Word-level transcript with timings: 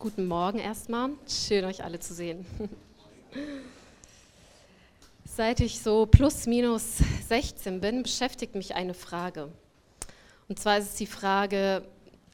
Guten 0.00 0.28
Morgen 0.28 0.60
erstmal. 0.60 1.10
Schön, 1.26 1.64
euch 1.64 1.82
alle 1.82 1.98
zu 1.98 2.14
sehen. 2.14 2.46
Seit 5.24 5.58
ich 5.58 5.80
so 5.80 6.06
plus 6.06 6.46
minus 6.46 6.98
16 7.26 7.80
bin, 7.80 8.04
beschäftigt 8.04 8.54
mich 8.54 8.76
eine 8.76 8.94
Frage. 8.94 9.48
Und 10.48 10.60
zwar 10.60 10.78
ist 10.78 10.90
es 10.90 10.94
die 10.94 11.06
Frage, 11.06 11.82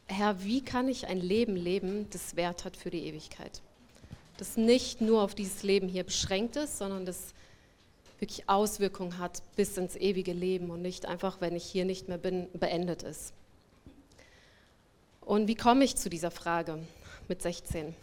Herr, 0.04 0.44
wie 0.44 0.60
kann 0.60 0.88
ich 0.88 1.06
ein 1.06 1.16
Leben 1.16 1.56
leben, 1.56 2.06
das 2.10 2.36
Wert 2.36 2.66
hat 2.66 2.76
für 2.76 2.90
die 2.90 3.06
Ewigkeit? 3.06 3.62
Das 4.36 4.58
nicht 4.58 5.00
nur 5.00 5.22
auf 5.22 5.34
dieses 5.34 5.62
Leben 5.62 5.88
hier 5.88 6.04
beschränkt 6.04 6.56
ist, 6.56 6.76
sondern 6.76 7.06
das 7.06 7.32
wirklich 8.18 8.46
Auswirkungen 8.46 9.16
hat 9.16 9.40
bis 9.56 9.74
ins 9.78 9.96
ewige 9.96 10.34
Leben 10.34 10.70
und 10.70 10.82
nicht 10.82 11.06
einfach, 11.06 11.40
wenn 11.40 11.56
ich 11.56 11.64
hier 11.64 11.86
nicht 11.86 12.08
mehr 12.08 12.18
bin, 12.18 12.46
beendet 12.52 13.04
ist. 13.04 13.32
Und 15.22 15.48
wie 15.48 15.54
komme 15.54 15.84
ich 15.84 15.96
zu 15.96 16.10
dieser 16.10 16.30
Frage? 16.30 16.80
Mit 17.28 17.42
16. 17.42 17.94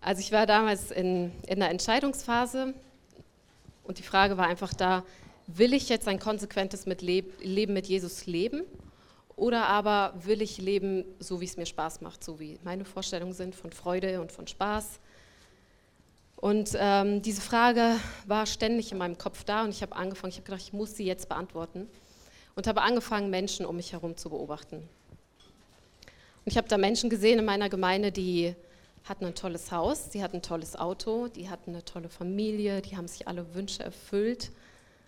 Also 0.00 0.20
ich 0.20 0.32
war 0.32 0.46
damals 0.46 0.90
in, 0.90 1.32
in 1.46 1.60
der 1.60 1.70
Entscheidungsphase 1.70 2.74
und 3.84 3.98
die 3.98 4.02
Frage 4.02 4.36
war 4.36 4.46
einfach 4.46 4.72
da, 4.72 5.04
will 5.46 5.72
ich 5.72 5.88
jetzt 5.88 6.08
ein 6.08 6.18
konsequentes 6.18 6.86
mit 6.86 7.02
Leb 7.02 7.42
Leben 7.42 7.72
mit 7.72 7.86
Jesus 7.86 8.26
leben 8.26 8.62
oder 9.34 9.66
aber 9.66 10.14
will 10.24 10.42
ich 10.42 10.58
leben, 10.58 11.04
so 11.18 11.40
wie 11.40 11.46
es 11.46 11.56
mir 11.56 11.66
Spaß 11.66 12.00
macht, 12.00 12.22
so 12.22 12.38
wie 12.38 12.58
meine 12.64 12.84
Vorstellungen 12.84 13.32
sind 13.32 13.54
von 13.54 13.72
Freude 13.72 14.20
und 14.20 14.32
von 14.32 14.46
Spaß. 14.46 15.00
Und 16.36 16.70
ähm, 16.78 17.22
diese 17.22 17.40
Frage 17.40 17.96
war 18.26 18.46
ständig 18.46 18.92
in 18.92 18.98
meinem 18.98 19.18
Kopf 19.18 19.42
da 19.44 19.64
und 19.64 19.70
ich 19.70 19.82
habe 19.82 19.96
angefangen, 19.96 20.30
ich 20.30 20.36
habe 20.36 20.44
gedacht, 20.44 20.62
ich 20.62 20.72
muss 20.72 20.94
sie 20.94 21.04
jetzt 21.04 21.28
beantworten 21.28 21.88
und 22.54 22.66
habe 22.66 22.82
angefangen, 22.82 23.30
Menschen 23.30 23.66
um 23.66 23.76
mich 23.76 23.92
herum 23.92 24.16
zu 24.16 24.30
beobachten. 24.30 24.88
Und 26.48 26.52
ich 26.52 26.56
habe 26.56 26.68
da 26.68 26.78
Menschen 26.78 27.10
gesehen 27.10 27.38
in 27.38 27.44
meiner 27.44 27.68
Gemeinde, 27.68 28.10
die 28.10 28.54
hatten 29.04 29.26
ein 29.26 29.34
tolles 29.34 29.70
Haus, 29.70 30.08
die 30.08 30.22
hatten 30.22 30.36
ein 30.36 30.42
tolles 30.42 30.76
Auto, 30.76 31.28
die 31.28 31.50
hatten 31.50 31.72
eine 31.72 31.84
tolle 31.84 32.08
Familie, 32.08 32.80
die 32.80 32.96
haben 32.96 33.06
sich 33.06 33.28
alle 33.28 33.54
Wünsche 33.54 33.82
erfüllt. 33.82 34.50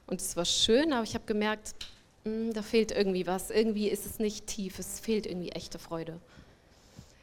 Und 0.06 0.20
es 0.20 0.36
war 0.36 0.44
schön, 0.44 0.92
aber 0.92 1.02
ich 1.02 1.14
habe 1.14 1.24
gemerkt, 1.24 1.76
mh, 2.24 2.30
hm, 2.30 2.52
da 2.52 2.60
fehlt 2.60 2.92
irgendwie 2.92 3.26
was. 3.26 3.48
Irgendwie 3.48 3.88
ist 3.88 4.04
es 4.04 4.18
nicht 4.18 4.48
tief, 4.48 4.78
es 4.78 5.00
fehlt 5.00 5.24
irgendwie 5.24 5.48
echte 5.52 5.78
Freude. 5.78 6.20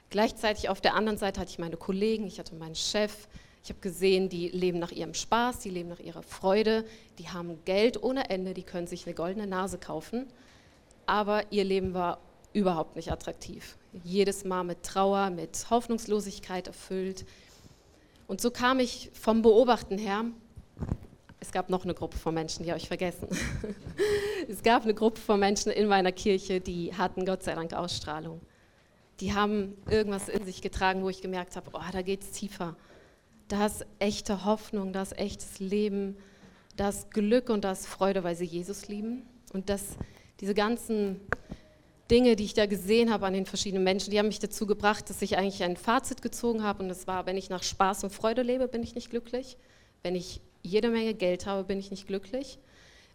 Gleichzeitig 0.09 0.67
auf 0.69 0.81
der 0.81 0.95
anderen 0.95 1.19
Seite 1.19 1.39
hatte 1.39 1.51
ich 1.51 1.59
meine 1.59 1.77
Kollegen, 1.77 2.25
ich 2.25 2.39
hatte 2.39 2.55
meinen 2.55 2.73
Chef. 2.73 3.27
Ich 3.63 3.69
habe 3.69 3.81
gesehen, 3.81 4.29
die 4.29 4.49
leben 4.49 4.79
nach 4.79 4.91
ihrem 4.91 5.13
Spaß, 5.13 5.59
die 5.59 5.69
leben 5.69 5.89
nach 5.89 5.99
ihrer 5.99 6.23
Freude, 6.23 6.85
die 7.19 7.29
haben 7.29 7.63
Geld 7.65 8.01
ohne 8.01 8.31
Ende, 8.31 8.55
die 8.55 8.63
können 8.63 8.87
sich 8.87 9.05
eine 9.05 9.13
goldene 9.13 9.45
Nase 9.45 9.77
kaufen. 9.77 10.25
Aber 11.05 11.43
ihr 11.51 11.65
Leben 11.65 11.93
war 11.93 12.17
überhaupt 12.53 12.95
nicht 12.95 13.11
attraktiv. 13.11 13.77
Jedes 14.03 14.45
Mal 14.45 14.63
mit 14.63 14.83
Trauer, 14.83 15.29
mit 15.29 15.69
Hoffnungslosigkeit 15.69 16.67
erfüllt. 16.67 17.25
Und 18.27 18.41
so 18.41 18.51
kam 18.51 18.79
ich 18.79 19.09
vom 19.13 19.41
Beobachten 19.41 19.97
her. 19.97 20.25
Es 21.39 21.51
gab 21.51 21.69
noch 21.69 21.83
eine 21.83 21.93
Gruppe 21.93 22.17
von 22.17 22.33
Menschen, 22.33 22.63
die 22.63 22.71
habe 22.71 22.79
ich 22.79 22.87
vergessen. 22.87 23.27
es 24.49 24.63
gab 24.63 24.83
eine 24.83 24.93
Gruppe 24.93 25.21
von 25.21 25.39
Menschen 25.39 25.71
in 25.71 25.87
meiner 25.87 26.11
Kirche, 26.11 26.59
die 26.59 26.93
hatten 26.93 27.25
Gott 27.25 27.43
sei 27.43 27.55
Dank 27.55 27.73
Ausstrahlung. 27.73 28.41
Die 29.19 29.33
haben 29.33 29.77
irgendwas 29.89 30.29
in 30.29 30.45
sich 30.45 30.61
getragen, 30.61 31.03
wo 31.03 31.09
ich 31.09 31.21
gemerkt 31.21 31.55
habe, 31.55 31.71
oh, 31.73 31.81
da 31.91 31.99
es 31.99 32.31
tiefer. 32.31 32.75
Da 33.47 33.65
ist 33.65 33.85
echte 33.99 34.45
Hoffnung, 34.45 34.93
da 34.93 35.03
ist 35.03 35.17
echtes 35.17 35.59
Leben, 35.59 36.17
da 36.75 36.89
ist 36.89 37.11
Glück 37.11 37.49
und 37.49 37.63
da 37.63 37.71
ist 37.71 37.87
Freude, 37.87 38.23
weil 38.23 38.35
sie 38.35 38.45
Jesus 38.45 38.87
lieben. 38.87 39.25
Und 39.53 39.69
dass 39.69 39.97
diese 40.39 40.53
ganzen 40.53 41.21
Dinge, 42.09 42.35
die 42.35 42.45
ich 42.45 42.53
da 42.53 42.65
gesehen 42.65 43.11
habe 43.11 43.25
an 43.25 43.33
den 43.33 43.45
verschiedenen 43.45 43.83
Menschen, 43.83 44.11
die 44.11 44.19
haben 44.19 44.27
mich 44.27 44.39
dazu 44.39 44.65
gebracht, 44.65 45.09
dass 45.09 45.21
ich 45.21 45.37
eigentlich 45.37 45.63
ein 45.63 45.77
Fazit 45.77 46.21
gezogen 46.21 46.63
habe. 46.63 46.83
Und 46.83 46.89
das 46.89 47.07
war, 47.07 47.25
wenn 47.25 47.37
ich 47.37 47.49
nach 47.49 47.63
Spaß 47.63 48.03
und 48.05 48.11
Freude 48.11 48.43
lebe, 48.43 48.67
bin 48.67 48.83
ich 48.83 48.95
nicht 48.95 49.09
glücklich. 49.09 49.57
Wenn 50.03 50.15
ich 50.15 50.41
jede 50.61 50.89
Menge 50.89 51.13
Geld 51.13 51.45
habe, 51.45 51.63
bin 51.63 51.79
ich 51.79 51.91
nicht 51.91 52.07
glücklich. 52.07 52.59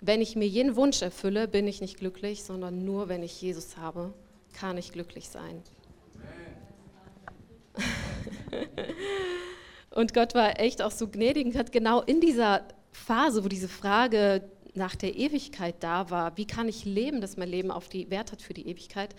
Wenn 0.00 0.20
ich 0.20 0.36
mir 0.36 0.46
jeden 0.46 0.76
Wunsch 0.76 1.00
erfülle, 1.00 1.48
bin 1.48 1.66
ich 1.68 1.80
nicht 1.80 1.98
glücklich, 1.98 2.42
sondern 2.44 2.84
nur 2.84 3.08
wenn 3.08 3.22
ich 3.22 3.40
Jesus 3.40 3.76
habe, 3.76 4.12
kann 4.52 4.76
ich 4.76 4.92
glücklich 4.92 5.28
sein. 5.28 5.62
und 9.90 10.12
Gott 10.12 10.34
war 10.34 10.60
echt 10.60 10.82
auch 10.82 10.90
so 10.90 11.08
gnädig 11.08 11.46
und 11.46 11.56
hat 11.56 11.72
genau 11.72 12.02
in 12.02 12.20
dieser 12.20 12.66
Phase, 12.90 13.44
wo 13.44 13.48
diese 13.48 13.68
Frage 13.68 14.42
nach 14.74 14.96
der 14.96 15.16
Ewigkeit 15.16 15.76
da 15.80 16.10
war, 16.10 16.36
wie 16.36 16.46
kann 16.46 16.68
ich 16.68 16.84
leben, 16.84 17.20
dass 17.20 17.36
mein 17.36 17.48
Leben 17.48 17.70
auf 17.70 17.88
die 17.88 18.10
Wert 18.10 18.32
hat 18.32 18.42
für 18.42 18.54
die 18.54 18.68
Ewigkeit, 18.68 19.14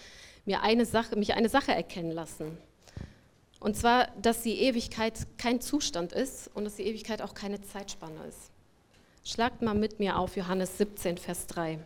mir 0.46 0.62
eine 0.62 0.86
Sache, 0.86 1.16
mich 1.16 1.34
eine 1.36 1.50
Sache 1.50 1.74
erkennen 1.74 2.12
lassen. 2.12 2.58
Und 3.60 3.78
zwar, 3.78 4.08
dass 4.22 4.42
die 4.42 4.60
Ewigkeit 4.60 5.26
kein 5.38 5.62
Zustand 5.62 6.12
ist 6.12 6.50
und 6.54 6.66
dass 6.66 6.76
die 6.76 6.84
Ewigkeit 6.84 7.22
auch 7.22 7.34
keine 7.34 7.62
Zeitspanne 7.62 8.26
ist. 8.28 8.52
Schlagt 9.24 9.62
mal 9.62 9.74
mit 9.74 10.00
mir 10.00 10.18
auf 10.20 10.36
Johannes 10.36 10.78
17, 10.78 11.18
Vers 11.18 11.48
3. 11.48 11.80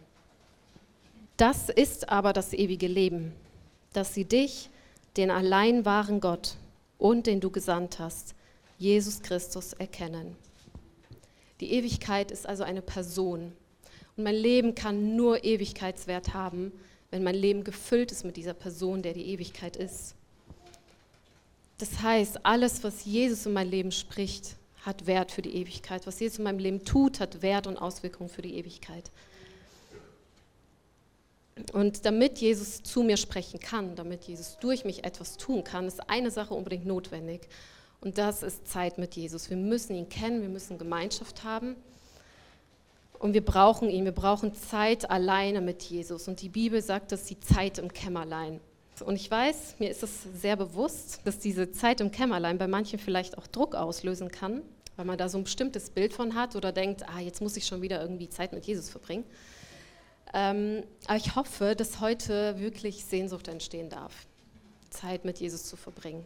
Das 1.38 1.70
ist 1.70 2.10
aber 2.10 2.34
das 2.34 2.54
ewige 2.54 2.88
Leben, 2.88 3.32
dass 3.94 4.16
sie 4.16 4.26
dich, 4.26 4.72
den 5.18 5.30
allein 5.30 5.86
wahren 5.86 6.20
Gott 6.20 6.56
und 6.98 7.28
den 7.28 7.42
du 7.42 7.52
gesandt 7.52 8.00
hast, 8.00 8.34
Jesus 8.80 9.22
Christus, 9.22 9.74
erkennen. 9.74 10.36
Die 11.60 11.72
Ewigkeit 11.74 12.32
ist 12.32 12.48
also 12.48 12.64
eine 12.64 12.82
Person. 12.82 13.54
Und 14.16 14.24
mein 14.24 14.36
Leben 14.36 14.76
kann 14.76 15.16
nur 15.16 15.44
Ewigkeitswert 15.44 16.34
haben, 16.34 16.72
wenn 17.12 17.24
mein 17.24 17.36
Leben 17.36 17.64
gefüllt 17.64 18.12
ist 18.12 18.26
mit 18.26 18.38
dieser 18.38 18.54
Person, 18.54 19.02
der 19.02 19.14
die 19.14 19.28
Ewigkeit 19.28 19.76
ist. 19.76 20.16
Das 21.78 22.02
heißt, 22.02 22.46
alles, 22.46 22.84
was 22.84 23.06
Jesus 23.06 23.46
in 23.46 23.54
mein 23.54 23.70
Leben 23.70 23.92
spricht, 23.92 24.56
hat 24.82 25.06
Wert 25.06 25.32
für 25.32 25.42
die 25.42 25.56
Ewigkeit. 25.56 26.08
Was 26.08 26.20
Jesus 26.20 26.40
in 26.40 26.46
meinem 26.46 26.60
Leben 26.60 26.84
tut, 26.84 27.20
hat 27.20 27.42
Wert 27.42 27.68
und 27.68 27.78
Auswirkungen 27.78 28.30
für 28.30 28.42
die 28.42 28.56
Ewigkeit. 28.56 29.12
Und 31.74 32.06
damit 32.06 32.38
Jesus 32.40 32.84
zu 32.84 33.04
mir 33.04 33.18
sprechen 33.18 33.60
kann, 33.60 33.96
damit 33.96 34.24
Jesus 34.26 34.58
durch 34.60 34.86
mich 34.86 35.04
etwas 35.04 35.38
tun 35.38 35.64
kann, 35.64 35.88
ist 35.88 36.10
eine 36.10 36.32
Sache 36.32 36.54
unbedingt 36.54 36.86
notwendig. 36.86 37.48
Und 38.02 38.18
das 38.18 38.44
ist 38.44 38.68
Zeit 38.68 38.98
mit 38.98 39.16
Jesus. 39.16 39.50
Wir 39.50 39.58
müssen 39.58 39.96
ihn 39.96 40.10
kennen, 40.10 40.42
wir 40.42 40.50
müssen 40.50 40.78
Gemeinschaft 40.78 41.44
haben. 41.44 41.76
Und 43.20 43.34
wir 43.34 43.44
brauchen 43.44 43.90
ihn, 43.90 44.06
wir 44.06 44.12
brauchen 44.12 44.54
Zeit 44.54 45.10
alleine 45.10 45.62
mit 45.62 45.82
Jesus. 45.84 46.28
Und 46.28 46.42
die 46.42 46.50
Bibel 46.50 46.82
sagt, 46.82 47.12
dass 47.12 47.24
die 47.24 47.40
Zeit 47.40 47.80
im 47.80 47.92
Kämmerlein. 47.92 48.60
Und 49.04 49.16
ich 49.16 49.30
weiß, 49.30 49.76
mir 49.80 49.90
ist 49.90 50.04
es 50.04 50.24
sehr 50.40 50.56
bewusst, 50.56 51.22
dass 51.24 51.40
diese 51.40 51.72
Zeit 51.72 52.02
im 52.02 52.12
Kämmerlein 52.12 52.58
bei 52.58 52.68
manchen 52.68 53.00
vielleicht 53.00 53.38
auch 53.38 53.48
Druck 53.48 53.76
auslösen 53.76 54.30
kann, 54.30 54.62
weil 54.96 55.06
man 55.06 55.18
da 55.18 55.30
so 55.30 55.38
ein 55.38 55.44
bestimmtes 55.44 55.90
Bild 55.90 56.14
von 56.14 56.36
hat 56.36 56.56
oder 56.56 56.72
denkt, 56.72 57.08
ah, 57.08 57.20
jetzt 57.20 57.42
muss 57.42 57.58
ich 57.58 57.66
schon 57.66 57.82
wieder 57.82 58.02
irgendwie 58.02 58.30
Zeit 58.30 58.54
mit 58.54 58.66
Jesus 58.66 58.90
verbringen. 58.90 59.24
Ähm, 60.34 60.84
aber 61.06 61.18
ich 61.18 61.36
hoffe, 61.36 61.76
dass 61.76 62.00
heute 62.00 62.60
wirklich 62.60 63.06
Sehnsucht 63.06 63.48
entstehen 63.48 63.90
darf, 63.90 64.14
Zeit 64.90 65.26
mit 65.26 65.40
Jesus 65.40 65.66
zu 65.66 65.78
verbringen. 65.78 66.26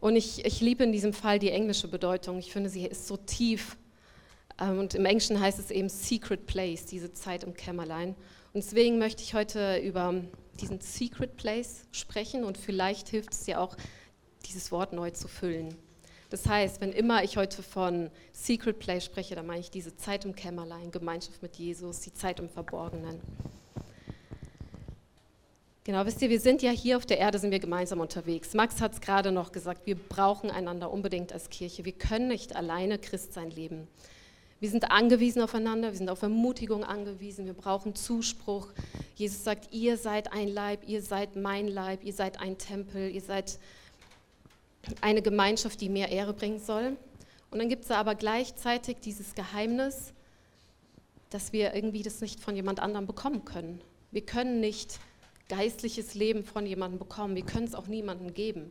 Und 0.00 0.16
ich, 0.16 0.44
ich 0.44 0.60
liebe 0.60 0.84
in 0.84 0.92
diesem 0.92 1.12
Fall 1.12 1.38
die 1.38 1.50
englische 1.50 1.88
Bedeutung. 1.88 2.38
Ich 2.38 2.52
finde, 2.52 2.70
sie 2.70 2.86
ist 2.86 3.06
so 3.08 3.16
tief. 3.16 3.76
Ähm, 4.60 4.78
und 4.78 4.94
im 4.94 5.04
Englischen 5.04 5.40
heißt 5.40 5.58
es 5.58 5.70
eben 5.70 5.88
Secret 5.88 6.46
Place, 6.46 6.86
diese 6.86 7.12
Zeit 7.12 7.44
im 7.44 7.54
Kämmerlein. 7.54 8.10
Und 8.52 8.64
deswegen 8.64 8.98
möchte 8.98 9.22
ich 9.22 9.34
heute 9.34 9.78
über 9.78 10.14
diesen 10.60 10.80
Secret 10.80 11.36
Place 11.36 11.84
sprechen 11.92 12.44
und 12.44 12.58
vielleicht 12.58 13.08
hilft 13.08 13.32
es 13.32 13.44
dir 13.44 13.60
auch, 13.60 13.76
dieses 14.46 14.72
Wort 14.72 14.92
neu 14.92 15.10
zu 15.10 15.28
füllen. 15.28 15.74
Das 16.30 16.46
heißt, 16.46 16.80
wenn 16.80 16.92
immer 16.92 17.22
ich 17.22 17.36
heute 17.36 17.62
von 17.62 18.10
Secret 18.32 18.78
Place 18.78 19.04
spreche, 19.04 19.34
dann 19.34 19.46
meine 19.46 19.60
ich 19.60 19.70
diese 19.70 19.96
Zeit 19.96 20.24
im 20.24 20.34
Kämmerlein, 20.34 20.90
Gemeinschaft 20.90 21.42
mit 21.42 21.56
Jesus, 21.56 22.00
die 22.00 22.12
Zeit 22.12 22.38
im 22.38 22.48
Verborgenen. 22.48 23.20
Genau, 25.88 26.04
wisst 26.04 26.20
ihr, 26.20 26.28
wir 26.28 26.38
sind 26.38 26.60
ja 26.60 26.70
hier 26.70 26.98
auf 26.98 27.06
der 27.06 27.16
Erde, 27.16 27.38
sind 27.38 27.50
wir 27.50 27.60
gemeinsam 27.60 28.00
unterwegs. 28.00 28.52
Max 28.52 28.82
hat 28.82 28.92
es 28.92 29.00
gerade 29.00 29.32
noch 29.32 29.52
gesagt, 29.52 29.86
wir 29.86 29.94
brauchen 29.94 30.50
einander 30.50 30.90
unbedingt 30.90 31.32
als 31.32 31.48
Kirche. 31.48 31.86
Wir 31.86 31.92
können 31.92 32.28
nicht 32.28 32.54
alleine 32.54 32.98
Christsein 32.98 33.50
leben. 33.50 33.88
Wir 34.60 34.68
sind 34.68 34.90
angewiesen 34.90 35.40
aufeinander, 35.40 35.90
wir 35.90 35.96
sind 35.96 36.10
auf 36.10 36.20
Ermutigung 36.20 36.84
angewiesen, 36.84 37.46
wir 37.46 37.54
brauchen 37.54 37.94
Zuspruch. 37.94 38.68
Jesus 39.14 39.44
sagt, 39.44 39.72
ihr 39.72 39.96
seid 39.96 40.30
ein 40.30 40.48
Leib, 40.48 40.86
ihr 40.86 41.00
seid 41.00 41.36
mein 41.36 41.66
Leib, 41.66 42.04
ihr 42.04 42.12
seid 42.12 42.38
ein 42.38 42.58
Tempel, 42.58 43.10
ihr 43.10 43.22
seid 43.22 43.58
eine 45.00 45.22
Gemeinschaft, 45.22 45.80
die 45.80 45.88
mehr 45.88 46.10
Ehre 46.10 46.34
bringen 46.34 46.60
soll. 46.60 46.98
Und 47.50 47.60
dann 47.60 47.70
gibt 47.70 47.84
es 47.84 47.90
aber 47.90 48.14
gleichzeitig 48.14 48.98
dieses 49.02 49.34
Geheimnis, 49.34 50.12
dass 51.30 51.54
wir 51.54 51.72
irgendwie 51.72 52.02
das 52.02 52.20
nicht 52.20 52.40
von 52.40 52.54
jemand 52.54 52.78
anderem 52.78 53.06
bekommen 53.06 53.46
können. 53.46 53.80
Wir 54.10 54.26
können 54.26 54.60
nicht 54.60 55.00
geistliches 55.48 56.14
Leben 56.14 56.44
von 56.44 56.66
jemandem 56.66 56.98
bekommen. 56.98 57.34
Wir 57.34 57.44
können 57.44 57.66
es 57.66 57.74
auch 57.74 57.86
niemandem 57.86 58.34
geben. 58.34 58.70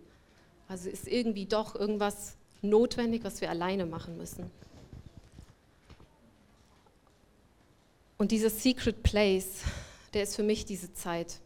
Also 0.68 0.90
ist 0.90 1.08
irgendwie 1.08 1.46
doch 1.46 1.76
irgendwas 1.76 2.36
notwendig, 2.62 3.24
was 3.24 3.42
wir 3.42 3.50
alleine 3.50 3.86
machen 3.86 4.18
müssen. 4.18 4.52
Und 8.18 8.32
dieser 8.32 8.50
Secret 8.50 9.04
Place, 9.04 9.62
der 10.14 10.24
ist 10.24 10.36
für 10.36 10.44
mich 10.44 10.66
diese 10.66 10.94
Zeit. 10.94 11.40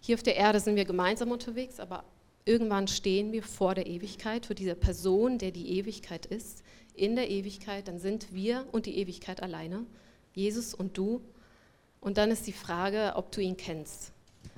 Hier 0.00 0.14
auf 0.14 0.22
der 0.22 0.36
Erde 0.36 0.60
sind 0.60 0.76
wir 0.76 0.84
gemeinsam 0.84 1.30
unterwegs, 1.32 1.80
aber 1.80 2.04
Irgendwann 2.48 2.86
stehen 2.86 3.32
wir 3.32 3.42
vor 3.42 3.74
der 3.74 3.88
Ewigkeit, 3.88 4.46
für 4.46 4.54
diese 4.54 4.76
Person, 4.76 5.36
der 5.36 5.50
die 5.50 5.78
Ewigkeit 5.78 6.26
ist, 6.26 6.62
in 6.94 7.16
der 7.16 7.28
Ewigkeit, 7.28 7.88
dann 7.88 7.98
sind 7.98 8.32
wir 8.32 8.64
und 8.70 8.86
die 8.86 8.98
Ewigkeit 8.98 9.42
alleine, 9.42 9.84
Jesus 10.32 10.72
und 10.72 10.96
du. 10.96 11.20
Und 12.00 12.18
dann 12.18 12.30
ist 12.30 12.46
die 12.46 12.52
Frage, 12.52 13.14
ob 13.16 13.32
du 13.32 13.40
ihn 13.40 13.56
kennst. 13.56 14.12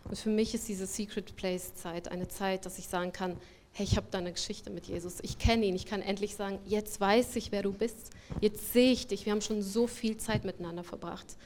Und 0.08 0.18
für 0.18 0.30
mich 0.30 0.54
ist 0.54 0.68
diese 0.68 0.86
Secret 0.86 1.36
Place 1.36 1.74
Zeit 1.74 2.08
eine 2.08 2.28
Zeit, 2.28 2.64
dass 2.66 2.78
ich 2.78 2.88
sagen 2.88 3.12
kann, 3.12 3.36
hey, 3.72 3.84
ich 3.84 3.96
habe 3.96 4.06
da 4.10 4.18
eine 4.18 4.32
Geschichte 4.32 4.70
mit 4.70 4.86
Jesus. 4.86 5.18
Ich 5.22 5.38
kenne 5.38 5.66
ihn. 5.66 5.76
Ich 5.76 5.86
kann 5.86 6.02
endlich 6.02 6.34
sagen, 6.34 6.58
jetzt 6.66 7.00
weiß 7.00 7.36
ich, 7.36 7.52
wer 7.52 7.62
du 7.62 7.72
bist. 7.72 8.10
Jetzt 8.40 8.72
sehe 8.72 8.92
ich 8.92 9.06
dich. 9.06 9.26
Wir 9.26 9.32
haben 9.32 9.42
schon 9.42 9.62
so 9.62 9.86
viel 9.86 10.16
Zeit 10.16 10.44
miteinander 10.44 10.82
verbracht. 10.82 11.36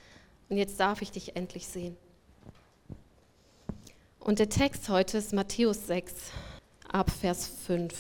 Und 0.49 0.57
jetzt 0.57 0.79
darf 0.79 1.03
ich 1.03 1.11
dich 1.11 1.37
endlich 1.37 1.67
sehen. 1.67 1.97
Und 4.21 4.39
der 4.39 4.49
Text 4.49 4.89
heute 4.89 5.19
ist 5.19 5.33
Matthäus 5.33 5.89
6, 5.89 6.15
ab 6.89 7.11
Vers 7.11 7.51
5. 7.67 7.95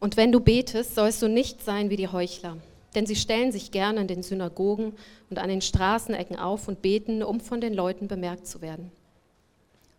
Und 0.00 0.16
wenn 0.16 0.32
du 0.32 0.40
betest, 0.40 0.96
sollst 0.96 1.22
du 1.22 1.28
nicht 1.28 1.62
sein 1.62 1.90
wie 1.90 1.96
die 1.96 2.08
Heuchler, 2.08 2.58
denn 2.94 3.06
sie 3.06 3.16
stellen 3.16 3.52
sich 3.52 3.70
gerne 3.70 4.00
in 4.00 4.08
den 4.08 4.22
Synagogen 4.22 4.94
und 5.30 5.38
an 5.38 5.48
den 5.48 5.62
Straßenecken 5.62 6.36
auf 6.36 6.68
und 6.68 6.82
beten, 6.82 7.22
um 7.22 7.40
von 7.40 7.60
den 7.60 7.72
Leuten 7.72 8.08
bemerkt 8.08 8.46
zu 8.46 8.60
werden. 8.60 8.90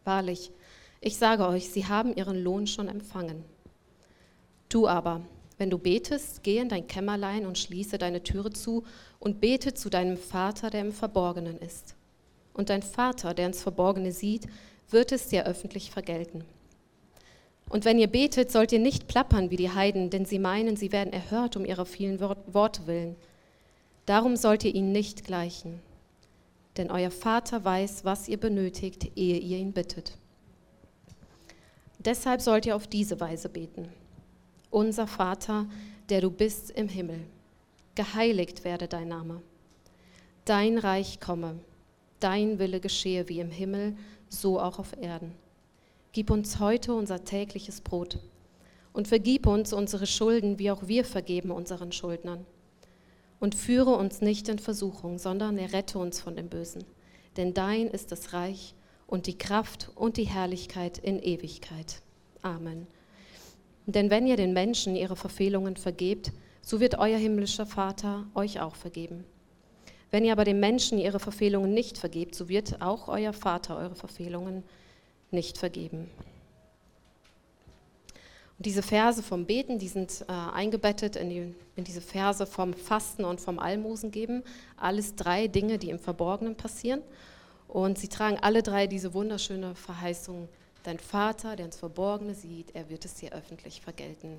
Wahrlich, 0.06 0.52
ich 1.02 1.18
sage 1.18 1.46
euch, 1.46 1.69
sie 1.69 1.86
haben 1.86 2.16
ihren 2.16 2.42
Lohn 2.42 2.66
schon 2.66 2.88
empfangen. 2.88 3.44
Du 4.69 4.88
aber, 4.88 5.22
wenn 5.57 5.69
du 5.69 5.78
betest, 5.78 6.42
geh 6.44 6.60
in 6.60 6.69
dein 6.69 6.88
Kämmerlein 6.88 7.46
und 7.46 7.57
schließe 7.57 7.98
deine 7.98 8.24
Türe 8.24 8.52
zu 8.52 8.84
und 9.19 9.42
bete 9.42 9.74
zu 9.74 9.90
deinem 9.90 10.18
Vater, 10.18 10.69
der 10.69 10.81
im 10.81 10.94
Verborgenen 10.94 11.57
ist 11.57 11.96
und 12.56 12.69
dein 12.69 12.81
Vater, 12.81 13.34
der 13.34 13.48
ins 13.48 13.62
Verborgene 13.62 14.12
sieht, 14.12 14.48
wird 14.90 15.12
es 15.12 15.28
dir 15.28 15.46
öffentlich 15.46 15.92
vergelten. 15.92 16.44
Und 17.69 17.84
wenn 17.84 18.00
ihr 18.00 18.08
betet, 18.08 18.51
sollt 18.51 18.72
ihr 18.72 18.80
nicht 18.80 19.08
plappern 19.08 19.50
wie 19.50 19.58
die 19.58 19.72
Heiden, 19.72 20.10
denn 20.10 20.25
sie 20.25 20.40
meinen, 20.40 20.78
sie 20.78 20.92
werden 20.92 21.12
erhört 21.12 21.58
um 21.58 21.66
ihrer 21.66 21.86
vielen 21.86 22.19
Worte 22.19 22.88
willen. 22.88 23.16
Darum 24.06 24.36
sollt 24.36 24.63
ihr 24.63 24.74
ihnen 24.74 24.92
nicht 24.92 25.25
gleichen, 25.25 25.81
denn 26.77 26.92
euer 26.92 27.12
Vater 27.12 27.63
weiß, 27.63 28.06
was 28.06 28.27
ihr 28.27 28.39
benötigt, 28.39 29.12
ehe 29.16 29.38
ihr 29.38 29.57
ihn 29.57 29.74
bittet. 29.74 30.18
Deshalb 32.00 32.42
sollt 32.42 32.66
ihr 32.66 32.75
auf 32.75 32.88
diese 32.88 33.19
Weise 33.19 33.50
beten. 33.50 33.89
Unser 34.69 35.07
Vater, 35.07 35.68
der 36.10 36.22
du 36.22 36.30
bist 36.30 36.72
im 36.72 36.89
Himmel, 36.89 37.22
geheiligt 37.95 38.63
werde 38.63 38.88
dein 38.88 39.07
Name. 39.07 39.42
Dein 40.44 40.77
Reich 40.77 41.19
komme 41.19 41.60
dein 42.25 42.60
Wille 42.60 42.80
geschehe 42.80 43.30
wie 43.30 43.39
im 43.39 43.51
Himmel, 43.51 43.95
so 44.30 44.60
auch 44.60 44.80
auf 44.80 44.95
Erden. 45.00 45.33
Gib 46.12 46.31
uns 46.31 46.60
heute 46.60 46.94
unser 46.94 47.24
tägliches 47.24 47.81
Brot 47.81 48.19
und 48.94 49.07
vergib 49.07 49.45
uns 49.45 49.74
unsere 49.74 50.07
Schulden, 50.07 50.57
wie 50.57 50.72
auch 50.72 50.88
wir 50.88 51.06
vergeben 51.06 51.51
unseren 51.51 51.92
Schuldnern. 51.92 52.45
Und 53.40 53.56
führe 53.56 53.96
uns 53.96 54.22
nicht 54.22 54.50
in 54.50 54.60
Versuchung, 54.60 55.18
sondern 55.20 55.58
errette 55.58 56.00
uns 56.00 56.20
von 56.20 56.36
dem 56.36 56.50
Bösen. 56.50 56.84
Denn 57.38 57.54
dein 57.54 57.88
ist 57.88 58.12
das 58.12 58.34
Reich 58.34 58.76
und 59.08 59.28
die 59.28 59.38
Kraft 59.38 59.92
und 59.96 60.18
die 60.18 60.24
Herrlichkeit 60.24 60.98
in 60.98 61.22
Ewigkeit. 61.22 62.02
Amen. 62.42 62.88
Denn 63.86 64.10
wenn 64.10 64.26
ihr 64.26 64.38
den 64.38 64.54
Menschen 64.54 64.96
ihre 64.96 65.16
Verfehlungen 65.16 65.76
vergebt, 65.78 66.32
so 66.62 66.80
wird 66.80 66.98
euer 66.98 67.18
himmlischer 67.18 67.66
Vater 67.66 68.26
euch 68.34 68.60
auch 68.60 68.76
vergeben. 68.76 69.26
Wenn 70.10 70.26
ihr 70.26 70.32
aber 70.32 70.46
den 70.46 70.60
Menschen 70.60 70.98
ihre 70.98 71.20
Verfehlungen 71.20 71.74
nicht 71.74 71.98
vergebt, 71.98 72.36
so 72.36 72.50
wird 72.50 72.82
auch 72.82 73.08
euer 73.08 73.34
Vater 73.34 73.78
eure 73.78 73.96
Verfehlungen 73.96 74.64
nicht 75.30 75.58
vergeben. 75.58 76.10
Und 78.57 78.66
diese 78.66 78.81
Verse 78.81 79.22
vom 79.22 79.46
Beten, 79.46 79.80
die 79.80 79.90
sind 79.90 80.25
äh, 80.28 80.31
eingebettet 80.31 81.18
in, 81.18 81.30
die, 81.30 81.56
in 81.75 81.84
diese 81.84 82.02
Verse 82.02 82.46
vom 82.46 82.74
Fasten 82.74 83.25
und 83.25 83.42
vom 83.42 83.60
Almosen 83.60 84.12
geben. 84.12 84.44
Alles 84.78 85.16
drei 85.16 85.48
Dinge, 85.48 85.78
die 85.78 85.90
im 85.90 86.00
Verborgenen 86.00 86.56
passieren. 86.56 87.02
Und 87.68 87.98
sie 87.98 88.07
tragen 88.07 88.38
alle 88.42 88.63
drei 88.63 88.88
diese 88.88 89.13
wunderschöne 89.13 89.75
Verheißung. 89.75 90.48
Dein 90.84 91.00
Vater, 91.00 91.57
der 91.57 91.66
ins 91.66 91.78
Verborgene 91.78 92.34
sieht, 92.34 92.74
er 92.74 92.90
wird 92.90 93.04
es 93.04 93.16
dir 93.16 93.34
öffentlich 93.34 93.81
vergelten. 93.81 94.38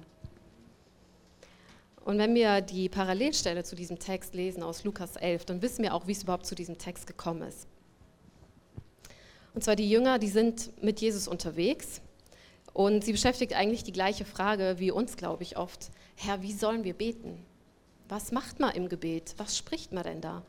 Und 2.05 2.19
wenn 2.19 2.35
wir 2.35 2.61
die 2.61 2.89
Parallelstelle 2.89 3.65
zu 3.65 3.75
diesem 3.75 3.99
Text 3.99 4.33
lesen 4.33 4.63
aus 4.63 4.85
Lukas 4.85 5.17
11, 5.17 5.45
dann 5.45 5.61
wissen 5.61 5.83
wir 5.83 5.93
auch, 5.93 6.07
wie 6.07 6.13
es 6.13 6.23
überhaupt 6.23 6.47
zu 6.47 6.55
diesem 6.55 6.79
Text 6.79 7.07
gekommen 7.07 7.43
ist. 7.43 7.67
Und 9.55 9.65
zwar 9.65 9.75
die 9.75 9.91
Jünger, 9.91 10.19
die 10.19 10.29
sind 10.29 10.71
mit 10.83 11.01
Jesus 11.01 11.27
unterwegs 11.27 12.01
und 12.77 13.03
sie 13.03 13.13
beschäftigt 13.13 13.55
eigentlich 13.55 13.85
die 13.85 13.93
gleiche 13.93 14.27
Frage 14.27 14.75
wie 14.77 14.91
uns, 14.91 15.17
glaube 15.17 15.43
ich, 15.43 15.57
oft. 15.57 15.91
Herr, 16.15 16.43
wie 16.43 16.53
sollen 16.53 16.85
wir 16.85 16.93
beten? 16.93 17.43
Was 18.07 18.33
macht 18.33 18.61
man 18.61 18.75
im 18.75 18.91
Gebet? 18.91 19.35
Was 19.39 19.57
spricht 19.57 19.93
man 19.93 20.05
denn 20.05 20.21
da? 20.21 20.43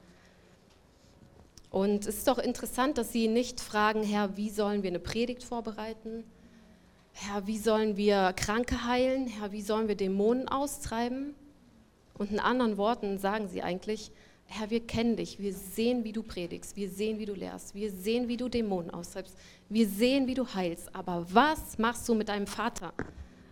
Und 1.69 2.05
es 2.05 2.17
ist 2.17 2.27
doch 2.27 2.37
interessant, 2.37 2.97
dass 2.97 3.13
sie 3.13 3.29
nicht 3.29 3.61
fragen, 3.61 4.03
Herr, 4.03 4.35
wie 4.35 4.49
sollen 4.49 4.83
wir 4.83 4.89
eine 4.89 4.99
Predigt 4.99 5.41
vorbereiten? 5.41 6.25
Herr, 7.13 7.47
wie 7.47 7.57
sollen 7.57 7.95
wir 7.95 8.33
Kranke 8.33 8.83
heilen? 8.83 9.27
Herr, 9.27 9.53
wie 9.53 9.61
sollen 9.61 9.87
wir 9.87 9.95
Dämonen 9.95 10.49
austreiben? 10.49 11.33
Und 12.17 12.29
in 12.29 12.41
anderen 12.41 12.75
Worten 12.75 13.19
sagen 13.19 13.47
sie 13.47 13.63
eigentlich, 13.63 14.11
Herr, 14.47 14.69
wir 14.69 14.79
kennen 14.79 15.17
dich, 15.17 15.39
wir 15.39 15.53
sehen, 15.53 16.03
wie 16.03 16.13
du 16.13 16.23
predigst, 16.23 16.75
wir 16.75 16.89
sehen, 16.89 17.19
wie 17.19 17.25
du 17.25 17.33
lehrst, 17.33 17.75
wir 17.75 17.91
sehen, 17.91 18.29
wie 18.29 18.37
du 18.37 18.47
Dämonen 18.47 18.89
austreibst, 18.89 19.35
wir 19.69 19.87
sehen, 19.87 20.25
wie 20.25 20.33
du 20.33 20.47
heilst. 20.47 20.93
Aber 20.95 21.25
was 21.29 21.77
machst 21.77 22.07
du 22.07 22.15
mit 22.15 22.29
deinem 22.29 22.47
Vater? 22.47 22.93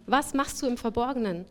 Was 0.07 0.33
machst 0.33 0.61
du 0.61 0.67
im 0.67 0.77
Verborgenen? 0.77 1.45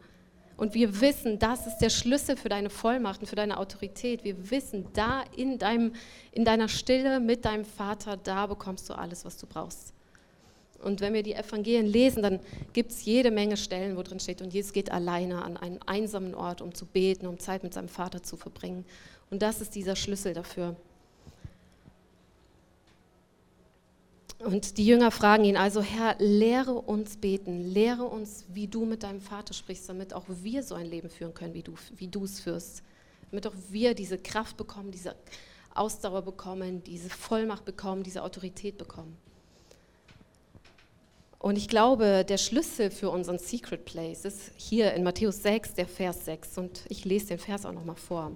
Und 0.57 0.75
wir 0.75 1.01
wissen, 1.01 1.39
das 1.39 1.67
ist 1.67 1.79
der 1.79 1.91
Schlüssel 1.91 2.37
für 2.37 2.49
deine 2.49 2.71
Vollmacht 2.71 3.21
und 3.21 3.27
für 3.27 3.37
deine 3.37 3.59
Autorität. 3.59 4.25
Wir 4.25 4.51
wissen, 4.51 4.87
da 4.93 5.25
in, 5.37 5.59
deinem, 5.59 5.93
in 6.33 6.45
deiner 6.45 6.69
Stille 6.69 7.21
mit 7.21 7.45
deinem 7.45 7.65
Vater, 7.65 8.17
da 8.17 8.47
bekommst 8.47 8.89
du 8.89 8.95
alles, 8.95 9.25
was 9.25 9.37
du 9.37 9.47
brauchst. 9.47 9.93
Und 10.81 11.01
wenn 11.01 11.15
wir 11.15 11.23
die 11.23 11.33
Evangelien 11.33 11.87
lesen, 11.87 12.23
dann 12.23 12.41
gibt 12.73 12.93
es 12.93 13.05
jede 13.05 13.31
Menge 13.31 13.57
Stellen, 13.57 13.97
wo 13.97 14.03
drin 14.03 14.21
steht, 14.21 14.43
und 14.43 14.53
Jesus 14.53 14.73
geht 14.73 14.93
alleine 14.93 15.43
an 15.43 15.57
einen 15.57 15.81
einsamen 15.83 16.35
Ort, 16.35 16.61
um 16.61 16.75
zu 16.75 16.85
beten, 16.85 17.27
um 17.27 17.39
Zeit 17.39 17.63
mit 17.63 17.73
seinem 17.73 17.89
Vater 17.89 18.23
zu 18.23 18.37
verbringen. 18.37 18.85
Und 19.31 19.43
das 19.43 19.61
ist 19.61 19.75
dieser 19.75 19.97
Schlüssel 19.97 20.35
dafür. 20.35 20.77
Und 24.45 24.77
die 24.77 24.87
Jünger 24.87 25.11
fragen 25.11 25.45
ihn 25.45 25.57
also, 25.57 25.81
Herr, 25.81 26.17
lehre 26.19 26.75
uns 26.75 27.17
beten, 27.17 27.63
lehre 27.63 28.05
uns, 28.05 28.45
wie 28.53 28.67
du 28.67 28.85
mit 28.85 29.03
deinem 29.03 29.23
Vater 29.23 29.55
sprichst, 29.55 29.89
damit 29.89 30.13
auch 30.13 30.25
wir 30.29 30.63
so 30.63 30.75
ein 30.75 30.87
Leben 30.87 31.09
führen 31.09 31.33
können, 31.33 31.55
wie 31.55 31.63
du, 31.63 31.75
wie 31.97 32.11
es 32.23 32.41
führst. 32.41 32.83
Damit 33.31 33.47
auch 33.47 33.55
wir 33.71 33.95
diese 33.95 34.19
Kraft 34.19 34.57
bekommen, 34.57 34.91
diese 34.91 35.17
Ausdauer 35.75 36.23
bekommen, 36.23 36.85
diese 36.85 37.09
Vollmacht 37.09 37.65
bekommen, 37.65 38.03
diese 38.03 38.23
Autorität 38.23 38.77
bekommen. 38.77 39.17
Und 41.39 41.57
ich 41.57 41.69
glaube, 41.69 42.25
der 42.27 42.39
Schlüssel 42.39 42.91
für 42.91 43.11
unseren 43.11 43.39
Secret 43.39 43.85
Place 43.85 44.25
ist 44.25 44.53
hier 44.57 44.95
in 44.95 45.03
Matthäus 45.03 45.43
6, 45.43 45.75
der 45.75 45.87
Vers 45.87 46.25
6. 46.27 46.59
Und 46.59 46.85
ich 46.89 47.05
lese 47.05 47.29
den 47.29 47.39
Vers 47.39 47.67
auch 47.67 47.73
nochmal 47.73 47.97
vor. 47.97 48.33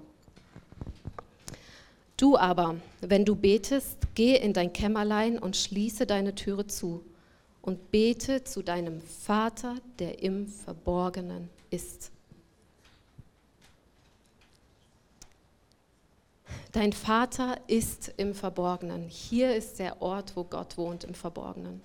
Du 2.19 2.35
aber, 2.35 2.75
wenn 2.99 3.23
du 3.23 3.33
betest, 3.33 3.97
geh 4.13 4.35
in 4.35 4.51
dein 4.51 4.73
Kämmerlein 4.73 5.39
und 5.39 5.55
schließe 5.55 6.05
deine 6.05 6.35
Türe 6.35 6.67
zu 6.67 7.01
und 7.61 7.91
bete 7.91 8.43
zu 8.43 8.61
deinem 8.61 8.99
Vater, 8.99 9.77
der 9.99 10.21
im 10.21 10.45
Verborgenen 10.45 11.49
ist. 11.69 12.11
Dein 16.73 16.91
Vater 16.91 17.57
ist 17.67 18.13
im 18.17 18.35
Verborgenen. 18.35 19.07
Hier 19.07 19.55
ist 19.55 19.79
der 19.79 20.01
Ort, 20.01 20.35
wo 20.35 20.43
Gott 20.43 20.77
wohnt, 20.77 21.05
im 21.05 21.13
Verborgenen. 21.13 21.81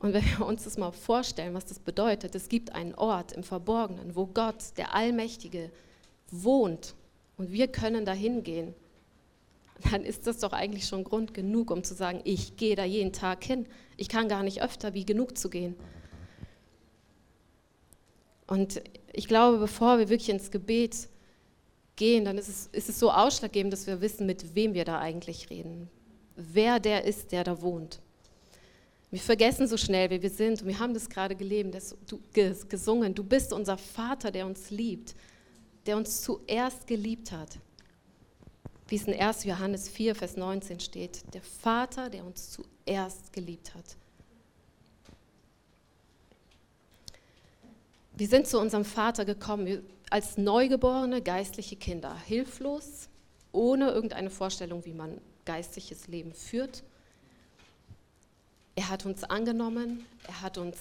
Und 0.00 0.12
wenn 0.12 0.24
wir 0.24 0.44
uns 0.44 0.64
das 0.64 0.76
mal 0.76 0.90
vorstellen, 0.90 1.54
was 1.54 1.66
das 1.66 1.78
bedeutet, 1.78 2.34
es 2.34 2.48
gibt 2.48 2.74
einen 2.74 2.96
Ort 2.96 3.30
im 3.30 3.44
Verborgenen, 3.44 4.16
wo 4.16 4.26
Gott, 4.26 4.76
der 4.76 4.92
Allmächtige, 4.92 5.70
wohnt 6.32 6.94
und 7.38 7.52
wir 7.52 7.68
können 7.68 8.04
da 8.04 8.12
hingehen, 8.12 8.74
dann 9.90 10.04
ist 10.04 10.26
das 10.26 10.38
doch 10.38 10.52
eigentlich 10.52 10.86
schon 10.86 11.04
Grund 11.04 11.32
genug, 11.32 11.70
um 11.70 11.84
zu 11.84 11.94
sagen, 11.94 12.20
ich 12.24 12.56
gehe 12.56 12.74
da 12.74 12.84
jeden 12.84 13.12
Tag 13.12 13.44
hin. 13.44 13.66
Ich 13.96 14.08
kann 14.08 14.28
gar 14.28 14.42
nicht 14.42 14.60
öfter 14.60 14.92
wie 14.92 15.06
genug 15.06 15.38
zu 15.38 15.48
gehen. 15.48 15.76
Und 18.48 18.82
ich 19.12 19.28
glaube, 19.28 19.58
bevor 19.58 19.98
wir 19.98 20.08
wirklich 20.08 20.30
ins 20.30 20.50
Gebet 20.50 21.08
gehen, 21.96 22.24
dann 22.24 22.38
ist 22.38 22.48
es, 22.48 22.68
ist 22.72 22.88
es 22.88 22.98
so 22.98 23.12
ausschlaggebend, 23.12 23.72
dass 23.72 23.86
wir 23.86 24.00
wissen, 24.00 24.26
mit 24.26 24.54
wem 24.54 24.74
wir 24.74 24.84
da 24.84 24.98
eigentlich 24.98 25.48
reden. 25.50 25.88
Wer 26.34 26.80
der 26.80 27.04
ist, 27.04 27.30
der 27.30 27.44
da 27.44 27.60
wohnt. 27.60 28.00
Wir 29.10 29.20
vergessen 29.20 29.66
so 29.66 29.76
schnell, 29.76 30.10
wer 30.10 30.22
wir 30.22 30.30
sind. 30.30 30.62
Und 30.62 30.68
wir 30.68 30.78
haben 30.78 30.94
das 30.94 31.08
gerade 31.08 31.36
gelebt, 31.36 31.74
das, 31.74 31.96
du, 32.06 32.20
gesungen. 32.68 33.14
Du 33.14 33.22
bist 33.22 33.52
unser 33.52 33.78
Vater, 33.78 34.30
der 34.30 34.46
uns 34.46 34.70
liebt, 34.70 35.14
der 35.88 35.96
uns 35.96 36.20
zuerst 36.20 36.86
geliebt 36.86 37.32
hat. 37.32 37.58
Wie 38.88 38.96
es 38.96 39.04
in 39.04 39.18
1. 39.18 39.44
Johannes 39.44 39.88
4, 39.88 40.14
Vers 40.14 40.36
19 40.36 40.80
steht. 40.80 41.22
Der 41.32 41.40
Vater, 41.40 42.10
der 42.10 42.26
uns 42.26 42.50
zuerst 42.50 43.32
geliebt 43.32 43.74
hat. 43.74 43.96
Wir 48.12 48.28
sind 48.28 48.46
zu 48.46 48.60
unserem 48.60 48.84
Vater 48.84 49.24
gekommen 49.24 49.82
als 50.10 50.36
neugeborene 50.36 51.22
geistliche 51.22 51.76
Kinder, 51.76 52.14
hilflos, 52.18 53.08
ohne 53.52 53.90
irgendeine 53.90 54.28
Vorstellung, 54.28 54.84
wie 54.84 54.92
man 54.92 55.18
geistliches 55.46 56.06
Leben 56.06 56.34
führt. 56.34 56.84
Er 58.76 58.90
hat 58.90 59.06
uns 59.06 59.24
angenommen, 59.24 60.04
er 60.26 60.42
hat 60.42 60.58
uns 60.58 60.76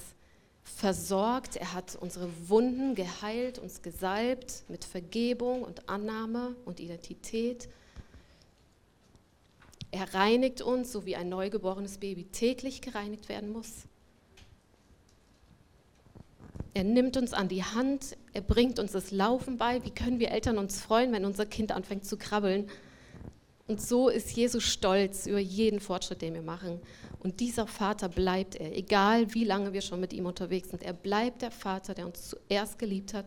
versorgt, 0.75 1.55
er 1.55 1.74
hat 1.74 1.95
unsere 1.95 2.29
Wunden 2.50 2.93
geheilt, 2.93 3.57
uns 3.57 3.81
gesalbt 3.81 4.63
mit 4.67 4.86
Vergebung 4.86 5.63
und 5.63 5.89
Annahme 5.89 6.55
und 6.65 6.79
Identität. 6.79 7.69
Er 9.91 10.13
reinigt 10.13 10.62
uns, 10.62 10.91
so 10.91 11.05
wie 11.05 11.15
ein 11.15 11.29
neugeborenes 11.29 11.97
Baby 11.97 12.25
täglich 12.25 12.81
gereinigt 12.81 13.29
werden 13.29 13.51
muss. 13.51 13.86
Er 16.74 16.83
nimmt 16.83 17.17
uns 17.17 17.33
an 17.33 17.47
die 17.47 17.63
Hand, 17.63 18.15
er 18.33 18.41
bringt 18.41 18.77
uns 18.77 18.91
das 18.91 19.09
Laufen 19.09 19.57
bei. 19.57 19.83
Wie 19.83 19.89
können 19.89 20.19
wir 20.19 20.29
Eltern 20.29 20.59
uns 20.59 20.79
freuen, 20.79 21.12
wenn 21.12 21.25
unser 21.25 21.47
Kind 21.47 21.71
anfängt 21.71 22.05
zu 22.05 22.17
krabbeln? 22.17 22.69
Und 23.67 23.81
so 23.81 24.09
ist 24.09 24.31
Jesus 24.31 24.63
stolz 24.63 25.25
über 25.25 25.39
jeden 25.39 25.79
Fortschritt, 25.79 26.21
den 26.21 26.33
wir 26.33 26.41
machen. 26.41 26.79
Und 27.19 27.39
dieser 27.41 27.67
Vater 27.67 28.07
bleibt 28.07 28.55
er, 28.55 28.75
egal 28.77 29.33
wie 29.33 29.43
lange 29.43 29.74
wir 29.74 29.81
schon 29.81 30.00
mit 30.00 30.13
ihm 30.13 30.25
unterwegs 30.25 30.69
sind. 30.69 30.83
Er 30.83 30.93
bleibt 30.93 31.41
der 31.41 31.51
Vater, 31.51 31.93
der 31.93 32.05
uns 32.05 32.29
zuerst 32.29 32.79
geliebt 32.79 33.13
hat, 33.13 33.25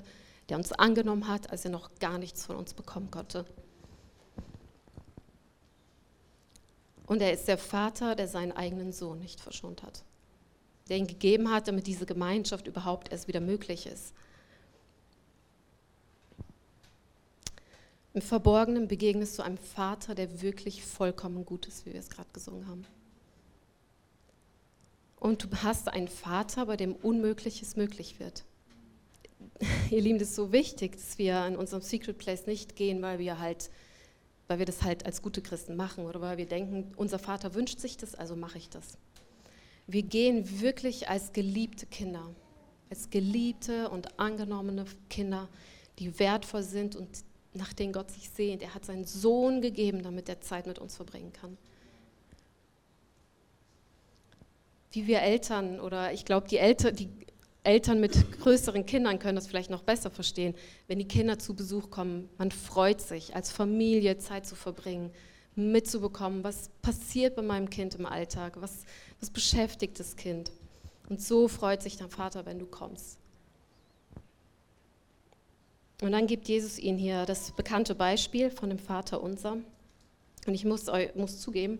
der 0.48 0.56
uns 0.56 0.72
angenommen 0.72 1.28
hat, 1.28 1.50
als 1.50 1.64
er 1.64 1.70
noch 1.70 1.90
gar 1.98 2.18
nichts 2.18 2.46
von 2.46 2.56
uns 2.56 2.72
bekommen 2.72 3.10
konnte. 3.10 3.44
Und 7.06 7.20
er 7.20 7.32
ist 7.32 7.48
der 7.48 7.58
Vater, 7.58 8.14
der 8.14 8.28
seinen 8.28 8.52
eigenen 8.52 8.92
Sohn 8.92 9.18
nicht 9.18 9.40
verschont 9.40 9.82
hat 9.82 10.04
der 10.90 10.98
ihn 10.98 11.06
gegeben 11.06 11.50
hat, 11.50 11.68
damit 11.68 11.86
diese 11.86 12.04
Gemeinschaft 12.04 12.66
überhaupt 12.66 13.10
erst 13.12 13.28
wieder 13.28 13.40
möglich 13.40 13.86
ist. 13.86 14.12
Im 18.12 18.22
Verborgenen 18.22 18.88
begegnest 18.88 19.38
du 19.38 19.42
einem 19.42 19.58
Vater, 19.58 20.14
der 20.14 20.42
wirklich 20.42 20.84
vollkommen 20.84 21.44
gut 21.44 21.66
ist, 21.66 21.86
wie 21.86 21.92
wir 21.92 22.00
es 22.00 22.10
gerade 22.10 22.28
gesungen 22.32 22.66
haben. 22.66 22.84
Und 25.20 25.44
du 25.44 25.48
hast 25.62 25.88
einen 25.88 26.08
Vater, 26.08 26.66
bei 26.66 26.76
dem 26.76 26.94
Unmögliches 26.94 27.76
möglich 27.76 28.18
wird. 28.18 28.44
Ihr 29.90 30.00
Lieben, 30.00 30.18
das 30.18 30.30
ist 30.30 30.34
so 30.34 30.50
wichtig, 30.50 30.92
dass 30.92 31.18
wir 31.18 31.46
in 31.46 31.56
unserem 31.56 31.82
Secret 31.82 32.18
Place 32.18 32.46
nicht 32.46 32.74
gehen, 32.74 33.00
weil 33.02 33.18
wir 33.18 33.38
halt, 33.38 33.70
weil 34.48 34.58
wir 34.58 34.66
das 34.66 34.82
halt 34.82 35.06
als 35.06 35.22
gute 35.22 35.42
Christen 35.42 35.76
machen 35.76 36.06
oder 36.06 36.20
weil 36.20 36.38
wir 36.38 36.46
denken, 36.46 36.92
unser 36.96 37.18
Vater 37.18 37.54
wünscht 37.54 37.78
sich 37.78 37.96
das, 37.96 38.14
also 38.14 38.34
mache 38.34 38.58
ich 38.58 38.70
das. 38.70 38.98
Wir 39.86 40.02
gehen 40.02 40.60
wirklich 40.60 41.08
als 41.08 41.32
geliebte 41.32 41.86
Kinder, 41.86 42.28
als 42.88 43.10
geliebte 43.10 43.88
und 43.90 44.18
angenommene 44.18 44.84
Kinder, 45.10 45.48
die 45.98 46.18
wertvoll 46.18 46.62
sind 46.62 46.96
und 46.96 47.08
nach 47.52 47.72
denen 47.72 47.92
Gott 47.92 48.10
sich 48.10 48.30
sehnt. 48.30 48.62
Er 48.62 48.74
hat 48.74 48.84
seinen 48.84 49.04
Sohn 49.04 49.60
gegeben, 49.60 50.02
damit 50.02 50.28
er 50.28 50.40
Zeit 50.40 50.66
mit 50.66 50.78
uns 50.78 50.96
verbringen 50.96 51.32
kann. 51.32 51.56
Wie 54.92 55.06
wir 55.06 55.20
Eltern 55.20 55.80
oder 55.80 56.12
ich 56.12 56.24
glaube, 56.24 56.48
die, 56.48 56.58
Elter, 56.58 56.92
die 56.92 57.08
Eltern 57.62 58.00
mit 58.00 58.40
größeren 58.40 58.86
Kindern 58.86 59.18
können 59.18 59.36
das 59.36 59.46
vielleicht 59.46 59.70
noch 59.70 59.82
besser 59.82 60.10
verstehen, 60.10 60.54
wenn 60.88 60.98
die 60.98 61.06
Kinder 61.06 61.38
zu 61.38 61.54
Besuch 61.54 61.90
kommen. 61.90 62.28
Man 62.38 62.50
freut 62.50 63.00
sich, 63.00 63.36
als 63.36 63.52
Familie 63.52 64.18
Zeit 64.18 64.46
zu 64.46 64.54
verbringen, 64.56 65.10
mitzubekommen, 65.54 66.42
was 66.42 66.70
passiert 66.82 67.36
bei 67.36 67.42
meinem 67.42 67.70
Kind 67.70 67.94
im 67.94 68.06
Alltag, 68.06 68.60
was, 68.60 68.84
was 69.20 69.30
beschäftigt 69.30 70.00
das 70.00 70.16
Kind. 70.16 70.50
Und 71.08 71.20
so 71.20 71.48
freut 71.48 71.82
sich 71.82 71.96
dein 71.96 72.10
Vater, 72.10 72.46
wenn 72.46 72.58
du 72.58 72.66
kommst. 72.66 73.19
Und 76.02 76.12
dann 76.12 76.26
gibt 76.26 76.48
Jesus 76.48 76.78
ihnen 76.78 76.98
hier 76.98 77.26
das 77.26 77.52
bekannte 77.52 77.94
Beispiel 77.94 78.50
von 78.50 78.70
dem 78.70 78.78
Vater 78.78 79.22
unser. 79.22 79.58
Und 80.46 80.54
ich 80.54 80.64
muss, 80.64 80.86
muss 81.14 81.40
zugeben, 81.40 81.78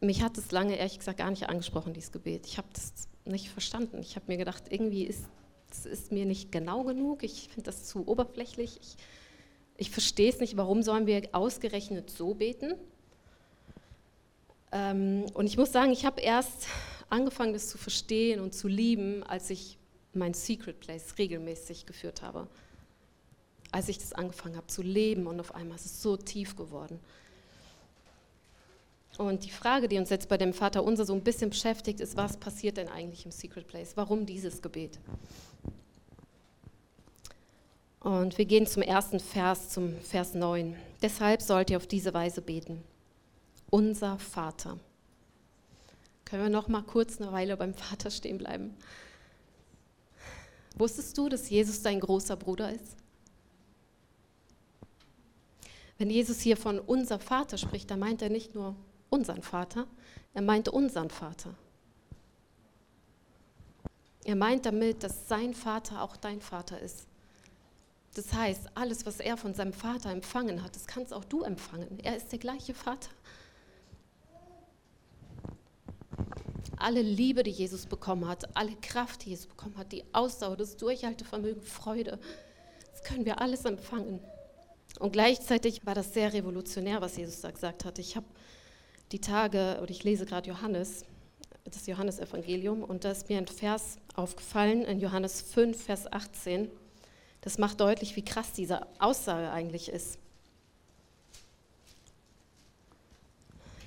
mich 0.00 0.22
hat 0.22 0.38
es 0.38 0.50
lange 0.50 0.76
ehrlich 0.76 0.98
gesagt 0.98 1.18
gar 1.18 1.30
nicht 1.30 1.48
angesprochen, 1.48 1.92
dieses 1.92 2.12
Gebet. 2.12 2.46
Ich 2.46 2.58
habe 2.58 2.68
das 2.72 2.92
nicht 3.24 3.50
verstanden. 3.50 4.00
Ich 4.00 4.16
habe 4.16 4.26
mir 4.28 4.38
gedacht, 4.38 4.64
irgendwie 4.70 5.04
ist 5.04 5.26
es 5.72 5.86
ist 5.86 6.12
mir 6.12 6.26
nicht 6.26 6.52
genau 6.52 6.84
genug. 6.84 7.22
Ich 7.22 7.48
finde 7.48 7.62
das 7.62 7.86
zu 7.86 8.06
oberflächlich. 8.06 8.78
Ich, 8.80 8.96
ich 9.76 9.90
verstehe 9.90 10.28
es 10.28 10.38
nicht, 10.38 10.56
warum 10.56 10.82
sollen 10.82 11.06
wir 11.06 11.28
ausgerechnet 11.32 12.10
so 12.10 12.34
beten? 12.34 12.74
Ähm, 14.70 15.24
und 15.34 15.46
ich 15.46 15.56
muss 15.56 15.72
sagen, 15.72 15.92
ich 15.92 16.04
habe 16.04 16.20
erst 16.20 16.66
angefangen, 17.08 17.52
das 17.52 17.68
zu 17.68 17.78
verstehen 17.78 18.40
und 18.40 18.54
zu 18.54 18.68
lieben, 18.68 19.22
als 19.22 19.50
ich 19.50 19.78
mein 20.14 20.34
Secret 20.34 20.80
Place 20.80 21.16
regelmäßig 21.18 21.86
geführt 21.86 22.22
habe. 22.22 22.48
Als 23.72 23.88
ich 23.88 23.98
das 23.98 24.12
angefangen 24.12 24.56
habe 24.56 24.68
zu 24.68 24.82
leben 24.82 25.26
und 25.26 25.40
auf 25.40 25.54
einmal 25.54 25.76
ist 25.76 25.86
es 25.86 26.02
so 26.02 26.16
tief 26.16 26.54
geworden. 26.56 27.00
Und 29.18 29.44
die 29.44 29.50
Frage, 29.50 29.88
die 29.88 29.98
uns 29.98 30.10
jetzt 30.10 30.28
bei 30.28 30.38
dem 30.38 30.54
Vater 30.54 30.84
unser 30.84 31.04
so 31.04 31.12
ein 31.12 31.22
bisschen 31.22 31.50
beschäftigt, 31.50 32.00
ist, 32.00 32.16
was 32.16 32.36
passiert 32.36 32.76
denn 32.76 32.88
eigentlich 32.88 33.24
im 33.24 33.32
Secret 33.32 33.66
Place? 33.66 33.96
Warum 33.96 34.24
dieses 34.24 34.62
Gebet? 34.62 34.98
Und 38.00 38.38
wir 38.38 38.44
gehen 38.44 38.66
zum 38.66 38.82
ersten 38.82 39.20
Vers, 39.20 39.70
zum 39.70 39.96
Vers 40.00 40.34
9. 40.34 40.76
Deshalb 41.02 41.42
sollt 41.42 41.70
ihr 41.70 41.76
auf 41.76 41.86
diese 41.86 42.14
Weise 42.14 42.40
beten 42.40 42.82
unser 43.72 44.18
Vater. 44.18 44.78
Können 46.26 46.42
wir 46.42 46.50
noch 46.50 46.68
mal 46.68 46.82
kurz 46.82 47.20
eine 47.20 47.32
Weile 47.32 47.56
beim 47.56 47.72
Vater 47.72 48.10
stehen 48.10 48.36
bleiben? 48.36 48.76
Wusstest 50.76 51.16
du, 51.16 51.30
dass 51.30 51.48
Jesus 51.48 51.80
dein 51.80 51.98
großer 51.98 52.36
Bruder 52.36 52.70
ist? 52.70 52.96
Wenn 56.02 56.10
Jesus 56.10 56.40
hier 56.40 56.56
von 56.56 56.80
unser 56.80 57.20
Vater 57.20 57.56
spricht, 57.58 57.88
dann 57.88 58.00
meint 58.00 58.22
er 58.22 58.28
nicht 58.28 58.56
nur 58.56 58.74
unseren 59.08 59.40
Vater, 59.40 59.86
er 60.34 60.42
meint 60.42 60.68
unseren 60.68 61.10
Vater. 61.10 61.54
Er 64.24 64.34
meint 64.34 64.66
damit, 64.66 65.04
dass 65.04 65.28
sein 65.28 65.54
Vater 65.54 66.02
auch 66.02 66.16
dein 66.16 66.40
Vater 66.40 66.80
ist. 66.80 67.06
Das 68.14 68.32
heißt, 68.32 68.70
alles, 68.74 69.06
was 69.06 69.20
er 69.20 69.36
von 69.36 69.54
seinem 69.54 69.72
Vater 69.72 70.10
empfangen 70.10 70.64
hat, 70.64 70.74
das 70.74 70.88
kannst 70.88 71.14
auch 71.14 71.24
du 71.24 71.44
empfangen. 71.44 72.00
Er 72.02 72.16
ist 72.16 72.32
der 72.32 72.40
gleiche 72.40 72.74
Vater. 72.74 73.10
alle 76.78 77.02
Liebe, 77.02 77.44
die 77.44 77.52
Jesus 77.52 77.86
bekommen 77.86 78.26
hat, 78.26 78.56
alle 78.56 78.74
Kraft, 78.74 79.24
die 79.24 79.30
Jesus 79.30 79.46
bekommen 79.46 79.76
hat, 79.76 79.92
die 79.92 80.02
Ausdauer, 80.12 80.56
das 80.56 80.76
Durchhaltevermögen, 80.76 81.62
Freude, 81.62 82.18
das 82.90 83.04
können 83.04 83.24
wir 83.24 83.40
alles 83.40 83.64
empfangen. 83.64 84.18
Und 84.98 85.12
gleichzeitig 85.12 85.84
war 85.86 85.94
das 85.94 86.14
sehr 86.14 86.32
revolutionär, 86.32 87.00
was 87.00 87.16
Jesus 87.16 87.40
da 87.40 87.50
gesagt 87.50 87.84
hat. 87.84 87.98
Ich 87.98 88.16
habe 88.16 88.26
die 89.10 89.20
Tage, 89.20 89.78
oder 89.82 89.90
ich 89.90 90.04
lese 90.04 90.26
gerade 90.26 90.48
Johannes, 90.48 91.04
das 91.64 91.86
Johannesevangelium, 91.86 92.82
und 92.82 93.04
da 93.04 93.10
ist 93.10 93.28
mir 93.28 93.38
ein 93.38 93.46
Vers 93.46 93.98
aufgefallen 94.14 94.82
in 94.82 95.00
Johannes 95.00 95.42
5, 95.42 95.80
Vers 95.80 96.12
18. 96.12 96.70
Das 97.40 97.58
macht 97.58 97.80
deutlich, 97.80 98.16
wie 98.16 98.24
krass 98.24 98.52
diese 98.52 98.80
Aussage 98.98 99.50
eigentlich 99.50 99.88
ist. 99.88 100.18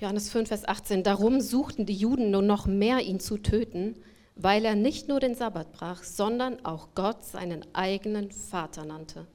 Johannes 0.02 0.30
5, 0.30 0.50
Vers 0.50 0.68
18. 0.68 1.04
Darum 1.04 1.40
suchten 1.40 1.86
die 1.86 1.96
Juden 1.96 2.32
nur 2.32 2.42
noch 2.42 2.66
mehr, 2.66 3.00
ihn 3.00 3.20
zu 3.20 3.38
töten, 3.38 3.96
weil 4.36 4.66
er 4.66 4.76
nicht 4.76 5.08
nur 5.08 5.20
den 5.20 5.36
Sabbat 5.36 5.72
brach, 5.72 6.04
sondern 6.04 6.66
auch 6.66 6.90
Gott 6.96 7.24
seinen 7.24 7.66
eigenen 7.74 8.32
Vater 8.32 8.84
nannte, 8.84 9.26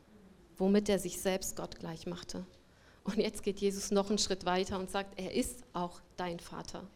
womit 0.61 0.89
er 0.89 1.01
sich 1.01 1.21
selbst 1.21 1.57
Gott 1.57 1.79
gleich 1.81 2.07
machte. 2.07 2.45
Und 3.03 3.17
jetzt 3.17 3.43
geht 3.43 3.59
Jesus 3.61 3.91
noch 3.91 4.09
einen 4.09 4.19
Schritt 4.19 4.45
weiter 4.45 4.79
und 4.79 4.91
sagt, 4.91 5.19
er 5.19 5.35
ist 5.35 5.65
auch 5.73 6.01
dein 6.17 6.39
Vater. 6.39 6.87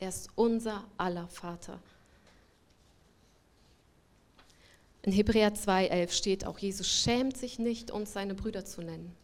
Er 0.00 0.08
ist 0.08 0.30
unser 0.34 0.84
aller 0.96 1.28
Vater. 1.28 1.80
In 5.02 5.12
Hebräer 5.12 5.54
2,11 5.54 6.10
steht 6.12 6.46
auch, 6.46 6.58
Jesus 6.58 6.88
schämt 6.88 7.36
sich 7.36 7.58
nicht, 7.58 7.90
uns 7.90 8.14
seine 8.14 8.34
Brüder 8.34 8.64
zu 8.64 8.80
nennen. 8.80 9.14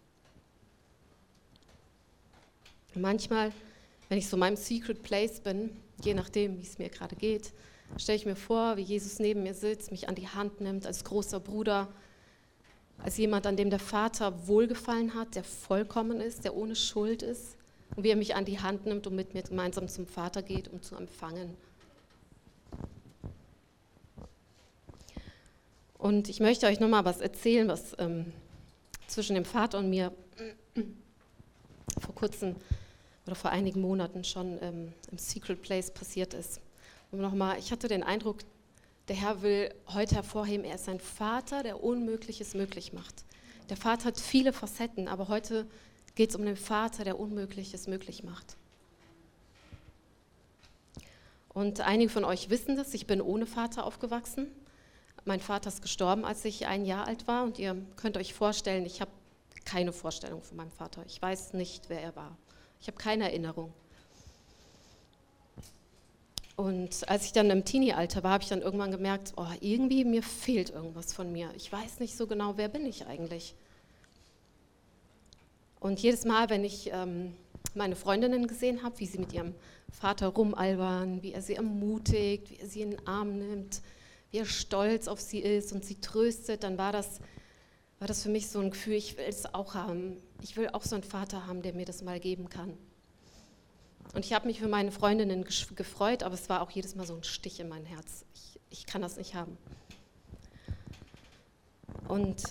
Manchmal 2.94 3.52
wenn 4.08 4.18
ich 4.18 4.28
so 4.28 4.36
in 4.36 4.40
meinem 4.40 4.56
Secret 4.56 5.02
Place 5.02 5.40
bin, 5.40 5.70
je 6.02 6.14
nachdem, 6.14 6.58
wie 6.58 6.62
es 6.62 6.78
mir 6.78 6.88
gerade 6.88 7.16
geht, 7.16 7.52
stelle 7.96 8.16
ich 8.16 8.26
mir 8.26 8.36
vor, 8.36 8.76
wie 8.76 8.82
Jesus 8.82 9.18
neben 9.18 9.42
mir 9.42 9.54
sitzt, 9.54 9.90
mich 9.90 10.08
an 10.08 10.14
die 10.14 10.28
Hand 10.28 10.60
nimmt 10.60 10.86
als 10.86 11.04
großer 11.04 11.40
Bruder, 11.40 11.88
als 12.98 13.16
jemand, 13.16 13.46
an 13.46 13.56
dem 13.56 13.70
der 13.70 13.78
Vater 13.78 14.46
wohlgefallen 14.46 15.14
hat, 15.14 15.34
der 15.34 15.44
vollkommen 15.44 16.20
ist, 16.20 16.44
der 16.44 16.54
ohne 16.54 16.76
Schuld 16.76 17.22
ist, 17.22 17.56
und 17.96 18.04
wie 18.04 18.10
er 18.10 18.16
mich 18.16 18.34
an 18.34 18.44
die 18.44 18.60
Hand 18.60 18.86
nimmt 18.86 19.06
und 19.06 19.14
mit 19.14 19.34
mir 19.34 19.42
gemeinsam 19.42 19.88
zum 19.88 20.06
Vater 20.06 20.42
geht, 20.42 20.68
um 20.68 20.82
zu 20.82 20.96
empfangen. 20.96 21.56
Und 25.98 26.28
ich 26.28 26.40
möchte 26.40 26.66
euch 26.66 26.80
nochmal 26.80 27.04
was 27.04 27.20
erzählen, 27.20 27.68
was 27.68 27.94
ähm, 27.98 28.32
zwischen 29.06 29.34
dem 29.34 29.44
Vater 29.44 29.78
und 29.78 29.90
mir 29.90 30.12
vor 32.00 32.14
kurzem 32.14 32.56
oder 33.26 33.34
vor 33.34 33.50
einigen 33.50 33.80
Monaten 33.80 34.24
schon 34.24 34.58
ähm, 34.60 34.92
im 35.10 35.18
Secret 35.18 35.62
Place 35.62 35.90
passiert 35.90 36.34
ist. 36.34 36.60
Und 37.10 37.20
nochmal, 37.20 37.58
ich 37.58 37.72
hatte 37.72 37.88
den 37.88 38.02
Eindruck, 38.02 38.38
Der 39.08 39.16
Herr 39.16 39.42
will 39.42 39.74
heute 39.88 40.14
hervorheben, 40.14 40.64
er 40.64 40.76
ist 40.76 40.88
ein 40.88 41.00
Vater, 41.00 41.62
der 41.62 41.84
Unmögliches 41.84 42.54
möglich 42.54 42.94
macht. 42.94 43.24
Der 43.68 43.76
Vater 43.76 44.06
hat 44.06 44.18
viele 44.18 44.52
Facetten, 44.52 45.08
aber 45.08 45.28
heute 45.28 45.66
geht 46.14 46.30
es 46.30 46.36
um 46.36 46.44
den 46.44 46.56
Vater, 46.56 47.04
der 47.04 47.20
Unmögliches 47.20 47.86
möglich 47.86 48.22
macht. 48.22 48.56
Und 51.50 51.82
einige 51.82 52.10
von 52.10 52.24
euch 52.24 52.48
wissen 52.48 52.76
das, 52.76 52.94
ich 52.94 53.06
bin 53.06 53.20
ohne 53.20 53.46
Vater 53.46 53.84
aufgewachsen. 53.84 54.50
Mein 55.26 55.40
Vater 55.40 55.68
ist 55.68 55.82
gestorben, 55.82 56.24
als 56.24 56.44
ich 56.44 56.66
ein 56.66 56.86
Jahr 56.86 57.06
alt 57.06 57.28
war 57.28 57.44
und 57.44 57.58
ihr 57.58 57.76
könnt 57.96 58.16
euch 58.16 58.32
vorstellen, 58.32 58.86
ich 58.86 59.00
habe 59.02 59.10
keine 59.66 59.92
Vorstellung 59.92 60.42
von 60.42 60.56
meinem 60.56 60.70
Vater. 60.70 61.04
Ich 61.06 61.20
weiß 61.20 61.52
nicht, 61.52 61.88
wer 61.88 62.00
er 62.00 62.16
war. 62.16 62.36
Ich 62.80 62.86
habe 62.86 62.98
keine 62.98 63.24
Erinnerung. 63.24 63.72
Und 66.56 67.08
als 67.08 67.24
ich 67.24 67.32
dann 67.32 67.50
im 67.50 67.64
Teenie-Alter 67.64 68.22
war, 68.22 68.32
habe 68.32 68.44
ich 68.44 68.48
dann 68.48 68.62
irgendwann 68.62 68.92
gemerkt, 68.92 69.32
oh, 69.36 69.46
irgendwie 69.60 70.04
mir 70.04 70.22
fehlt 70.22 70.70
irgendwas 70.70 71.12
von 71.12 71.32
mir. 71.32 71.50
Ich 71.56 71.70
weiß 71.72 71.98
nicht 71.98 72.16
so 72.16 72.26
genau, 72.26 72.56
wer 72.56 72.68
bin 72.68 72.86
ich 72.86 73.06
eigentlich. 73.06 73.54
Und 75.80 76.00
jedes 76.00 76.24
Mal, 76.24 76.48
wenn 76.50 76.64
ich 76.64 76.90
ähm, 76.92 77.34
meine 77.74 77.96
Freundinnen 77.96 78.46
gesehen 78.46 78.82
habe, 78.82 79.00
wie 79.00 79.06
sie 79.06 79.18
mit 79.18 79.32
ihrem 79.32 79.54
Vater 79.90 80.28
rumalbern, 80.28 81.22
wie 81.22 81.32
er 81.32 81.42
sie 81.42 81.54
ermutigt, 81.54 82.50
wie 82.50 82.56
er 82.56 82.68
sie 82.68 82.82
in 82.82 82.92
den 82.92 83.06
Arm 83.06 83.36
nimmt, 83.38 83.82
wie 84.30 84.38
er 84.38 84.46
stolz 84.46 85.08
auf 85.08 85.20
sie 85.20 85.40
ist 85.40 85.72
und 85.72 85.84
sie 85.84 86.00
tröstet, 86.00 86.62
dann 86.62 86.78
war 86.78 86.92
das, 86.92 87.20
war 87.98 88.06
das 88.06 88.22
für 88.22 88.28
mich 88.28 88.48
so 88.48 88.60
ein 88.60 88.70
Gefühl, 88.70 88.94
ich 88.94 89.16
will 89.18 89.26
es 89.28 89.52
auch 89.52 89.74
haben. 89.74 90.18
Ich 90.40 90.56
will 90.56 90.68
auch 90.72 90.82
so 90.82 90.94
einen 90.94 91.04
Vater 91.04 91.46
haben, 91.46 91.62
der 91.62 91.74
mir 91.74 91.84
das 91.84 92.02
mal 92.02 92.20
geben 92.20 92.48
kann. 92.48 92.78
Und 94.12 94.24
ich 94.24 94.32
habe 94.32 94.46
mich 94.46 94.60
für 94.60 94.68
meine 94.68 94.92
Freundinnen 94.92 95.44
gefreut, 95.74 96.22
aber 96.22 96.34
es 96.34 96.48
war 96.48 96.62
auch 96.62 96.70
jedes 96.70 96.94
Mal 96.94 97.06
so 97.06 97.14
ein 97.14 97.24
Stich 97.24 97.58
in 97.58 97.68
mein 97.68 97.84
Herz. 97.84 98.24
Ich, 98.34 98.60
ich 98.70 98.86
kann 98.86 99.02
das 99.02 99.16
nicht 99.16 99.34
haben. 99.34 99.56
Und 102.06 102.42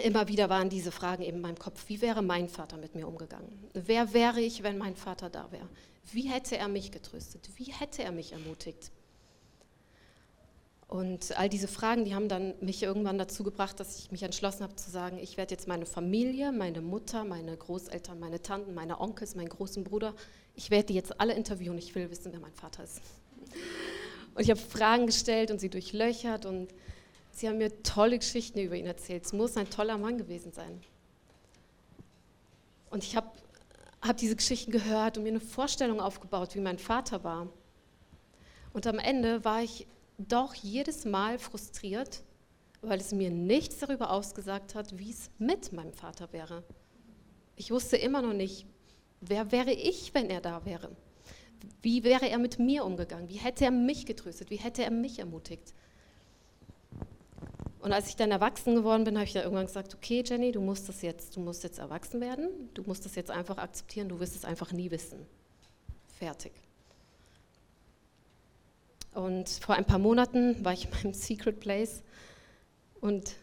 immer 0.00 0.28
wieder 0.28 0.48
waren 0.48 0.68
diese 0.68 0.92
Fragen 0.92 1.22
eben 1.22 1.36
in 1.36 1.42
meinem 1.42 1.58
Kopf. 1.58 1.88
Wie 1.88 2.00
wäre 2.00 2.22
mein 2.22 2.48
Vater 2.48 2.76
mit 2.76 2.94
mir 2.94 3.08
umgegangen? 3.08 3.68
Wer 3.74 4.12
wäre 4.12 4.40
ich, 4.40 4.62
wenn 4.62 4.78
mein 4.78 4.96
Vater 4.96 5.30
da 5.30 5.50
wäre? 5.50 5.68
Wie 6.12 6.28
hätte 6.28 6.56
er 6.56 6.68
mich 6.68 6.90
getröstet? 6.90 7.48
Wie 7.56 7.72
hätte 7.72 8.02
er 8.02 8.12
mich 8.12 8.32
ermutigt? 8.32 8.90
Und 10.92 11.38
all 11.38 11.48
diese 11.48 11.68
Fragen, 11.68 12.04
die 12.04 12.14
haben 12.14 12.28
dann 12.28 12.52
mich 12.60 12.82
irgendwann 12.82 13.16
dazu 13.16 13.44
gebracht, 13.44 13.80
dass 13.80 13.98
ich 13.98 14.12
mich 14.12 14.24
entschlossen 14.24 14.62
habe 14.62 14.76
zu 14.76 14.90
sagen, 14.90 15.16
ich 15.16 15.38
werde 15.38 15.54
jetzt 15.54 15.66
meine 15.66 15.86
Familie, 15.86 16.52
meine 16.52 16.82
Mutter, 16.82 17.24
meine 17.24 17.56
Großeltern, 17.56 18.20
meine 18.20 18.42
Tanten, 18.42 18.74
meine 18.74 19.00
Onkels, 19.00 19.34
meinen 19.34 19.48
großen 19.48 19.84
Bruder, 19.84 20.14
ich 20.54 20.70
werde 20.70 20.88
die 20.88 20.94
jetzt 20.94 21.18
alle 21.18 21.32
interviewen. 21.32 21.78
Ich 21.78 21.94
will 21.94 22.10
wissen, 22.10 22.30
wer 22.30 22.40
mein 22.40 22.52
Vater 22.52 22.84
ist. 22.84 23.00
Und 24.34 24.42
ich 24.42 24.50
habe 24.50 24.60
Fragen 24.60 25.06
gestellt 25.06 25.50
und 25.50 25.60
sie 25.60 25.70
durchlöchert 25.70 26.44
und 26.44 26.68
sie 27.30 27.48
haben 27.48 27.56
mir 27.56 27.82
tolle 27.82 28.18
Geschichten 28.18 28.58
über 28.58 28.76
ihn 28.76 28.84
erzählt. 28.84 29.24
Es 29.24 29.32
muss 29.32 29.56
ein 29.56 29.70
toller 29.70 29.96
Mann 29.96 30.18
gewesen 30.18 30.52
sein. 30.52 30.82
Und 32.90 33.02
ich 33.02 33.16
habe 33.16 33.30
hab 34.02 34.18
diese 34.18 34.36
Geschichten 34.36 34.70
gehört 34.70 35.16
und 35.16 35.22
mir 35.22 35.30
eine 35.30 35.40
Vorstellung 35.40 36.02
aufgebaut, 36.02 36.54
wie 36.54 36.60
mein 36.60 36.78
Vater 36.78 37.24
war. 37.24 37.48
Und 38.74 38.86
am 38.86 38.98
Ende 38.98 39.42
war 39.42 39.62
ich 39.62 39.86
doch 40.18 40.54
jedes 40.54 41.04
Mal 41.04 41.38
frustriert, 41.38 42.22
weil 42.80 43.00
es 43.00 43.12
mir 43.12 43.30
nichts 43.30 43.78
darüber 43.78 44.10
ausgesagt 44.10 44.74
hat, 44.74 44.98
wie 44.98 45.10
es 45.10 45.30
mit 45.38 45.72
meinem 45.72 45.92
Vater 45.92 46.32
wäre. 46.32 46.64
Ich 47.56 47.70
wusste 47.70 47.96
immer 47.96 48.22
noch 48.22 48.32
nicht, 48.32 48.66
wer 49.20 49.52
wäre 49.52 49.72
ich, 49.72 50.14
wenn 50.14 50.30
er 50.30 50.40
da 50.40 50.64
wäre? 50.64 50.90
Wie 51.80 52.02
wäre 52.02 52.28
er 52.28 52.38
mit 52.38 52.58
mir 52.58 52.84
umgegangen? 52.84 53.28
Wie 53.28 53.38
hätte 53.38 53.64
er 53.64 53.70
mich 53.70 54.06
getröstet? 54.06 54.50
Wie 54.50 54.56
hätte 54.56 54.82
er 54.82 54.90
mich 54.90 55.18
ermutigt? 55.18 55.74
Und 57.80 57.92
als 57.92 58.08
ich 58.08 58.16
dann 58.16 58.30
erwachsen 58.30 58.76
geworden 58.76 59.02
bin, 59.02 59.16
habe 59.16 59.24
ich 59.24 59.32
dann 59.32 59.42
irgendwann 59.42 59.66
gesagt, 59.66 59.94
okay 59.94 60.22
Jenny, 60.24 60.52
du 60.52 60.60
musst 60.60 60.88
das 60.88 61.02
jetzt, 61.02 61.34
du 61.36 61.40
musst 61.40 61.64
jetzt 61.64 61.80
erwachsen 61.80 62.20
werden, 62.20 62.70
du 62.74 62.82
musst 62.82 63.04
das 63.04 63.16
jetzt 63.16 63.30
einfach 63.30 63.58
akzeptieren, 63.58 64.08
du 64.08 64.20
wirst 64.20 64.36
es 64.36 64.44
einfach 64.44 64.72
nie 64.72 64.90
wissen. 64.92 65.26
Fertig. 66.18 66.52
Und 69.14 69.48
vor 69.48 69.74
ein 69.74 69.84
paar 69.84 69.98
Monaten 69.98 70.64
war 70.64 70.72
ich 70.72 70.86
in 70.86 70.90
meinem 70.90 71.14
Secret 71.14 71.60
Place 71.60 72.02
und 73.00 73.34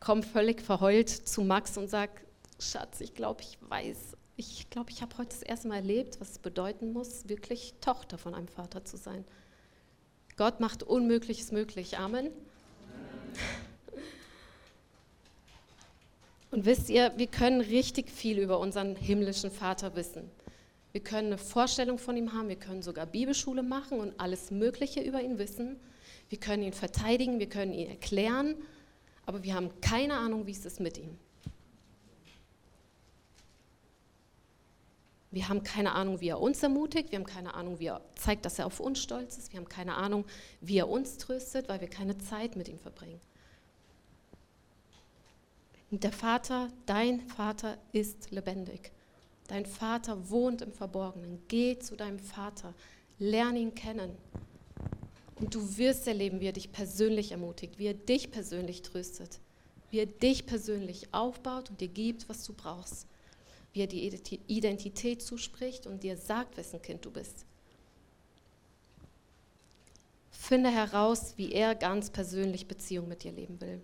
komme 0.00 0.22
völlig 0.22 0.60
verheult 0.60 1.08
zu 1.08 1.42
Max 1.42 1.76
und 1.76 1.88
sage, 1.88 2.12
Schatz, 2.58 3.00
ich 3.00 3.14
glaube, 3.14 3.42
ich 3.42 3.58
weiß, 3.68 4.16
ich 4.36 4.70
glaube, 4.70 4.90
ich 4.90 5.02
habe 5.02 5.16
heute 5.18 5.30
das 5.30 5.42
erste 5.42 5.68
Mal 5.68 5.76
erlebt, 5.76 6.20
was 6.20 6.30
es 6.32 6.38
bedeuten 6.38 6.92
muss, 6.92 7.28
wirklich 7.28 7.74
Tochter 7.80 8.18
von 8.18 8.34
einem 8.34 8.48
Vater 8.48 8.84
zu 8.84 8.96
sein. 8.96 9.24
Gott 10.36 10.60
macht 10.60 10.82
Unmögliches 10.84 11.50
möglich. 11.52 11.98
Amen. 11.98 12.30
Und 16.50 16.64
wisst 16.64 16.88
ihr, 16.88 17.12
wir 17.16 17.26
können 17.26 17.60
richtig 17.60 18.10
viel 18.10 18.38
über 18.38 18.58
unseren 18.58 18.96
himmlischen 18.96 19.50
Vater 19.50 19.94
wissen. 19.96 20.30
Wir 20.92 21.02
können 21.02 21.28
eine 21.28 21.38
Vorstellung 21.38 21.98
von 21.98 22.16
ihm 22.16 22.32
haben, 22.32 22.48
wir 22.48 22.56
können 22.56 22.82
sogar 22.82 23.06
Bibelschule 23.06 23.62
machen 23.62 24.00
und 24.00 24.18
alles 24.18 24.50
Mögliche 24.50 25.00
über 25.00 25.20
ihn 25.20 25.38
wissen. 25.38 25.78
Wir 26.28 26.38
können 26.38 26.62
ihn 26.62 26.72
verteidigen, 26.72 27.38
wir 27.38 27.48
können 27.48 27.72
ihn 27.72 27.88
erklären, 27.88 28.56
aber 29.26 29.42
wir 29.42 29.54
haben 29.54 29.80
keine 29.80 30.14
Ahnung, 30.14 30.46
wie 30.46 30.52
es 30.52 30.64
ist 30.64 30.80
mit 30.80 30.98
ihm. 30.98 31.18
Wir 35.30 35.48
haben 35.48 35.62
keine 35.62 35.92
Ahnung, 35.92 36.22
wie 36.22 36.28
er 36.28 36.40
uns 36.40 36.62
ermutigt, 36.62 37.10
wir 37.10 37.18
haben 37.18 37.26
keine 37.26 37.52
Ahnung, 37.52 37.78
wie 37.78 37.86
er 37.86 38.00
zeigt, 38.14 38.46
dass 38.46 38.58
er 38.58 38.64
auf 38.64 38.80
uns 38.80 38.98
stolz 38.98 39.36
ist, 39.36 39.52
wir 39.52 39.60
haben 39.60 39.68
keine 39.68 39.94
Ahnung, 39.94 40.24
wie 40.62 40.78
er 40.78 40.88
uns 40.88 41.18
tröstet, 41.18 41.68
weil 41.68 41.82
wir 41.82 41.88
keine 41.88 42.16
Zeit 42.16 42.56
mit 42.56 42.66
ihm 42.68 42.78
verbringen. 42.78 43.20
Und 45.90 46.04
der 46.04 46.12
Vater, 46.12 46.68
dein 46.86 47.20
Vater 47.28 47.78
ist 47.92 48.30
lebendig. 48.30 48.90
Dein 49.48 49.66
Vater 49.66 50.30
wohnt 50.30 50.62
im 50.62 50.72
Verborgenen. 50.72 51.42
Geh 51.48 51.78
zu 51.78 51.96
deinem 51.96 52.18
Vater, 52.18 52.74
lerne 53.18 53.58
ihn 53.58 53.74
kennen. 53.74 54.16
Und 55.36 55.54
du 55.54 55.76
wirst 55.78 56.06
erleben, 56.06 56.40
wie 56.40 56.46
er 56.46 56.52
dich 56.52 56.70
persönlich 56.70 57.32
ermutigt, 57.32 57.78
wie 57.78 57.86
er 57.86 57.94
dich 57.94 58.30
persönlich 58.30 58.82
tröstet, 58.82 59.40
wie 59.90 60.00
er 60.00 60.06
dich 60.06 60.46
persönlich 60.46 61.12
aufbaut 61.12 61.70
und 61.70 61.80
dir 61.80 61.88
gibt, 61.88 62.28
was 62.28 62.44
du 62.44 62.52
brauchst, 62.52 63.06
wie 63.72 63.80
er 63.80 63.86
dir 63.86 64.12
Identität 64.48 65.22
zuspricht 65.22 65.86
und 65.86 66.02
dir 66.02 66.16
sagt, 66.16 66.56
wessen 66.56 66.82
Kind 66.82 67.04
du 67.04 67.10
bist. 67.10 67.46
Finde 70.30 70.70
heraus, 70.70 71.34
wie 71.36 71.52
er 71.52 71.74
ganz 71.74 72.10
persönlich 72.10 72.66
Beziehung 72.66 73.08
mit 73.08 73.22
dir 73.22 73.32
leben 73.32 73.60
will. 73.60 73.80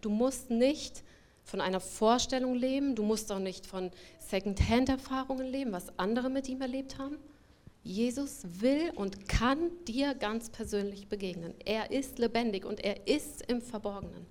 Du 0.00 0.10
musst 0.10 0.50
nicht 0.50 1.02
von 1.44 1.60
einer 1.60 1.80
Vorstellung 1.80 2.54
leben, 2.54 2.94
du 2.94 3.02
musst 3.02 3.30
auch 3.32 3.38
nicht 3.38 3.66
von 3.66 3.90
Second-Hand-Erfahrungen 4.18 5.46
leben, 5.46 5.72
was 5.72 5.98
andere 5.98 6.30
mit 6.30 6.48
ihm 6.48 6.60
erlebt 6.60 6.98
haben. 6.98 7.18
Jesus 7.84 8.42
will 8.44 8.92
und 8.94 9.28
kann 9.28 9.70
dir 9.86 10.14
ganz 10.14 10.50
persönlich 10.50 11.08
begegnen. 11.08 11.52
Er 11.64 11.90
ist 11.90 12.18
lebendig 12.18 12.64
und 12.64 12.80
er 12.80 13.08
ist 13.08 13.42
im 13.50 13.60
Verborgenen. 13.60 14.26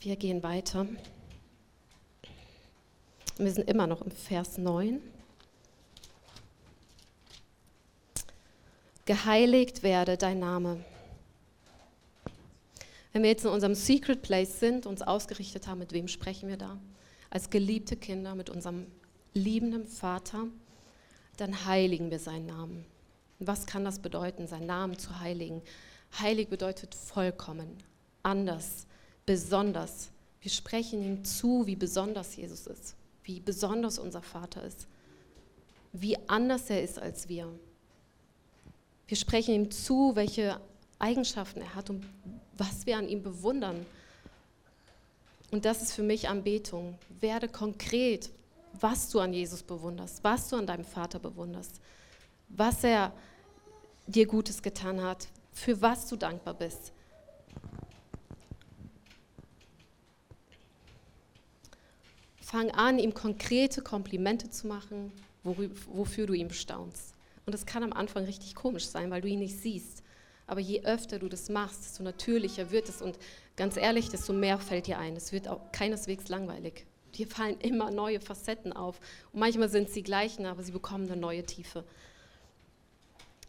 Wir 0.00 0.16
gehen 0.16 0.42
weiter. 0.42 0.86
Wir 3.38 3.50
sind 3.50 3.68
immer 3.68 3.86
noch 3.86 4.00
im 4.00 4.10
Vers 4.10 4.56
9. 4.56 5.02
geheiligt 9.06 9.82
werde 9.82 10.16
dein 10.18 10.40
Name. 10.40 10.84
Wenn 13.12 13.22
wir 13.22 13.30
jetzt 13.30 13.44
in 13.44 13.50
unserem 13.50 13.74
Secret 13.74 14.20
Place 14.20 14.60
sind, 14.60 14.84
uns 14.84 15.00
ausgerichtet 15.00 15.66
haben, 15.66 15.78
mit 15.78 15.92
wem 15.92 16.06
sprechen 16.06 16.50
wir 16.50 16.58
da? 16.58 16.78
Als 17.30 17.48
geliebte 17.48 17.96
Kinder, 17.96 18.34
mit 18.34 18.50
unserem 18.50 18.86
liebenden 19.32 19.86
Vater, 19.86 20.48
dann 21.38 21.64
heiligen 21.64 22.10
wir 22.10 22.18
seinen 22.18 22.46
Namen. 22.46 22.84
Was 23.38 23.66
kann 23.66 23.84
das 23.84 24.00
bedeuten, 24.00 24.46
seinen 24.46 24.66
Namen 24.66 24.98
zu 24.98 25.20
heiligen? 25.20 25.62
Heilig 26.18 26.48
bedeutet 26.48 26.94
vollkommen, 26.94 27.82
anders, 28.22 28.86
besonders. 29.24 30.10
Wir 30.40 30.50
sprechen 30.50 31.02
ihm 31.02 31.24
zu, 31.24 31.66
wie 31.66 31.76
besonders 31.76 32.36
Jesus 32.36 32.66
ist, 32.66 32.96
wie 33.24 33.40
besonders 33.40 33.98
unser 33.98 34.22
Vater 34.22 34.62
ist, 34.62 34.86
wie 35.92 36.16
anders 36.28 36.70
er 36.70 36.82
ist 36.82 36.98
als 36.98 37.28
wir. 37.28 37.48
Wir 39.08 39.16
sprechen 39.16 39.54
ihm 39.54 39.70
zu, 39.70 40.16
welche 40.16 40.60
Eigenschaften 40.98 41.60
er 41.60 41.74
hat 41.74 41.90
und 41.90 42.04
was 42.56 42.86
wir 42.86 42.96
an 42.96 43.08
ihm 43.08 43.22
bewundern. 43.22 43.86
Und 45.50 45.64
das 45.64 45.82
ist 45.82 45.92
für 45.92 46.02
mich 46.02 46.28
Anbetung. 46.28 46.98
Werde 47.20 47.48
konkret, 47.48 48.30
was 48.80 49.08
du 49.10 49.20
an 49.20 49.32
Jesus 49.32 49.62
bewunderst, 49.62 50.24
was 50.24 50.48
du 50.48 50.56
an 50.56 50.66
deinem 50.66 50.84
Vater 50.84 51.18
bewunderst, 51.18 51.80
was 52.48 52.82
er 52.82 53.12
dir 54.06 54.26
Gutes 54.26 54.62
getan 54.62 55.00
hat, 55.02 55.28
für 55.52 55.80
was 55.80 56.08
du 56.08 56.16
dankbar 56.16 56.54
bist. 56.54 56.92
Fang 62.40 62.70
an, 62.70 62.98
ihm 62.98 63.14
konkrete 63.14 63.82
Komplimente 63.82 64.50
zu 64.50 64.66
machen, 64.66 65.12
wofür 65.42 66.26
du 66.26 66.32
ihn 66.32 66.48
bestaunst. 66.48 67.15
Und 67.46 67.52
das 67.52 67.64
kann 67.64 67.84
am 67.84 67.92
Anfang 67.92 68.24
richtig 68.24 68.56
komisch 68.56 68.86
sein, 68.86 69.08
weil 69.12 69.20
du 69.20 69.28
ihn 69.28 69.38
nicht 69.38 69.56
siehst. 69.56 70.02
Aber 70.48 70.58
je 70.58 70.82
öfter 70.82 71.20
du 71.20 71.28
das 71.28 71.48
machst, 71.48 71.84
desto 71.84 72.02
natürlicher 72.02 72.72
wird 72.72 72.88
es. 72.88 73.00
Und 73.00 73.16
ganz 73.54 73.76
ehrlich, 73.76 74.08
desto 74.08 74.32
mehr 74.32 74.58
fällt 74.58 74.88
dir 74.88 74.98
ein. 74.98 75.14
Es 75.14 75.30
wird 75.30 75.46
auch 75.46 75.60
keineswegs 75.70 76.28
langweilig. 76.28 76.86
Dir 77.14 77.28
fallen 77.28 77.56
immer 77.60 77.92
neue 77.92 78.18
Facetten 78.18 78.72
auf. 78.72 78.98
Und 79.32 79.38
manchmal 79.38 79.68
sind 79.68 79.90
sie 79.90 80.02
gleichen, 80.02 80.44
aber 80.44 80.64
sie 80.64 80.72
bekommen 80.72 81.08
eine 81.08 81.20
neue 81.20 81.44
Tiefe. 81.44 81.84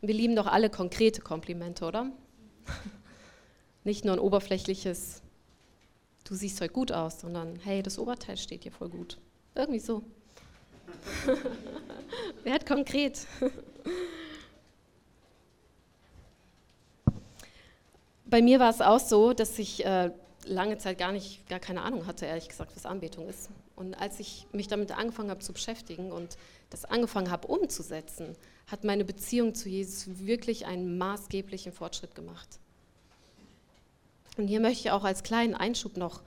Wir 0.02 0.14
lieben 0.14 0.36
doch 0.36 0.46
alle 0.46 0.70
konkrete 0.70 1.22
Komplimente, 1.22 1.84
oder? 1.84 2.12
Nicht 3.84 4.06
nur 4.06 4.14
ein 4.14 4.20
oberflächliches, 4.20 5.24
du 6.24 6.36
siehst 6.36 6.62
heute 6.62 6.72
gut 6.72 6.92
aus, 6.92 7.22
sondern 7.22 7.56
hey, 7.64 7.82
das 7.82 7.98
Oberteil 7.98 8.38
steht 8.38 8.64
dir 8.64 8.72
voll 8.72 8.90
gut. 8.90 9.18
Irgendwie 9.56 9.80
so. 9.80 10.04
Wer 12.44 12.54
hat 12.54 12.68
konkret? 12.68 13.26
Bei 18.26 18.42
mir 18.42 18.60
war 18.60 18.70
es 18.70 18.82
auch 18.82 19.00
so, 19.00 19.34
dass 19.34 19.58
ich 19.58 19.86
äh, 19.86 20.12
lange 20.46 20.78
Zeit 20.78 20.98
gar 20.98 21.12
nicht, 21.12 21.48
gar 21.48 21.60
keine 21.60 21.82
Ahnung 21.82 22.06
hatte, 22.08 22.26
ehrlich 22.26 22.50
gesagt, 22.50 22.76
was 22.76 22.86
Anbetung 22.86 23.30
ist. 23.30 23.50
Und 23.76 23.94
als 23.94 24.20
ich 24.20 24.48
mich 24.52 24.68
damit 24.68 24.92
angefangen 24.92 25.30
habe 25.30 25.40
zu 25.40 25.54
beschäftigen 25.54 26.12
und 26.12 26.38
das 26.70 26.84
angefangen 26.84 27.32
habe 27.32 27.48
umzusetzen, 27.48 28.36
hat 28.66 28.84
meine 28.84 29.06
Beziehung 29.06 29.56
zu 29.56 29.70
Jesus 29.70 30.26
wirklich 30.26 30.66
einen 30.66 30.98
maßgeblichen 30.98 31.72
Fortschritt 31.72 32.16
gemacht. 32.16 32.60
Und 34.38 34.48
hier 34.48 34.60
möchte 34.60 34.88
ich 34.88 34.92
auch 34.92 35.04
als 35.04 35.24
kleinen 35.24 35.56
Einschub 35.56 35.96
noch 35.98 36.22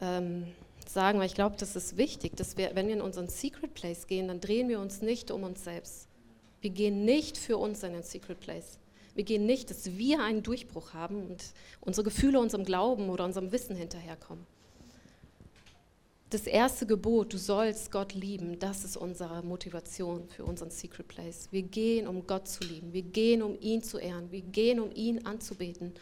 ähm, 0.00 0.46
sagen, 0.86 1.18
weil 1.18 1.26
ich 1.26 1.34
glaube, 1.34 1.56
das 1.58 1.76
ist 1.76 1.96
wichtig, 1.96 2.36
dass 2.36 2.56
wir, 2.56 2.74
wenn 2.74 2.86
wir 2.86 2.94
in 2.94 3.02
unseren 3.02 3.28
Secret 3.28 3.74
Place 3.74 4.06
gehen, 4.06 4.28
dann 4.28 4.40
drehen 4.40 4.68
wir 4.68 4.80
uns 4.80 5.02
nicht 5.02 5.30
um 5.30 5.42
uns 5.42 5.62
selbst. 5.64 6.07
Wir 6.60 6.70
gehen 6.70 7.04
nicht 7.04 7.38
für 7.38 7.56
uns 7.56 7.82
in 7.82 7.92
den 7.92 8.02
Secret 8.02 8.40
Place. 8.40 8.78
Wir 9.14 9.24
gehen 9.24 9.46
nicht, 9.46 9.70
dass 9.70 9.96
wir 9.96 10.22
einen 10.22 10.42
Durchbruch 10.42 10.94
haben 10.94 11.28
und 11.28 11.44
unsere 11.80 12.04
Gefühle 12.04 12.38
unserem 12.40 12.64
Glauben 12.64 13.10
oder 13.10 13.24
unserem 13.24 13.50
Wissen 13.52 13.76
hinterherkommen. 13.76 14.46
Das 16.30 16.46
erste 16.46 16.86
Gebot, 16.86 17.32
du 17.32 17.38
sollst 17.38 17.90
Gott 17.90 18.12
lieben, 18.12 18.58
das 18.58 18.84
ist 18.84 18.98
unsere 18.98 19.42
Motivation 19.42 20.28
für 20.28 20.44
unseren 20.44 20.70
Secret 20.70 21.08
Place. 21.08 21.48
Wir 21.50 21.62
gehen, 21.62 22.06
um 22.06 22.26
Gott 22.26 22.46
zu 22.48 22.62
lieben. 22.64 22.92
Wir 22.92 23.02
gehen, 23.02 23.42
um 23.42 23.58
ihn 23.60 23.82
zu 23.82 23.98
ehren. 23.98 24.30
Wir 24.30 24.42
gehen, 24.42 24.78
um 24.78 24.92
ihn 24.94 25.24
anzubeten, 25.24 25.94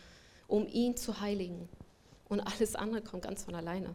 um 0.49 0.66
ihn 0.66 0.97
zu 0.97 1.21
heiligen. 1.21 1.69
Und 2.29 2.40
alles 2.40 2.75
andere 2.75 3.03
kommt 3.03 3.23
ganz 3.23 3.45
von 3.45 3.55
alleine. 3.55 3.95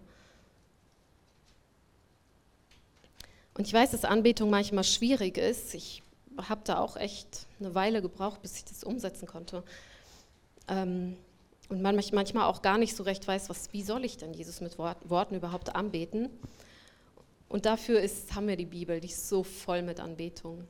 Und 3.54 3.68
ich 3.68 3.74
weiß, 3.74 3.92
dass 3.92 4.06
Anbetung 4.06 4.50
manchmal 4.50 4.86
schwierig 4.86 5.38
ist. 5.38 5.74
Ich 5.74 6.02
habe 6.38 6.62
da 6.64 6.80
auch 6.80 6.98
echt 6.98 7.48
eine 7.60 7.76
Weile 7.76 8.02
gebraucht, 8.02 8.42
bis 8.42 8.58
ich 8.58 8.66
das 8.66 8.84
umsetzen 8.84 9.28
konnte. 9.28 9.64
Ähm, 10.68 11.18
und 11.70 11.82
man 11.82 11.96
manchmal 11.96 12.46
auch 12.46 12.62
gar 12.62 12.78
nicht 12.78 12.96
so 12.96 13.04
recht 13.04 13.28
weiß, 13.28 13.50
was, 13.50 13.72
wie 13.72 13.84
soll 13.84 14.04
ich 14.04 14.18
denn 14.18 14.34
Jesus 14.34 14.60
mit 14.60 14.78
Worten 14.78 15.36
überhaupt 15.36 15.74
anbeten. 15.74 16.30
Und 17.48 17.66
dafür 17.66 18.02
ist, 18.02 18.36
haben 18.36 18.48
wir 18.48 18.58
die 18.58 18.66
Bibel, 18.66 19.00
die 19.00 19.08
ist 19.08 19.30
so 19.30 19.44
voll 19.44 19.82
mit 19.82 20.00
Anbetung. 20.00 20.68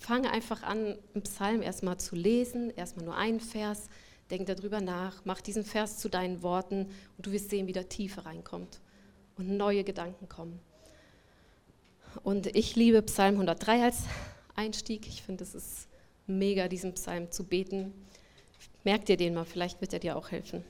Fange 0.00 0.30
einfach 0.30 0.62
an, 0.62 0.98
einen 1.14 1.22
Psalm 1.22 1.62
erstmal 1.62 1.98
zu 1.98 2.16
lesen, 2.16 2.70
erstmal 2.70 3.04
nur 3.04 3.16
einen 3.16 3.40
Vers, 3.40 3.88
denk 4.30 4.46
darüber 4.46 4.80
nach, 4.80 5.22
mach 5.24 5.40
diesen 5.40 5.64
Vers 5.64 5.98
zu 5.98 6.08
deinen 6.08 6.42
Worten 6.42 6.90
und 7.16 7.26
du 7.26 7.32
wirst 7.32 7.50
sehen, 7.50 7.66
wie 7.66 7.72
da 7.72 7.84
Tiefe 7.84 8.24
reinkommt 8.24 8.80
und 9.36 9.56
neue 9.56 9.84
Gedanken 9.84 10.28
kommen. 10.28 10.58
Und 12.22 12.46
ich 12.56 12.76
liebe 12.76 13.02
Psalm 13.02 13.34
103 13.34 13.84
als 13.84 13.98
Einstieg. 14.56 15.06
Ich 15.06 15.22
finde, 15.22 15.44
es 15.44 15.54
ist 15.54 15.88
mega, 16.26 16.68
diesen 16.68 16.94
Psalm 16.94 17.30
zu 17.30 17.44
beten. 17.44 17.92
Merk 18.84 19.04
dir 19.04 19.16
den 19.16 19.34
mal, 19.34 19.44
vielleicht 19.44 19.80
wird 19.80 19.92
er 19.92 19.98
dir 19.98 20.16
auch 20.16 20.30
helfen. 20.30 20.64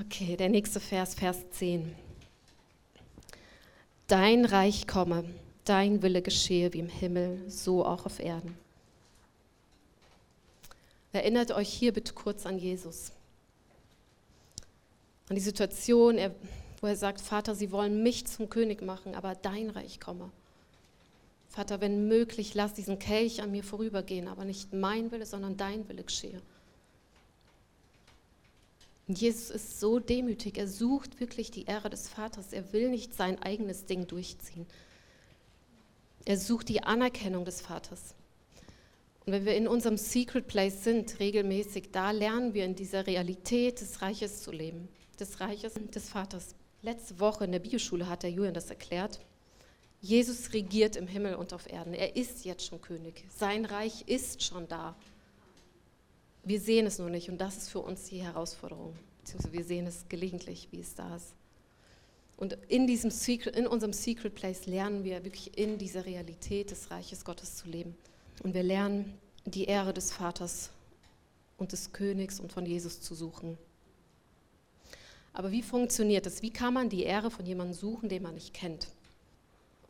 Okay, 0.00 0.36
der 0.36 0.48
nächste 0.48 0.80
Vers, 0.80 1.14
Vers 1.14 1.50
10. 1.50 1.94
Dein 4.06 4.44
Reich 4.44 4.86
komme, 4.86 5.24
dein 5.64 6.02
Wille 6.02 6.22
geschehe 6.22 6.72
wie 6.72 6.78
im 6.78 6.88
Himmel, 6.88 7.42
so 7.50 7.84
auch 7.84 8.06
auf 8.06 8.20
Erden. 8.20 8.56
Erinnert 11.12 11.50
euch 11.50 11.68
hier 11.68 11.92
bitte 11.92 12.12
kurz 12.12 12.46
an 12.46 12.58
Jesus. 12.58 13.12
An 15.28 15.34
die 15.34 15.42
Situation, 15.42 16.18
wo 16.80 16.86
er 16.86 16.96
sagt, 16.96 17.20
Vater, 17.20 17.54
sie 17.54 17.72
wollen 17.72 18.02
mich 18.02 18.26
zum 18.26 18.48
König 18.48 18.82
machen, 18.82 19.14
aber 19.14 19.34
dein 19.34 19.70
Reich 19.70 20.00
komme. 20.00 20.30
Vater, 21.48 21.80
wenn 21.80 22.08
möglich, 22.08 22.54
lass 22.54 22.74
diesen 22.74 22.98
Kelch 22.98 23.42
an 23.42 23.50
mir 23.50 23.64
vorübergehen, 23.64 24.28
aber 24.28 24.44
nicht 24.44 24.72
mein 24.72 25.10
Wille, 25.10 25.26
sondern 25.26 25.56
dein 25.56 25.88
Wille 25.88 26.04
geschehe. 26.04 26.40
Und 29.08 29.18
Jesus 29.18 29.48
ist 29.48 29.80
so 29.80 29.98
demütig, 29.98 30.58
er 30.58 30.68
sucht 30.68 31.18
wirklich 31.18 31.50
die 31.50 31.64
Ehre 31.64 31.88
des 31.88 32.08
Vaters, 32.08 32.52
er 32.52 32.72
will 32.74 32.90
nicht 32.90 33.14
sein 33.14 33.42
eigenes 33.42 33.86
Ding 33.86 34.06
durchziehen. 34.06 34.66
Er 36.26 36.36
sucht 36.36 36.68
die 36.68 36.82
Anerkennung 36.82 37.46
des 37.46 37.62
Vaters. 37.62 38.14
Und 39.24 39.32
wenn 39.32 39.46
wir 39.46 39.56
in 39.56 39.66
unserem 39.66 39.96
Secret 39.96 40.46
Place 40.46 40.84
sind, 40.84 41.20
regelmäßig, 41.20 41.90
da 41.90 42.10
lernen 42.10 42.52
wir 42.52 42.66
in 42.66 42.74
dieser 42.74 43.06
Realität 43.06 43.80
des 43.80 44.02
Reiches 44.02 44.42
zu 44.42 44.52
leben, 44.52 44.88
des 45.18 45.40
Reiches 45.40 45.74
des 45.94 46.10
Vaters. 46.10 46.54
Letzte 46.82 47.18
Woche 47.18 47.44
in 47.44 47.52
der 47.52 47.58
Bioschule 47.58 48.08
hat 48.08 48.22
der 48.22 48.30
Julian 48.30 48.54
das 48.54 48.68
erklärt. 48.68 49.20
Jesus 50.00 50.52
regiert 50.52 50.96
im 50.96 51.08
Himmel 51.08 51.34
und 51.34 51.52
auf 51.52 51.70
Erden. 51.70 51.92
Er 51.92 52.14
ist 52.16 52.44
jetzt 52.44 52.66
schon 52.66 52.80
König. 52.80 53.24
Sein 53.36 53.64
Reich 53.64 54.04
ist 54.06 54.42
schon 54.44 54.68
da. 54.68 54.94
Wir 56.44 56.60
sehen 56.60 56.86
es 56.86 56.98
nur 56.98 57.10
nicht 57.10 57.28
und 57.28 57.38
das 57.38 57.56
ist 57.56 57.70
für 57.70 57.80
uns 57.80 58.04
die 58.04 58.22
Herausforderung. 58.22 58.94
Beziehungsweise 59.20 59.52
wir 59.52 59.64
sehen 59.64 59.86
es 59.86 60.08
gelegentlich, 60.08 60.68
wie 60.70 60.80
es 60.80 60.94
da 60.94 61.16
ist. 61.16 61.34
Und 62.36 62.56
in, 62.68 62.86
diesem 62.86 63.10
Secret, 63.10 63.56
in 63.56 63.66
unserem 63.66 63.92
Secret 63.92 64.36
Place 64.36 64.66
lernen 64.66 65.02
wir 65.02 65.24
wirklich 65.24 65.58
in 65.58 65.76
dieser 65.76 66.06
Realität 66.06 66.70
des 66.70 66.90
Reiches 66.92 67.24
Gottes 67.24 67.56
zu 67.56 67.68
leben. 67.68 67.96
Und 68.44 68.54
wir 68.54 68.62
lernen 68.62 69.18
die 69.44 69.64
Ehre 69.64 69.92
des 69.92 70.12
Vaters 70.12 70.70
und 71.56 71.72
des 71.72 71.92
Königs 71.92 72.38
und 72.38 72.52
von 72.52 72.64
Jesus 72.64 73.00
zu 73.00 73.16
suchen. 73.16 73.58
Aber 75.32 75.50
wie 75.50 75.62
funktioniert 75.62 76.26
das? 76.26 76.40
Wie 76.42 76.50
kann 76.50 76.74
man 76.74 76.88
die 76.88 77.02
Ehre 77.02 77.30
von 77.30 77.44
jemandem 77.44 77.74
suchen, 77.74 78.08
den 78.08 78.22
man 78.22 78.34
nicht 78.34 78.54
kennt? 78.54 78.86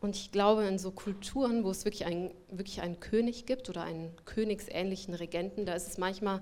Und 0.01 0.15
ich 0.15 0.31
glaube, 0.31 0.65
in 0.65 0.79
so 0.79 0.91
Kulturen, 0.91 1.63
wo 1.63 1.71
es 1.71 1.83
wirklich, 1.83 2.05
ein, 2.05 2.31
wirklich 2.49 2.81
einen 2.81 2.99
König 2.99 3.45
gibt 3.45 3.69
oder 3.69 3.83
einen 3.83 4.15
königsähnlichen 4.25 5.13
Regenten, 5.13 5.65
da 5.65 5.73
ist 5.73 5.87
es 5.87 5.97
manchmal 5.97 6.41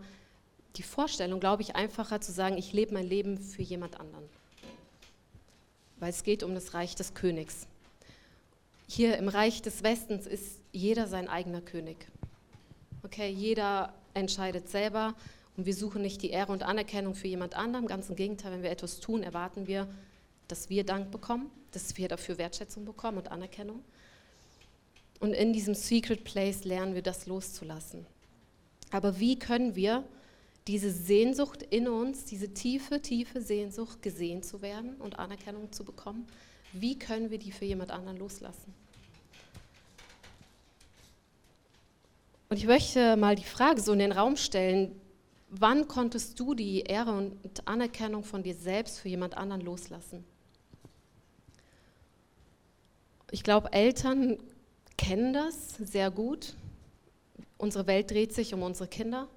die 0.75 0.83
Vorstellung, 0.83 1.39
glaube 1.39 1.63
ich, 1.63 1.75
einfacher 1.75 2.21
zu 2.21 2.31
sagen, 2.31 2.57
ich 2.57 2.71
lebe 2.71 2.93
mein 2.93 3.07
Leben 3.07 3.39
für 3.39 3.63
jemand 3.63 3.99
anderen. 3.99 4.25
Weil 5.99 6.11
es 6.11 6.23
geht 6.23 6.43
um 6.43 6.53
das 6.53 6.75
Reich 6.75 6.93
des 6.93 7.15
Königs. 7.15 7.67
Hier 8.87 9.17
im 9.17 9.27
Reich 9.27 9.63
des 9.63 9.81
Westens 9.81 10.27
ist 10.27 10.61
jeder 10.71 11.07
sein 11.07 11.27
eigener 11.27 11.61
König. 11.61 12.07
Okay, 13.03 13.29
jeder 13.29 13.93
entscheidet 14.13 14.69
selber 14.69 15.15
und 15.55 15.65
wir 15.65 15.73
suchen 15.73 16.03
nicht 16.03 16.21
die 16.21 16.29
Ehre 16.29 16.51
und 16.51 16.61
Anerkennung 16.61 17.15
für 17.15 17.27
jemand 17.27 17.55
anderen. 17.55 17.87
Ganz 17.87 18.09
im 18.09 18.15
Gegenteil, 18.15 18.51
wenn 18.51 18.63
wir 18.63 18.69
etwas 18.69 18.99
tun, 18.99 19.23
erwarten 19.23 19.65
wir, 19.65 19.87
dass 20.47 20.69
wir 20.69 20.83
Dank 20.83 21.11
bekommen 21.11 21.51
dass 21.71 21.95
wir 21.97 22.07
dafür 22.07 22.37
Wertschätzung 22.37 22.85
bekommen 22.85 23.17
und 23.17 23.31
Anerkennung. 23.31 23.83
Und 25.19 25.33
in 25.33 25.53
diesem 25.53 25.73
Secret 25.73 26.23
Place 26.23 26.63
lernen 26.63 26.95
wir 26.95 27.01
das 27.01 27.25
loszulassen. 27.25 28.05
Aber 28.91 29.19
wie 29.19 29.37
können 29.37 29.75
wir 29.75 30.03
diese 30.67 30.91
Sehnsucht 30.91 31.63
in 31.63 31.87
uns, 31.87 32.25
diese 32.25 32.53
tiefe, 32.53 33.01
tiefe 33.01 33.41
Sehnsucht, 33.41 34.01
gesehen 34.01 34.43
zu 34.43 34.61
werden 34.61 34.95
und 34.95 35.19
Anerkennung 35.19 35.71
zu 35.71 35.83
bekommen, 35.83 36.27
wie 36.73 36.97
können 36.97 37.31
wir 37.31 37.37
die 37.37 37.51
für 37.51 37.65
jemand 37.65 37.91
anderen 37.91 38.17
loslassen? 38.17 38.73
Und 42.49 42.57
ich 42.57 42.65
möchte 42.65 43.17
mal 43.17 43.35
die 43.35 43.43
Frage 43.43 43.81
so 43.81 43.93
in 43.93 43.99
den 43.99 44.11
Raum 44.11 44.37
stellen, 44.37 44.99
wann 45.49 45.87
konntest 45.87 46.39
du 46.39 46.53
die 46.53 46.81
Ehre 46.81 47.11
und 47.11 47.67
Anerkennung 47.67 48.23
von 48.23 48.43
dir 48.43 48.55
selbst 48.55 48.99
für 48.99 49.09
jemand 49.09 49.35
anderen 49.35 49.61
loslassen? 49.61 50.23
Ich 53.31 53.43
glaube, 53.43 53.73
Eltern 53.73 54.37
kennen 54.97 55.33
das 55.33 55.75
sehr 55.75 56.11
gut. 56.11 56.55
Unsere 57.57 57.87
Welt 57.87 58.09
dreht 58.09 58.33
sich 58.33 58.53
um 58.53 58.63
unsere 58.63 58.87
Kinder. 58.87 59.27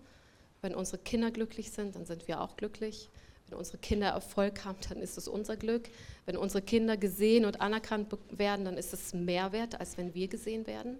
Wenn 0.62 0.74
unsere 0.74 0.98
Kinder 0.98 1.30
glücklich 1.30 1.70
sind, 1.72 1.96
dann 1.96 2.06
sind 2.06 2.28
wir 2.28 2.40
auch 2.40 2.56
glücklich. 2.56 3.08
Wenn 3.48 3.58
unsere 3.58 3.78
Kinder 3.78 4.08
Erfolg 4.08 4.64
haben, 4.64 4.78
dann 4.88 4.98
ist 4.98 5.18
es 5.18 5.26
unser 5.26 5.56
Glück. 5.56 5.88
Wenn 6.24 6.36
unsere 6.36 6.62
Kinder 6.62 6.96
gesehen 6.96 7.44
und 7.44 7.60
anerkannt 7.60 8.16
werden, 8.30 8.64
dann 8.64 8.76
ist 8.76 8.92
es 8.92 9.12
mehr 9.12 9.52
wert, 9.52 9.80
als 9.80 9.98
wenn 9.98 10.14
wir 10.14 10.28
gesehen 10.28 10.66
werden. 10.66 10.98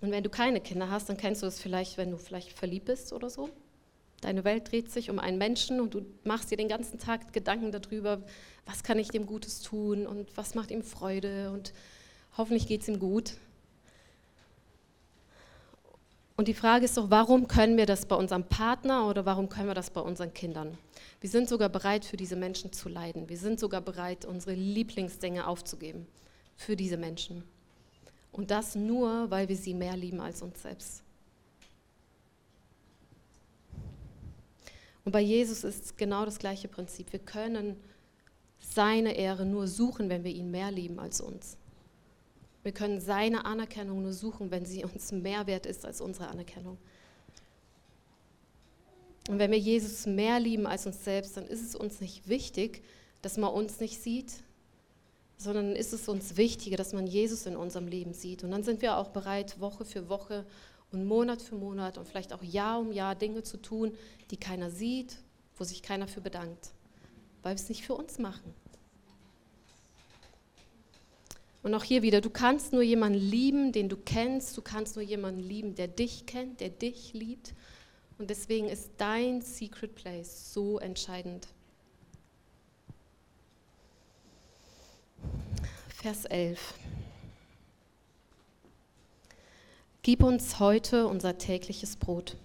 Und 0.00 0.10
wenn 0.10 0.24
du 0.24 0.30
keine 0.30 0.60
Kinder 0.60 0.90
hast, 0.90 1.08
dann 1.08 1.16
kennst 1.16 1.42
du 1.42 1.46
das 1.46 1.60
vielleicht, 1.60 1.96
wenn 1.96 2.10
du 2.10 2.16
vielleicht 2.16 2.52
verliebt 2.52 2.86
bist 2.86 3.12
oder 3.12 3.30
so. 3.30 3.50
Deine 4.20 4.44
Welt 4.44 4.70
dreht 4.70 4.90
sich 4.90 5.10
um 5.10 5.18
einen 5.18 5.38
Menschen 5.38 5.80
und 5.80 5.94
du 5.94 6.06
machst 6.24 6.50
dir 6.50 6.56
den 6.56 6.68
ganzen 6.68 6.98
Tag 6.98 7.32
Gedanken 7.32 7.70
darüber, 7.70 8.22
was 8.64 8.82
kann 8.82 8.98
ich 8.98 9.08
dem 9.08 9.26
Gutes 9.26 9.60
tun 9.60 10.06
und 10.06 10.36
was 10.36 10.54
macht 10.54 10.70
ihm 10.70 10.82
Freude 10.82 11.50
und 11.50 11.72
hoffentlich 12.36 12.66
geht 12.66 12.82
es 12.82 12.88
ihm 12.88 12.98
gut. 12.98 13.34
Und 16.36 16.48
die 16.48 16.54
Frage 16.54 16.84
ist 16.84 16.96
doch, 16.98 17.10
warum 17.10 17.48
können 17.48 17.78
wir 17.78 17.86
das 17.86 18.04
bei 18.04 18.16
unserem 18.16 18.44
Partner 18.44 19.08
oder 19.08 19.24
warum 19.24 19.48
können 19.48 19.68
wir 19.68 19.74
das 19.74 19.88
bei 19.88 20.02
unseren 20.02 20.34
Kindern? 20.34 20.76
Wir 21.20 21.30
sind 21.30 21.48
sogar 21.48 21.70
bereit, 21.70 22.04
für 22.04 22.18
diese 22.18 22.36
Menschen 22.36 22.72
zu 22.72 22.90
leiden. 22.90 23.28
Wir 23.30 23.38
sind 23.38 23.58
sogar 23.58 23.80
bereit, 23.80 24.26
unsere 24.26 24.54
Lieblingsdinge 24.54 25.46
aufzugeben 25.46 26.06
für 26.54 26.76
diese 26.76 26.98
Menschen. 26.98 27.42
Und 28.32 28.50
das 28.50 28.74
nur, 28.74 29.30
weil 29.30 29.48
wir 29.48 29.56
sie 29.56 29.72
mehr 29.72 29.96
lieben 29.96 30.20
als 30.20 30.42
uns 30.42 30.60
selbst. 30.60 31.02
Und 35.06 35.12
bei 35.12 35.20
Jesus 35.20 35.62
ist 35.62 35.96
genau 35.96 36.24
das 36.24 36.40
gleiche 36.40 36.66
Prinzip. 36.66 37.12
Wir 37.12 37.20
können 37.20 37.76
seine 38.58 39.14
Ehre 39.14 39.46
nur 39.46 39.68
suchen, 39.68 40.08
wenn 40.08 40.24
wir 40.24 40.32
ihn 40.32 40.50
mehr 40.50 40.72
lieben 40.72 40.98
als 40.98 41.20
uns. 41.20 41.56
Wir 42.64 42.72
können 42.72 43.00
seine 43.00 43.44
Anerkennung 43.44 44.02
nur 44.02 44.12
suchen, 44.12 44.50
wenn 44.50 44.66
sie 44.66 44.84
uns 44.84 45.12
mehr 45.12 45.46
wert 45.46 45.64
ist 45.64 45.86
als 45.86 46.00
unsere 46.00 46.26
Anerkennung. 46.26 46.76
Und 49.28 49.38
wenn 49.38 49.52
wir 49.52 49.60
Jesus 49.60 50.06
mehr 50.06 50.40
lieben 50.40 50.66
als 50.66 50.86
uns 50.86 51.04
selbst, 51.04 51.36
dann 51.36 51.46
ist 51.46 51.62
es 51.62 51.76
uns 51.76 52.00
nicht 52.00 52.28
wichtig, 52.28 52.82
dass 53.22 53.36
man 53.36 53.52
uns 53.52 53.78
nicht 53.78 54.02
sieht, 54.02 54.32
sondern 55.38 55.76
ist 55.76 55.92
es 55.92 56.08
uns 56.08 56.36
wichtiger, 56.36 56.76
dass 56.76 56.92
man 56.92 57.06
Jesus 57.06 57.46
in 57.46 57.54
unserem 57.54 57.86
Leben 57.86 58.12
sieht. 58.12 58.42
Und 58.42 58.50
dann 58.50 58.64
sind 58.64 58.82
wir 58.82 58.96
auch 58.96 59.10
bereit, 59.10 59.60
Woche 59.60 59.84
für 59.84 60.08
Woche 60.08 60.44
und 60.92 61.04
Monat 61.04 61.42
für 61.42 61.54
Monat 61.54 61.98
und 61.98 62.08
vielleicht 62.08 62.32
auch 62.32 62.42
Jahr 62.42 62.80
um 62.80 62.92
Jahr 62.92 63.14
Dinge 63.14 63.42
zu 63.42 63.56
tun, 63.56 63.92
die 64.30 64.36
keiner 64.36 64.70
sieht, 64.70 65.18
wo 65.56 65.64
sich 65.64 65.82
keiner 65.82 66.08
für 66.08 66.20
bedankt, 66.20 66.70
weil 67.42 67.52
wir 67.52 67.60
es 67.60 67.68
nicht 67.68 67.84
für 67.84 67.94
uns 67.94 68.18
machen. 68.18 68.54
Und 71.62 71.74
auch 71.74 71.82
hier 71.82 72.02
wieder, 72.02 72.20
du 72.20 72.30
kannst 72.30 72.72
nur 72.72 72.82
jemanden 72.82 73.18
lieben, 73.18 73.72
den 73.72 73.88
du 73.88 73.96
kennst, 73.96 74.56
du 74.56 74.62
kannst 74.62 74.94
nur 74.94 75.04
jemanden 75.04 75.40
lieben, 75.40 75.74
der 75.74 75.88
dich 75.88 76.24
kennt, 76.24 76.60
der 76.60 76.68
dich 76.68 77.12
liebt. 77.12 77.54
Und 78.18 78.30
deswegen 78.30 78.68
ist 78.68 78.90
dein 78.98 79.42
Secret 79.42 79.96
Place 79.96 80.52
so 80.54 80.78
entscheidend. 80.78 81.48
Vers 85.88 86.24
11. 86.26 86.74
Gib 90.06 90.22
uns 90.22 90.60
heute 90.60 91.08
unser 91.08 91.36
tägliches 91.36 91.96
Brot. 91.96 92.36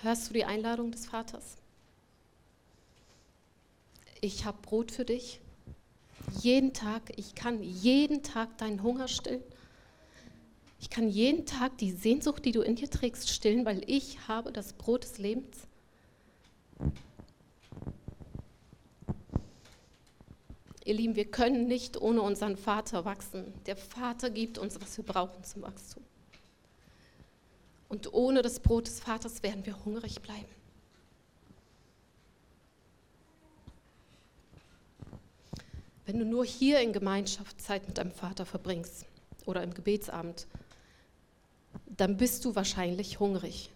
Hörst 0.00 0.30
du 0.30 0.34
die 0.34 0.44
Einladung 0.44 0.92
des 0.92 1.06
Vaters? 1.06 1.56
Ich 4.20 4.44
habe 4.44 4.58
Brot 4.62 4.92
für 4.92 5.04
dich 5.04 5.40
jeden 6.40 6.72
Tag, 6.72 7.02
ich 7.16 7.34
kann 7.34 7.64
jeden 7.64 8.22
Tag 8.22 8.56
deinen 8.58 8.84
Hunger 8.84 9.08
stillen. 9.08 9.42
Ich 10.78 10.88
kann 10.88 11.08
jeden 11.08 11.44
Tag 11.44 11.76
die 11.78 11.90
Sehnsucht, 11.90 12.44
die 12.44 12.52
du 12.52 12.60
in 12.60 12.76
dir 12.76 12.88
trägst, 12.88 13.28
stillen, 13.28 13.64
weil 13.64 13.82
ich 13.88 14.28
habe 14.28 14.52
das 14.52 14.72
Brot 14.74 15.02
des 15.02 15.18
Lebens. 15.18 15.66
Ihr 20.84 20.94
Lieben, 20.94 21.14
wir 21.14 21.30
können 21.30 21.68
nicht 21.68 22.00
ohne 22.00 22.22
unseren 22.22 22.56
Vater 22.56 23.04
wachsen. 23.04 23.52
Der 23.66 23.76
Vater 23.76 24.30
gibt 24.30 24.58
uns, 24.58 24.80
was 24.80 24.96
wir 24.96 25.04
brauchen 25.04 25.44
zum 25.44 25.62
Wachstum. 25.62 26.02
Und 27.88 28.12
ohne 28.12 28.42
das 28.42 28.58
Brot 28.58 28.86
des 28.86 29.00
Vaters 29.00 29.42
werden 29.42 29.64
wir 29.64 29.84
hungrig 29.84 30.20
bleiben. 30.22 30.48
Wenn 36.04 36.18
du 36.18 36.24
nur 36.24 36.44
hier 36.44 36.80
in 36.80 36.92
Gemeinschaft 36.92 37.60
Zeit 37.60 37.86
mit 37.86 37.98
deinem 37.98 38.10
Vater 38.10 38.44
verbringst 38.44 39.06
oder 39.46 39.62
im 39.62 39.72
Gebetsabend, 39.72 40.46
dann 41.86 42.16
bist 42.16 42.44
du 42.44 42.56
wahrscheinlich 42.56 43.20
hungrig. 43.20 43.70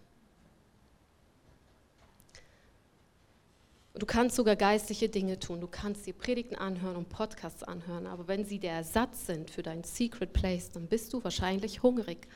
Du 3.99 4.05
kannst 4.05 4.35
sogar 4.35 4.55
geistliche 4.55 5.09
Dinge 5.09 5.39
tun. 5.39 5.59
Du 5.59 5.67
kannst 5.67 6.05
dir 6.05 6.13
Predigten 6.13 6.55
anhören 6.55 6.95
und 6.95 7.09
Podcasts 7.09 7.63
anhören. 7.63 8.05
Aber 8.05 8.27
wenn 8.27 8.45
sie 8.45 8.59
der 8.59 8.73
Ersatz 8.73 9.25
sind 9.25 9.49
für 9.49 9.63
dein 9.63 9.83
Secret 9.83 10.33
Place, 10.33 10.71
dann 10.71 10.87
bist 10.87 11.13
du 11.13 11.23
wahrscheinlich 11.23 11.81
hungrig. 11.81 12.27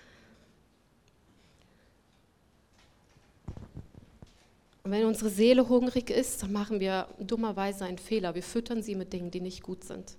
Und 4.83 4.91
wenn 4.91 5.05
unsere 5.05 5.29
Seele 5.29 5.69
hungrig 5.69 6.09
ist, 6.09 6.41
dann 6.41 6.51
machen 6.51 6.79
wir 6.79 7.07
dummerweise 7.19 7.85
einen 7.85 7.99
Fehler. 7.99 8.33
Wir 8.33 8.43
füttern 8.43 8.81
sie 8.81 8.95
mit 8.95 9.13
Dingen, 9.13 9.29
die 9.29 9.41
nicht 9.41 9.61
gut 9.61 9.83
sind, 9.83 10.17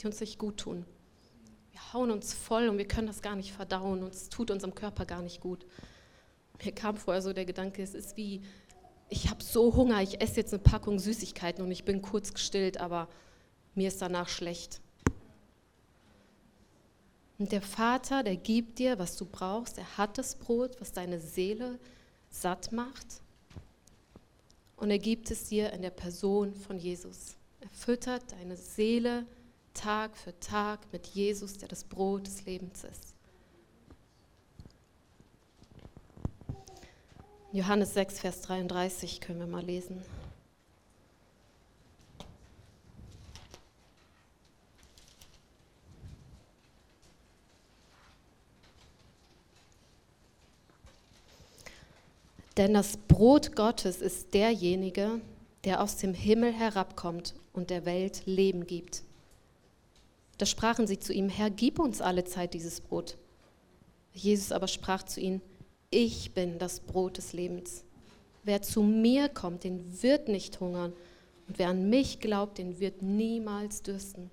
die 0.00 0.06
uns 0.06 0.20
nicht 0.20 0.38
gut 0.38 0.56
tun. 0.56 0.86
Wir 1.72 1.92
hauen 1.92 2.10
uns 2.10 2.32
voll 2.32 2.68
und 2.68 2.78
wir 2.78 2.88
können 2.88 3.06
das 3.06 3.20
gar 3.20 3.36
nicht 3.36 3.52
verdauen 3.52 4.02
und 4.02 4.14
es 4.14 4.30
tut 4.30 4.50
unserem 4.50 4.74
Körper 4.74 5.04
gar 5.04 5.20
nicht 5.20 5.40
gut. 5.40 5.66
Mir 6.64 6.72
kam 6.72 6.96
vorher 6.96 7.20
so 7.20 7.34
der 7.34 7.44
Gedanke, 7.44 7.82
es 7.82 7.94
ist 7.94 8.16
wie, 8.16 8.42
ich 9.12 9.28
habe 9.28 9.44
so 9.44 9.76
Hunger, 9.76 10.00
ich 10.00 10.22
esse 10.22 10.36
jetzt 10.36 10.54
eine 10.54 10.62
Packung 10.62 10.98
Süßigkeiten 10.98 11.62
und 11.62 11.70
ich 11.70 11.84
bin 11.84 12.00
kurz 12.00 12.32
gestillt, 12.32 12.78
aber 12.78 13.08
mir 13.74 13.88
ist 13.88 14.00
danach 14.00 14.28
schlecht. 14.28 14.80
Und 17.38 17.52
der 17.52 17.60
Vater, 17.60 18.22
der 18.22 18.36
gibt 18.36 18.78
dir, 18.78 18.98
was 18.98 19.16
du 19.16 19.26
brauchst, 19.26 19.76
er 19.76 19.98
hat 19.98 20.16
das 20.16 20.36
Brot, 20.36 20.80
was 20.80 20.92
deine 20.92 21.20
Seele 21.20 21.78
satt 22.30 22.72
macht 22.72 23.20
und 24.76 24.90
er 24.90 24.98
gibt 24.98 25.30
es 25.30 25.44
dir 25.44 25.72
in 25.74 25.82
der 25.82 25.90
Person 25.90 26.54
von 26.54 26.78
Jesus. 26.78 27.36
Er 27.60 27.68
füttert 27.68 28.32
deine 28.32 28.56
Seele 28.56 29.26
Tag 29.74 30.16
für 30.16 30.38
Tag 30.40 30.80
mit 30.90 31.06
Jesus, 31.08 31.58
der 31.58 31.68
das 31.68 31.84
Brot 31.84 32.26
des 32.26 32.46
Lebens 32.46 32.84
ist. 32.84 33.11
Johannes 37.54 37.92
6, 37.92 38.20
Vers 38.20 38.40
33 38.42 39.20
können 39.20 39.40
wir 39.40 39.46
mal 39.46 39.62
lesen. 39.62 40.02
Denn 52.56 52.72
das 52.72 52.96
Brot 52.96 53.54
Gottes 53.54 54.00
ist 54.00 54.32
derjenige, 54.32 55.20
der 55.64 55.82
aus 55.82 55.98
dem 55.98 56.14
Himmel 56.14 56.54
herabkommt 56.54 57.34
und 57.52 57.68
der 57.68 57.84
Welt 57.84 58.22
Leben 58.24 58.66
gibt. 58.66 59.02
Da 60.38 60.46
sprachen 60.46 60.86
sie 60.86 60.98
zu 60.98 61.12
ihm, 61.12 61.28
Herr, 61.28 61.50
gib 61.50 61.78
uns 61.78 62.00
alle 62.00 62.24
Zeit 62.24 62.54
dieses 62.54 62.80
Brot. 62.80 63.18
Jesus 64.14 64.52
aber 64.52 64.68
sprach 64.68 65.02
zu 65.02 65.20
ihnen, 65.20 65.42
ich 65.92 66.32
bin 66.32 66.58
das 66.58 66.80
Brot 66.80 67.18
des 67.18 67.32
Lebens. 67.32 67.84
Wer 68.42 68.62
zu 68.62 68.82
mir 68.82 69.28
kommt, 69.28 69.62
den 69.62 70.02
wird 70.02 70.26
nicht 70.26 70.58
hungern. 70.58 70.92
Und 71.46 71.58
wer 71.58 71.68
an 71.68 71.88
mich 71.88 72.18
glaubt, 72.18 72.58
den 72.58 72.80
wird 72.80 73.02
niemals 73.02 73.82
dürsten. 73.82 74.30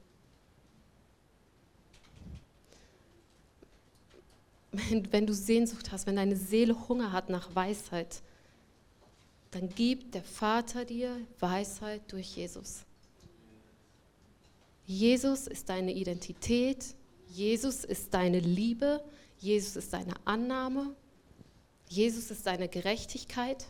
wenn, 4.72 5.12
wenn 5.12 5.28
du 5.28 5.34
Sehnsucht 5.34 5.92
hast, 5.92 6.06
wenn 6.06 6.16
deine 6.16 6.36
Seele 6.36 6.88
Hunger 6.88 7.12
hat 7.12 7.30
nach 7.30 7.56
Weisheit, 7.56 8.22
dann 9.52 9.70
gibt 9.70 10.14
der 10.14 10.24
Vater 10.24 10.86
dir 10.86 11.16
Weisheit 11.40 12.02
durch 12.12 12.36
Jesus. 12.36 12.84
Jesus 14.86 15.48
ist 15.48 15.70
deine 15.70 15.94
Identität, 15.94 16.96
Jesus 17.30 17.84
ist 17.84 18.14
deine 18.14 18.40
Liebe, 18.40 19.04
Jesus 19.40 19.76
ist 19.76 19.94
deine 19.94 20.14
Annahme, 20.26 20.96
Jesus 21.90 22.30
ist 22.30 22.46
deine 22.46 22.70
Gerechtigkeit. 22.70 23.66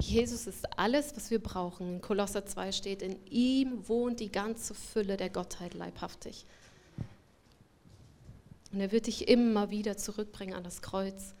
Jesus 0.00 0.48
ist 0.48 0.78
alles, 0.78 1.16
was 1.16 1.30
wir 1.30 1.40
brauchen. 1.40 1.94
In 1.94 2.00
Kolosser 2.00 2.44
2 2.44 2.72
steht, 2.72 3.02
in 3.02 3.24
ihm 3.26 3.88
wohnt 3.88 4.18
die 4.18 4.32
ganze 4.32 4.74
Fülle 4.74 5.16
der 5.16 5.30
Gottheit 5.30 5.74
leibhaftig. 5.74 6.44
Und 8.72 8.80
er 8.80 8.90
wird 8.90 9.06
dich 9.06 9.28
immer 9.28 9.70
wieder 9.70 9.96
zurückbringen 9.96 10.54
an 10.54 10.64
das 10.64 10.82
Kreuz, 10.82 11.34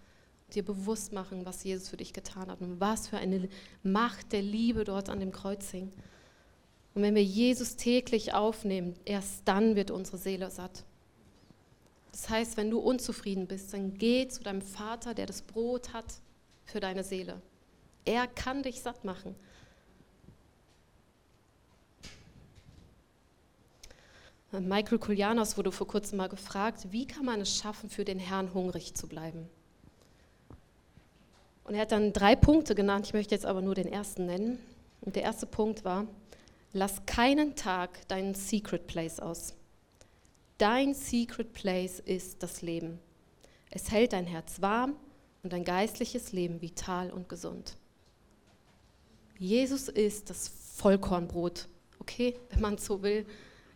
dir 0.54 0.64
bewusst 0.64 1.12
machen, 1.12 1.44
was 1.44 1.64
Jesus 1.64 1.88
für 1.88 1.96
dich 1.96 2.12
getan 2.12 2.48
hat 2.48 2.60
und 2.60 2.78
was 2.78 3.08
für 3.08 3.18
eine 3.18 3.48
Macht 3.82 4.32
der 4.32 4.42
Liebe 4.42 4.84
dort 4.84 5.08
an 5.08 5.18
dem 5.18 5.32
Kreuz 5.32 5.70
hing. 5.70 5.90
Und 6.94 7.02
wenn 7.02 7.16
wir 7.16 7.24
Jesus 7.24 7.74
täglich 7.74 8.32
aufnehmen, 8.32 8.94
erst 9.04 9.42
dann 9.46 9.74
wird 9.74 9.90
unsere 9.90 10.18
Seele 10.18 10.52
satt. 10.52 10.84
Das 12.14 12.28
heißt, 12.28 12.56
wenn 12.56 12.70
du 12.70 12.78
unzufrieden 12.78 13.48
bist, 13.48 13.74
dann 13.74 13.98
geh 13.98 14.28
zu 14.28 14.40
deinem 14.44 14.62
Vater, 14.62 15.14
der 15.14 15.26
das 15.26 15.42
Brot 15.42 15.92
hat 15.92 16.04
für 16.64 16.78
deine 16.78 17.02
Seele. 17.02 17.42
Er 18.04 18.28
kann 18.28 18.62
dich 18.62 18.82
satt 18.82 19.04
machen. 19.04 19.34
Michael 24.52 25.00
Koulianos 25.00 25.56
wurde 25.56 25.72
vor 25.72 25.88
kurzem 25.88 26.18
mal 26.18 26.28
gefragt, 26.28 26.86
wie 26.92 27.04
kann 27.04 27.24
man 27.24 27.40
es 27.40 27.56
schaffen, 27.56 27.90
für 27.90 28.04
den 28.04 28.20
Herrn 28.20 28.54
hungrig 28.54 28.94
zu 28.94 29.08
bleiben? 29.08 29.50
Und 31.64 31.74
er 31.74 31.80
hat 31.80 31.90
dann 31.90 32.12
drei 32.12 32.36
Punkte 32.36 32.76
genannt, 32.76 33.06
ich 33.06 33.12
möchte 33.12 33.34
jetzt 33.34 33.44
aber 33.44 33.60
nur 33.60 33.74
den 33.74 33.88
ersten 33.88 34.26
nennen. 34.26 34.60
Und 35.00 35.16
der 35.16 35.24
erste 35.24 35.46
Punkt 35.46 35.84
war, 35.84 36.06
lass 36.72 37.04
keinen 37.06 37.56
Tag 37.56 38.06
deinen 38.06 38.36
Secret 38.36 38.86
Place 38.86 39.18
aus. 39.18 39.54
Dein 40.58 40.94
Secret 40.94 41.52
Place 41.52 41.98
ist 41.98 42.42
das 42.42 42.62
Leben. 42.62 43.00
Es 43.70 43.90
hält 43.90 44.12
dein 44.12 44.26
Herz 44.26 44.62
warm 44.62 44.94
und 45.42 45.52
dein 45.52 45.64
geistliches 45.64 46.32
Leben 46.32 46.62
vital 46.62 47.10
und 47.10 47.28
gesund. 47.28 47.76
Jesus 49.36 49.88
ist 49.88 50.30
das 50.30 50.48
Vollkornbrot, 50.76 51.66
okay, 51.98 52.38
wenn 52.50 52.60
man 52.60 52.78
so 52.78 53.02
will. 53.02 53.26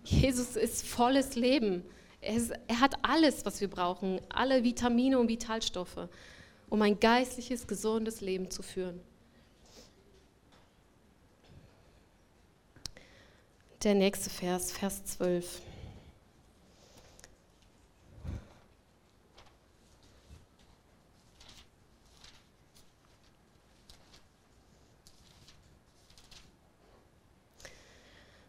Jesus 0.05 0.55
ist 0.55 0.87
volles 0.87 1.35
Leben. 1.35 1.85
Er, 2.21 2.37
ist, 2.37 2.53
er 2.69 2.81
hat 2.81 2.95
alles, 3.03 3.45
was 3.45 3.61
wir 3.61 3.69
brauchen, 3.69 4.21
alle 4.29 4.63
Vitamine 4.63 5.19
und 5.19 5.29
Vitalstoffe, 5.29 6.09
um 6.69 6.81
ein 6.83 7.01
geistliches, 7.01 7.67
gesundes 7.67 8.21
Leben 8.21 8.53
zu 8.53 8.63
führen. 8.63 9.01
Der 13.83 13.95
nächste 13.95 14.31
Vers, 14.31 14.71
Vers 14.71 15.05
12. 15.05 15.61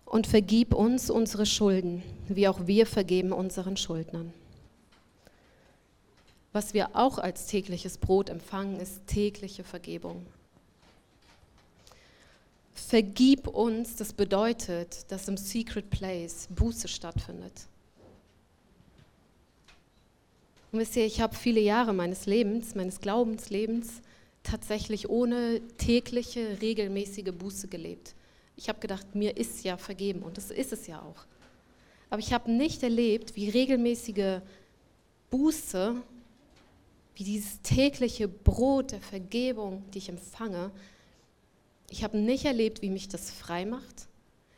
und 0.10 0.26
vergib 0.26 0.74
uns 0.74 1.10
unsere 1.10 1.46
Schulden, 1.46 2.04
wie 2.28 2.48
auch 2.48 2.66
wir 2.66 2.86
vergeben 2.86 3.32
unseren 3.32 3.78
Schuldnern. 3.78 4.34
Was 6.52 6.74
wir 6.74 6.96
auch 6.96 7.20
als 7.20 7.46
tägliches 7.46 8.00
Brot 8.00 8.30
empfangen, 8.30 8.80
ist 8.80 9.06
tägliche 9.06 9.64
Vergebung. 9.64 10.26
Vergib 12.74 13.48
uns, 13.48 13.98
das 13.98 14.14
bedeutet, 14.14 15.12
dass 15.12 15.28
im 15.28 15.38
Secret 15.38 15.92
Place 15.92 16.48
Buße 16.50 16.88
stattfindet. 16.88 17.68
Und 20.72 20.80
wisst 20.80 20.96
ihr, 20.96 21.06
ich 21.06 21.22
habe 21.22 21.36
viele 21.36 21.60
Jahre 21.60 21.94
meines 21.94 22.26
Lebens, 22.26 22.74
meines 22.74 23.00
Glaubenslebens, 23.00 24.02
tatsächlich 24.42 25.08
ohne 25.08 25.62
tägliche, 25.78 26.60
regelmäßige 26.62 27.32
Buße 27.32 27.68
gelebt. 27.68 28.16
Ich 28.60 28.68
habe 28.68 28.82
gedacht, 28.82 29.16
mir 29.16 29.38
ist 29.38 29.64
ja 29.64 29.78
vergeben 29.78 30.22
und 30.22 30.36
das 30.36 30.52
ist 30.52 30.74
es 30.74 30.86
ja 30.86 31.02
auch. 31.02 31.26
Aber 32.10 32.20
ich 32.20 32.34
habe 32.34 32.52
nicht 32.52 32.84
erlebt, 32.84 33.38
wie 33.38 33.48
regelmäßige 33.48 34.42
Buße, 35.30 35.96
wie 37.16 37.24
dieses 37.24 37.62
tägliche 37.62 38.28
Brot 38.28 38.92
der 38.92 39.00
Vergebung, 39.00 39.86
die 39.94 40.00
ich 40.00 40.10
empfange, 40.10 40.72
ich 41.90 42.04
habe 42.04 42.18
nicht 42.18 42.44
erlebt, 42.44 42.82
wie 42.82 42.90
mich 42.90 43.08
das 43.08 43.32
frei 43.32 43.66
macht. 43.66 44.10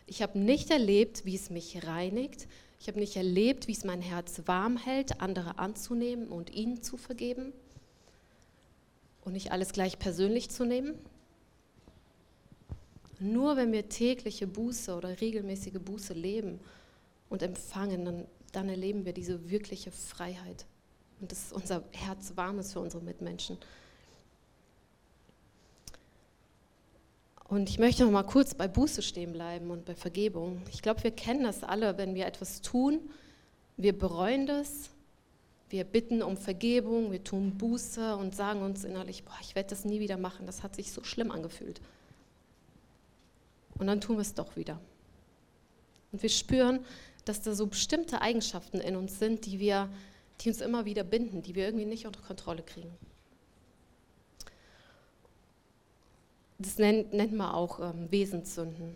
Ich 0.07 0.23
habe 0.23 0.39
nicht 0.39 0.71
erlebt, 0.71 1.23
wie 1.25 1.35
es 1.35 1.51
mich 1.51 1.85
reinigt. 1.85 2.47
Ich 2.79 2.87
habe 2.87 2.99
nicht 2.99 3.15
erlebt, 3.15 3.67
wie 3.67 3.73
es 3.73 3.83
mein 3.83 4.01
Herz 4.01 4.41
warm 4.47 4.77
hält, 4.77 5.21
andere 5.21 5.59
anzunehmen 5.59 6.27
und 6.27 6.49
ihnen 6.49 6.81
zu 6.81 6.97
vergeben 6.97 7.53
und 9.23 9.33
nicht 9.33 9.51
alles 9.51 9.73
gleich 9.73 9.99
persönlich 9.99 10.49
zu 10.49 10.65
nehmen. 10.65 10.95
Nur 13.21 13.55
wenn 13.55 13.71
wir 13.71 13.87
tägliche 13.87 14.47
Buße 14.47 14.95
oder 14.95 15.21
regelmäßige 15.21 15.79
Buße 15.79 16.13
leben 16.13 16.59
und 17.29 17.43
empfangen, 17.43 18.03
dann, 18.03 18.25
dann 18.51 18.67
erleben 18.67 19.05
wir 19.05 19.13
diese 19.13 19.51
wirkliche 19.51 19.91
Freiheit. 19.91 20.65
Und 21.19 21.31
dass 21.31 21.53
unser 21.53 21.83
Herz 21.91 22.33
warm 22.35 22.57
ist 22.57 22.73
für 22.73 22.79
unsere 22.79 23.03
Mitmenschen. 23.03 23.59
Und 27.47 27.69
ich 27.69 27.77
möchte 27.77 28.05
noch 28.05 28.11
mal 28.11 28.23
kurz 28.23 28.55
bei 28.55 28.67
Buße 28.67 29.03
stehen 29.03 29.33
bleiben 29.33 29.69
und 29.69 29.85
bei 29.85 29.93
Vergebung. 29.93 30.63
Ich 30.71 30.81
glaube, 30.81 31.03
wir 31.03 31.11
kennen 31.11 31.43
das 31.43 31.63
alle, 31.63 31.99
wenn 31.99 32.15
wir 32.15 32.25
etwas 32.25 32.61
tun, 32.61 33.01
wir 33.77 33.95
bereuen 33.95 34.47
das, 34.47 34.89
wir 35.69 35.83
bitten 35.83 36.23
um 36.23 36.37
Vergebung, 36.37 37.11
wir 37.11 37.23
tun 37.23 37.55
Buße 37.59 38.15
und 38.15 38.35
sagen 38.35 38.63
uns 38.63 38.83
innerlich, 38.83 39.25
boah, 39.25 39.37
ich 39.41 39.53
werde 39.53 39.69
das 39.69 39.85
nie 39.85 39.99
wieder 39.99 40.17
machen, 40.17 40.47
das 40.47 40.63
hat 40.63 40.75
sich 40.75 40.91
so 40.91 41.03
schlimm 41.03 41.29
angefühlt. 41.29 41.81
Und 43.81 43.87
dann 43.87 43.99
tun 43.99 44.17
wir 44.17 44.21
es 44.21 44.35
doch 44.35 44.55
wieder. 44.55 44.79
Und 46.11 46.21
wir 46.21 46.29
spüren, 46.29 46.85
dass 47.25 47.41
da 47.41 47.55
so 47.55 47.65
bestimmte 47.65 48.21
Eigenschaften 48.21 48.79
in 48.79 48.95
uns 48.95 49.17
sind, 49.17 49.47
die, 49.47 49.59
wir, 49.59 49.89
die 50.39 50.49
uns 50.49 50.61
immer 50.61 50.85
wieder 50.85 51.03
binden, 51.03 51.41
die 51.41 51.55
wir 51.55 51.65
irgendwie 51.65 51.87
nicht 51.87 52.05
unter 52.05 52.21
Kontrolle 52.21 52.61
kriegen. 52.61 52.95
Das 56.59 56.77
nennt, 56.77 57.11
nennt 57.11 57.33
man 57.33 57.55
auch 57.55 57.79
ähm, 57.79 58.11
Wesenssünden, 58.11 58.95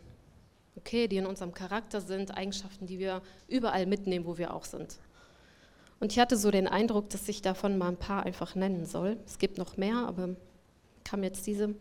okay, 0.75 1.07
die 1.07 1.17
in 1.17 1.25
unserem 1.25 1.55
Charakter 1.55 1.99
sind, 1.99 2.37
Eigenschaften, 2.37 2.85
die 2.85 2.99
wir 2.99 3.23
überall 3.47 3.87
mitnehmen, 3.87 4.27
wo 4.27 4.37
wir 4.37 4.53
auch 4.53 4.65
sind. 4.65 4.99
Und 5.99 6.11
ich 6.11 6.19
hatte 6.19 6.37
so 6.37 6.51
den 6.51 6.67
Eindruck, 6.67 7.09
dass 7.09 7.27
ich 7.27 7.41
davon 7.41 7.79
mal 7.79 7.87
ein 7.87 7.97
paar 7.97 8.21
einfach 8.21 8.53
nennen 8.53 8.85
soll. 8.85 9.17
Es 9.25 9.39
gibt 9.39 9.57
noch 9.57 9.77
mehr, 9.77 9.95
aber 9.95 10.35
kam 11.03 11.23
jetzt 11.23 11.47
diese. 11.47 11.73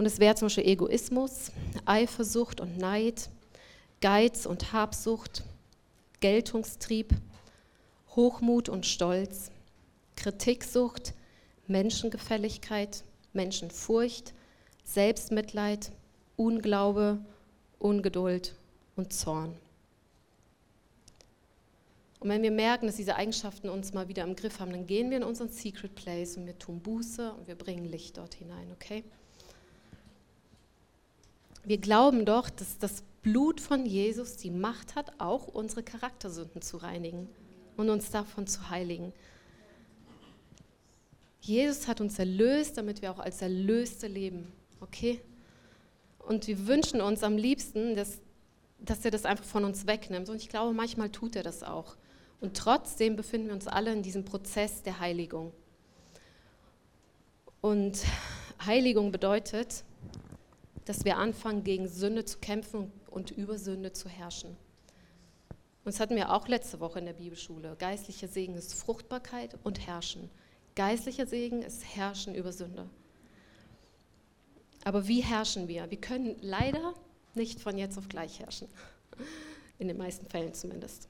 Und 0.00 0.06
es 0.06 0.18
wäre 0.18 0.34
zum 0.34 0.46
Beispiel 0.46 0.66
Egoismus, 0.66 1.52
Eifersucht 1.84 2.62
und 2.62 2.78
Neid, 2.78 3.28
Geiz 4.00 4.46
und 4.46 4.72
Habsucht, 4.72 5.44
Geltungstrieb, 6.20 7.12
Hochmut 8.16 8.70
und 8.70 8.86
Stolz, 8.86 9.50
Kritiksucht, 10.16 11.12
Menschengefälligkeit, 11.66 13.04
Menschenfurcht, 13.34 14.32
Selbstmitleid, 14.84 15.92
Unglaube, 16.36 17.18
Ungeduld 17.78 18.54
und 18.96 19.12
Zorn. 19.12 19.54
Und 22.20 22.30
wenn 22.30 22.40
wir 22.40 22.52
merken, 22.52 22.86
dass 22.86 22.96
diese 22.96 23.16
Eigenschaften 23.16 23.68
uns 23.68 23.92
mal 23.92 24.08
wieder 24.08 24.22
im 24.22 24.34
Griff 24.34 24.60
haben, 24.60 24.72
dann 24.72 24.86
gehen 24.86 25.10
wir 25.10 25.18
in 25.18 25.24
unseren 25.24 25.50
Secret 25.50 25.94
Place 25.94 26.38
und 26.38 26.46
wir 26.46 26.58
tun 26.58 26.80
Buße 26.80 27.34
und 27.34 27.46
wir 27.46 27.54
bringen 27.54 27.84
Licht 27.84 28.16
dort 28.16 28.32
hinein, 28.32 28.72
okay? 28.72 29.04
Wir 31.64 31.78
glauben 31.78 32.24
doch, 32.24 32.50
dass 32.50 32.78
das 32.78 33.02
Blut 33.22 33.60
von 33.60 33.84
Jesus 33.84 34.36
die 34.36 34.50
Macht 34.50 34.94
hat, 34.94 35.12
auch 35.18 35.46
unsere 35.46 35.82
Charaktersünden 35.82 36.62
zu 36.62 36.78
reinigen 36.78 37.28
und 37.76 37.90
uns 37.90 38.10
davon 38.10 38.46
zu 38.46 38.70
heiligen. 38.70 39.12
Jesus 41.40 41.88
hat 41.88 42.00
uns 42.00 42.18
erlöst, 42.18 42.76
damit 42.76 43.02
wir 43.02 43.10
auch 43.10 43.18
als 43.18 43.42
Erlöste 43.42 44.06
leben. 44.06 44.52
Okay? 44.80 45.20
Und 46.18 46.46
wir 46.46 46.66
wünschen 46.66 47.00
uns 47.00 47.22
am 47.22 47.36
liebsten, 47.36 47.94
dass, 47.94 48.20
dass 48.78 49.04
er 49.04 49.10
das 49.10 49.24
einfach 49.24 49.44
von 49.44 49.64
uns 49.64 49.86
wegnimmt. 49.86 50.28
Und 50.28 50.36
ich 50.36 50.48
glaube, 50.48 50.74
manchmal 50.74 51.10
tut 51.10 51.36
er 51.36 51.42
das 51.42 51.62
auch. 51.62 51.96
Und 52.40 52.56
trotzdem 52.56 53.16
befinden 53.16 53.48
wir 53.48 53.54
uns 53.54 53.66
alle 53.66 53.92
in 53.92 54.02
diesem 54.02 54.24
Prozess 54.24 54.82
der 54.82 55.00
Heiligung. 55.00 55.52
Und 57.60 57.98
Heiligung 58.64 59.12
bedeutet, 59.12 59.84
dass 60.90 61.04
wir 61.04 61.18
anfangen, 61.18 61.62
gegen 61.62 61.86
Sünde 61.86 62.24
zu 62.24 62.38
kämpfen 62.40 62.90
und 63.10 63.30
über 63.30 63.58
Sünde 63.58 63.92
zu 63.92 64.08
herrschen. 64.08 64.50
Und 64.50 64.56
das 65.84 66.00
hatten 66.00 66.16
wir 66.16 66.32
auch 66.32 66.48
letzte 66.48 66.80
Woche 66.80 66.98
in 66.98 67.04
der 67.04 67.12
Bibelschule. 67.12 67.76
Geistlicher 67.78 68.26
Segen 68.26 68.56
ist 68.56 68.74
Fruchtbarkeit 68.74 69.56
und 69.62 69.86
Herrschen. 69.86 70.28
Geistlicher 70.74 71.26
Segen 71.26 71.62
ist 71.62 71.84
Herrschen 71.94 72.34
über 72.34 72.50
Sünde. 72.52 72.90
Aber 74.82 75.06
wie 75.06 75.20
herrschen 75.20 75.68
wir? 75.68 75.88
Wir 75.92 76.00
können 76.00 76.34
leider 76.40 76.94
nicht 77.34 77.60
von 77.60 77.78
jetzt 77.78 77.96
auf 77.96 78.08
gleich 78.08 78.40
herrschen. 78.40 78.66
In 79.78 79.86
den 79.86 79.96
meisten 79.96 80.26
Fällen 80.26 80.54
zumindest. 80.54 81.08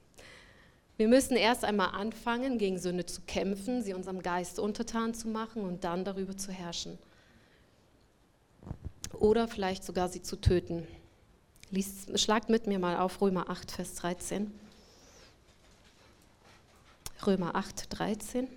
Wir 0.97 1.07
müssen 1.07 1.35
erst 1.35 1.65
einmal 1.65 1.95
anfangen, 1.95 2.59
gegen 2.59 2.77
Sünde 2.77 3.07
zu 3.07 3.21
kämpfen, 3.21 3.81
sie 3.81 3.95
unserem 3.95 4.21
Geist 4.21 4.59
untertan 4.59 5.15
zu 5.15 5.27
machen 5.27 5.63
und 5.63 5.83
dann 5.83 6.05
darüber 6.05 6.37
zu 6.37 6.51
herrschen 6.51 6.99
oder 9.21 9.47
vielleicht 9.47 9.83
sogar 9.83 10.09
sie 10.09 10.21
zu 10.21 10.35
töten. 10.35 10.87
Lies, 11.69 12.07
schlagt 12.15 12.49
mit 12.49 12.67
mir 12.67 12.79
mal 12.79 12.97
auf 12.97 13.21
Römer 13.21 13.49
8, 13.49 13.71
Vers 13.71 13.95
13. 13.95 14.51
Römer 17.25 17.55
8, 17.55 17.85
13. 17.97 18.47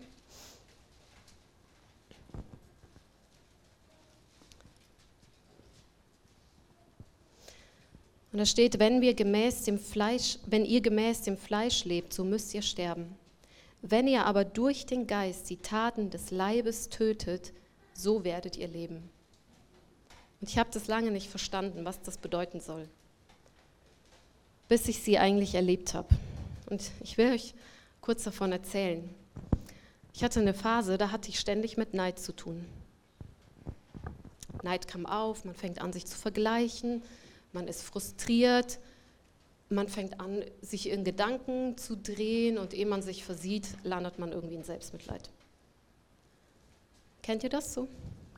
Und 8.32 8.38
da 8.38 8.46
steht, 8.46 8.80
wenn 8.80 9.00
wir 9.00 9.14
gemäß 9.14 9.62
dem 9.62 9.78
Fleisch, 9.78 10.38
wenn 10.46 10.64
ihr 10.64 10.80
gemäß 10.80 11.22
dem 11.22 11.36
Fleisch 11.36 11.84
lebt, 11.84 12.12
so 12.12 12.24
müsst 12.24 12.52
ihr 12.52 12.62
sterben. 12.62 13.14
Wenn 13.80 14.08
ihr 14.08 14.24
aber 14.24 14.44
durch 14.44 14.86
den 14.86 15.06
Geist 15.06 15.50
die 15.50 15.58
Taten 15.58 16.10
des 16.10 16.32
Leibes 16.32 16.88
tötet, 16.88 17.52
so 17.92 18.24
werdet 18.24 18.56
ihr 18.56 18.66
leben. 18.66 19.13
Und 20.44 20.50
ich 20.50 20.58
habe 20.58 20.68
das 20.70 20.88
lange 20.88 21.10
nicht 21.10 21.30
verstanden, 21.30 21.86
was 21.86 22.02
das 22.02 22.18
bedeuten 22.18 22.60
soll, 22.60 22.86
bis 24.68 24.88
ich 24.88 25.02
sie 25.02 25.16
eigentlich 25.16 25.54
erlebt 25.54 25.94
habe. 25.94 26.08
Und 26.68 26.90
ich 27.00 27.16
will 27.16 27.32
euch 27.32 27.54
kurz 28.02 28.24
davon 28.24 28.52
erzählen. 28.52 29.08
Ich 30.12 30.22
hatte 30.22 30.40
eine 30.40 30.52
Phase, 30.52 30.98
da 30.98 31.10
hatte 31.10 31.30
ich 31.30 31.40
ständig 31.40 31.78
mit 31.78 31.94
Neid 31.94 32.18
zu 32.18 32.36
tun. 32.36 32.66
Neid 34.62 34.86
kam 34.86 35.06
auf, 35.06 35.46
man 35.46 35.54
fängt 35.54 35.80
an, 35.80 35.94
sich 35.94 36.04
zu 36.04 36.18
vergleichen, 36.18 37.02
man 37.54 37.66
ist 37.66 37.80
frustriert, 37.80 38.80
man 39.70 39.88
fängt 39.88 40.20
an, 40.20 40.44
sich 40.60 40.90
in 40.90 41.04
Gedanken 41.04 41.78
zu 41.78 41.96
drehen 41.96 42.58
und 42.58 42.74
ehe 42.74 42.84
man 42.84 43.00
sich 43.00 43.24
versieht, 43.24 43.68
landet 43.82 44.18
man 44.18 44.30
irgendwie 44.30 44.56
in 44.56 44.64
Selbstmitleid. 44.64 45.30
Kennt 47.22 47.44
ihr 47.44 47.48
das 47.48 47.72
so? 47.72 47.88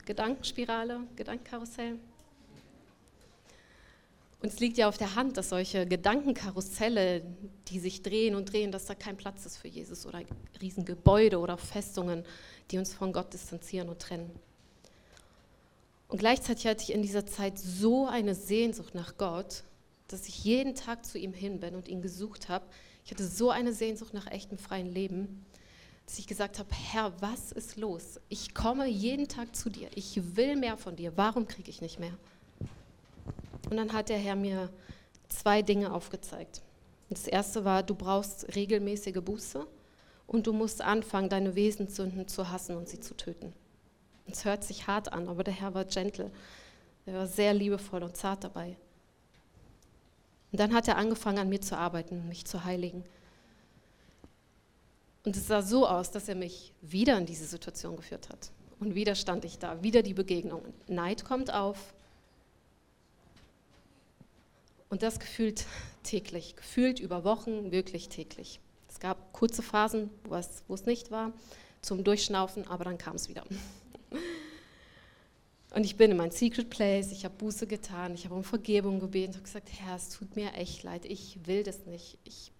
Gedankenspirale, 0.07 1.01
Gedankenkarussell? 1.15 1.99
Und 4.41 4.49
es 4.49 4.59
liegt 4.59 4.77
ja 4.77 4.87
auf 4.87 4.97
der 4.97 5.15
Hand, 5.15 5.35
dass 5.35 5.49
solche 5.49 5.85
Gedankenkarusselle, 5.85 7.23
die 7.67 7.79
sich 7.79 8.01
drehen 8.03 8.35
und 8.35 8.51
drehen, 8.51 8.71
dass 8.71 8.85
da 8.85 8.95
kein 8.95 9.17
Platz 9.17 9.45
ist 9.45 9.57
für 9.57 9.67
Jesus 9.67 10.05
oder 10.05 10.21
Riesengebäude 10.61 11.39
oder 11.39 11.57
Festungen, 11.57 12.23
die 12.71 12.77
uns 12.77 12.93
von 12.93 13.11
Gott 13.11 13.33
distanzieren 13.33 13.89
und 13.89 13.99
trennen. 13.99 14.29
Und 16.07 16.19
gleichzeitig 16.19 16.67
hatte 16.67 16.83
ich 16.83 16.93
in 16.93 17.01
dieser 17.01 17.25
Zeit 17.25 17.59
so 17.59 18.07
eine 18.07 18.33
Sehnsucht 18.33 18.95
nach 18.95 19.17
Gott, 19.17 19.63
dass 20.07 20.27
ich 20.27 20.43
jeden 20.43 20.73
Tag 20.75 21.05
zu 21.05 21.17
ihm 21.17 21.33
hin 21.33 21.59
bin 21.59 21.75
und 21.75 21.89
ihn 21.89 22.01
gesucht 22.01 22.47
habe. 22.47 22.65
Ich 23.03 23.11
hatte 23.11 23.25
so 23.25 23.49
eine 23.49 23.73
Sehnsucht 23.73 24.13
nach 24.13 24.27
echtem 24.27 24.57
freien 24.57 24.89
Leben, 24.93 25.45
dass 26.07 26.17
ich 26.17 26.25
gesagt 26.25 26.57
habe, 26.57 26.69
Herr, 26.73 27.11
was 27.21 27.51
ist 27.51 27.75
los? 27.75 28.19
Ich 28.29 28.55
komme 28.55 28.87
jeden 28.87 29.27
Tag 29.27 29.53
zu 29.53 29.69
dir. 29.69 29.89
Ich 29.93 30.37
will 30.37 30.55
mehr 30.55 30.77
von 30.77 30.95
dir. 30.95 31.11
Warum 31.17 31.47
kriege 31.47 31.69
ich 31.69 31.81
nicht 31.81 31.99
mehr? 31.99 32.17
Und 33.69 33.75
dann 33.75 33.91
hat 33.91 34.07
der 34.07 34.17
Herr 34.17 34.37
mir 34.37 34.69
zwei 35.27 35.61
Dinge 35.61 35.91
aufgezeigt. 35.93 36.61
Das 37.09 37.27
erste 37.27 37.65
war, 37.65 37.83
du 37.83 37.93
brauchst 37.93 38.55
regelmäßige 38.55 39.21
Buße 39.21 39.67
und 40.27 40.47
du 40.47 40.53
musst 40.53 40.81
anfangen, 40.81 41.27
deine 41.27 41.55
Wesenssünden 41.55 42.25
zu 42.29 42.49
hassen 42.49 42.77
und 42.77 42.87
sie 42.87 43.01
zu 43.01 43.15
töten. 43.15 43.51
Es 44.27 44.45
hört 44.45 44.63
sich 44.63 44.87
hart 44.87 45.11
an, 45.11 45.27
aber 45.27 45.43
der 45.43 45.53
Herr 45.53 45.73
war 45.73 45.83
gentle. 45.83 46.31
Er 47.05 47.15
war 47.15 47.27
sehr 47.27 47.53
liebevoll 47.53 48.03
und 48.03 48.15
zart 48.15 48.45
dabei. 48.45 48.77
Und 50.53 50.59
dann 50.61 50.73
hat 50.73 50.87
er 50.87 50.97
angefangen, 50.97 51.39
an 51.39 51.49
mir 51.49 51.61
zu 51.61 51.77
arbeiten, 51.77 52.29
mich 52.29 52.45
zu 52.45 52.63
heiligen. 52.63 53.03
Und 55.27 55.35
es 55.35 55.47
sah 55.47 55.61
so 55.61 55.85
aus, 55.85 56.09
dass 56.09 56.29
er 56.29 56.35
mich 56.35 56.71
wieder 56.79 57.17
in 57.17 57.25
diese 57.25 57.43
Situation 57.43 57.97
geführt 57.97 58.29
hat. 58.29 58.49
Und 58.79 58.95
wieder 58.95 59.13
stand 59.13 59.43
ich 59.43 59.59
da, 59.59 59.83
wieder 59.83 60.01
die 60.01 60.13
Begegnung. 60.13 60.61
Neid 60.87 61.25
kommt 61.25 61.53
auf, 61.53 61.93
und 64.87 65.03
das 65.03 65.19
gefühlt 65.19 65.65
täglich, 66.03 66.55
gefühlt 66.55 67.01
über 67.01 67.25
Wochen, 67.25 67.73
wirklich 67.73 68.07
täglich. 68.07 68.61
Es 68.87 69.01
gab 69.01 69.33
kurze 69.33 69.61
Phasen, 69.61 70.09
wo 70.23 70.35
es, 70.35 70.63
wo 70.69 70.75
es 70.75 70.85
nicht 70.85 71.11
war, 71.11 71.33
zum 71.81 72.05
Durchschnaufen, 72.05 72.65
aber 72.65 72.85
dann 72.85 72.97
kam 72.97 73.17
es 73.17 73.27
wieder. 73.27 73.43
Und 75.75 75.83
ich 75.83 75.97
bin 75.97 76.09
in 76.09 76.15
mein 76.15 76.31
Secret 76.31 76.69
Place, 76.69 77.11
ich 77.11 77.25
habe 77.25 77.35
Buße 77.35 77.67
getan, 77.67 78.13
ich 78.13 78.23
habe 78.23 78.35
um 78.35 78.45
Vergebung 78.45 79.01
gebeten 79.01 79.35
und 79.35 79.43
gesagt, 79.43 79.69
Herr, 79.73 79.97
es 79.97 80.07
tut 80.07 80.37
mir 80.37 80.53
echt 80.53 80.83
leid, 80.83 81.03
ich 81.03 81.45
will 81.45 81.63
das 81.63 81.85
nicht. 81.85 82.17
Ich 82.23 82.53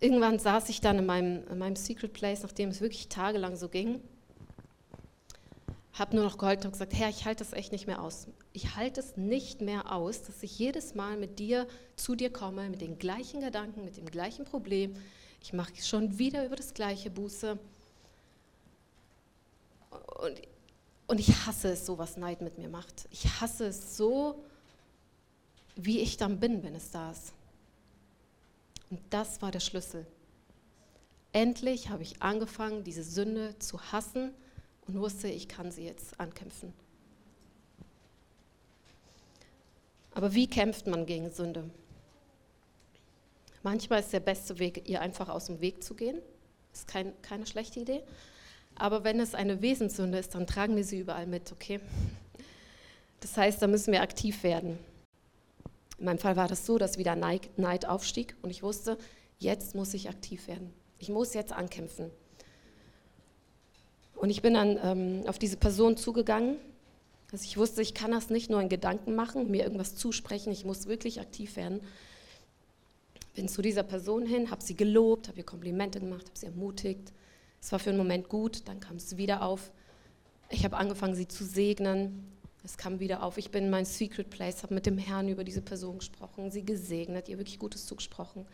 Irgendwann 0.00 0.38
saß 0.38 0.68
ich 0.68 0.80
dann 0.80 0.98
in 0.98 1.06
meinem, 1.06 1.46
in 1.48 1.58
meinem 1.58 1.76
Secret 1.76 2.12
Place, 2.12 2.42
nachdem 2.42 2.68
es 2.70 2.80
wirklich 2.80 3.08
tagelang 3.08 3.56
so 3.56 3.68
ging 3.68 4.00
habe 5.98 6.14
nur 6.14 6.24
noch 6.24 6.38
geholfen 6.38 6.66
und 6.66 6.72
gesagt, 6.72 6.92
Herr, 6.94 7.08
ich 7.08 7.24
halte 7.24 7.42
das 7.42 7.52
echt 7.52 7.72
nicht 7.72 7.86
mehr 7.86 8.02
aus. 8.02 8.26
Ich 8.52 8.76
halte 8.76 9.00
es 9.00 9.16
nicht 9.16 9.60
mehr 9.60 9.92
aus, 9.92 10.22
dass 10.22 10.42
ich 10.42 10.58
jedes 10.58 10.94
Mal 10.94 11.16
mit 11.16 11.38
dir 11.38 11.66
zu 11.96 12.14
dir 12.14 12.30
komme, 12.30 12.68
mit 12.68 12.82
den 12.82 12.98
gleichen 12.98 13.40
Gedanken, 13.40 13.84
mit 13.84 13.96
dem 13.96 14.06
gleichen 14.06 14.44
Problem. 14.44 14.94
Ich 15.42 15.52
mache 15.52 15.74
schon 15.76 16.18
wieder 16.18 16.44
über 16.44 16.56
das 16.56 16.74
gleiche 16.74 17.10
Buße. 17.10 17.58
Und, 19.90 20.42
und 21.06 21.20
ich 21.20 21.46
hasse 21.46 21.70
es 21.70 21.86
so, 21.86 21.96
was 21.96 22.16
Neid 22.16 22.42
mit 22.42 22.58
mir 22.58 22.68
macht. 22.68 23.08
Ich 23.10 23.40
hasse 23.40 23.66
es 23.66 23.96
so, 23.96 24.44
wie 25.76 26.00
ich 26.00 26.18
dann 26.18 26.38
bin, 26.40 26.62
wenn 26.62 26.74
es 26.74 26.90
da 26.90 27.10
ist. 27.10 27.32
Und 28.90 29.00
das 29.10 29.42
war 29.42 29.50
der 29.50 29.60
Schlüssel. 29.60 30.06
Endlich 31.32 31.90
habe 31.90 32.02
ich 32.02 32.22
angefangen, 32.22 32.84
diese 32.84 33.02
Sünde 33.02 33.58
zu 33.58 33.80
hassen 33.92 34.32
und 34.86 34.98
wusste, 34.98 35.28
ich 35.28 35.48
kann 35.48 35.70
sie 35.70 35.84
jetzt 35.84 36.18
ankämpfen. 36.18 36.72
Aber 40.14 40.32
wie 40.32 40.46
kämpft 40.46 40.86
man 40.86 41.04
gegen 41.04 41.30
Sünde? 41.30 41.68
Manchmal 43.62 44.00
ist 44.00 44.12
der 44.12 44.20
beste 44.20 44.58
Weg, 44.58 44.88
ihr 44.88 45.00
einfach 45.00 45.28
aus 45.28 45.46
dem 45.46 45.60
Weg 45.60 45.82
zu 45.82 45.94
gehen. 45.94 46.22
Ist 46.72 46.88
kein, 46.88 47.12
keine 47.20 47.46
schlechte 47.46 47.80
Idee. 47.80 48.02
Aber 48.76 49.04
wenn 49.04 49.20
es 49.20 49.34
eine 49.34 49.60
Wesenssünde 49.60 50.18
ist, 50.18 50.34
dann 50.34 50.46
tragen 50.46 50.76
wir 50.76 50.84
sie 50.84 51.00
überall 51.00 51.26
mit, 51.26 51.50
okay? 51.52 51.80
Das 53.20 53.36
heißt, 53.36 53.60
da 53.60 53.66
müssen 53.66 53.92
wir 53.92 54.02
aktiv 54.02 54.42
werden. 54.42 54.78
In 55.98 56.04
meinem 56.04 56.18
Fall 56.18 56.36
war 56.36 56.48
das 56.48 56.66
so, 56.66 56.78
dass 56.78 56.98
wieder 56.98 57.16
Neid 57.16 57.86
aufstieg 57.86 58.36
und 58.42 58.50
ich 58.50 58.62
wusste, 58.62 58.98
jetzt 59.38 59.74
muss 59.74 59.94
ich 59.94 60.08
aktiv 60.08 60.46
werden. 60.46 60.72
Ich 60.98 61.08
muss 61.08 61.34
jetzt 61.34 61.52
ankämpfen. 61.52 62.10
Und 64.14 64.30
ich 64.30 64.42
bin 64.42 64.54
dann 64.54 64.78
ähm, 64.82 65.22
auf 65.26 65.38
diese 65.38 65.56
Person 65.56 65.96
zugegangen. 65.96 66.56
Also 67.32 67.44
ich 67.44 67.56
wusste, 67.56 67.82
ich 67.82 67.92
kann 67.92 68.12
das 68.12 68.30
nicht 68.30 68.50
nur 68.50 68.60
in 68.60 68.68
Gedanken 68.68 69.14
machen, 69.14 69.50
mir 69.50 69.64
irgendwas 69.64 69.94
zusprechen, 69.94 70.52
ich 70.52 70.64
muss 70.64 70.86
wirklich 70.86 71.20
aktiv 71.20 71.56
werden. 71.56 71.80
Bin 73.34 73.48
zu 73.48 73.60
dieser 73.60 73.82
Person 73.82 74.24
hin, 74.24 74.50
habe 74.50 74.62
sie 74.62 74.74
gelobt, 74.74 75.28
habe 75.28 75.38
ihr 75.38 75.44
Komplimente 75.44 76.00
gemacht, 76.00 76.26
habe 76.26 76.38
sie 76.38 76.46
ermutigt. 76.46 77.12
Es 77.60 77.72
war 77.72 77.78
für 77.78 77.90
einen 77.90 77.98
Moment 77.98 78.28
gut, 78.28 78.62
dann 78.66 78.80
kam 78.80 78.96
es 78.96 79.16
wieder 79.16 79.42
auf. 79.42 79.70
Ich 80.50 80.64
habe 80.64 80.76
angefangen, 80.76 81.14
sie 81.14 81.28
zu 81.28 81.44
segnen. 81.44 82.24
Es 82.66 82.76
kam 82.76 82.98
wieder 82.98 83.22
auf. 83.22 83.38
Ich 83.38 83.52
bin 83.52 83.66
in 83.66 83.70
mein 83.70 83.84
Secret 83.84 84.28
Place, 84.28 84.64
habe 84.64 84.74
mit 84.74 84.86
dem 84.86 84.98
Herrn 84.98 85.28
über 85.28 85.44
diese 85.44 85.62
Person 85.62 85.98
gesprochen, 85.98 86.50
sie 86.50 86.64
gesegnet, 86.64 87.28
ihr 87.28 87.38
wirklich 87.38 87.60
Gutes 87.60 87.86
zugesprochen. 87.86 88.44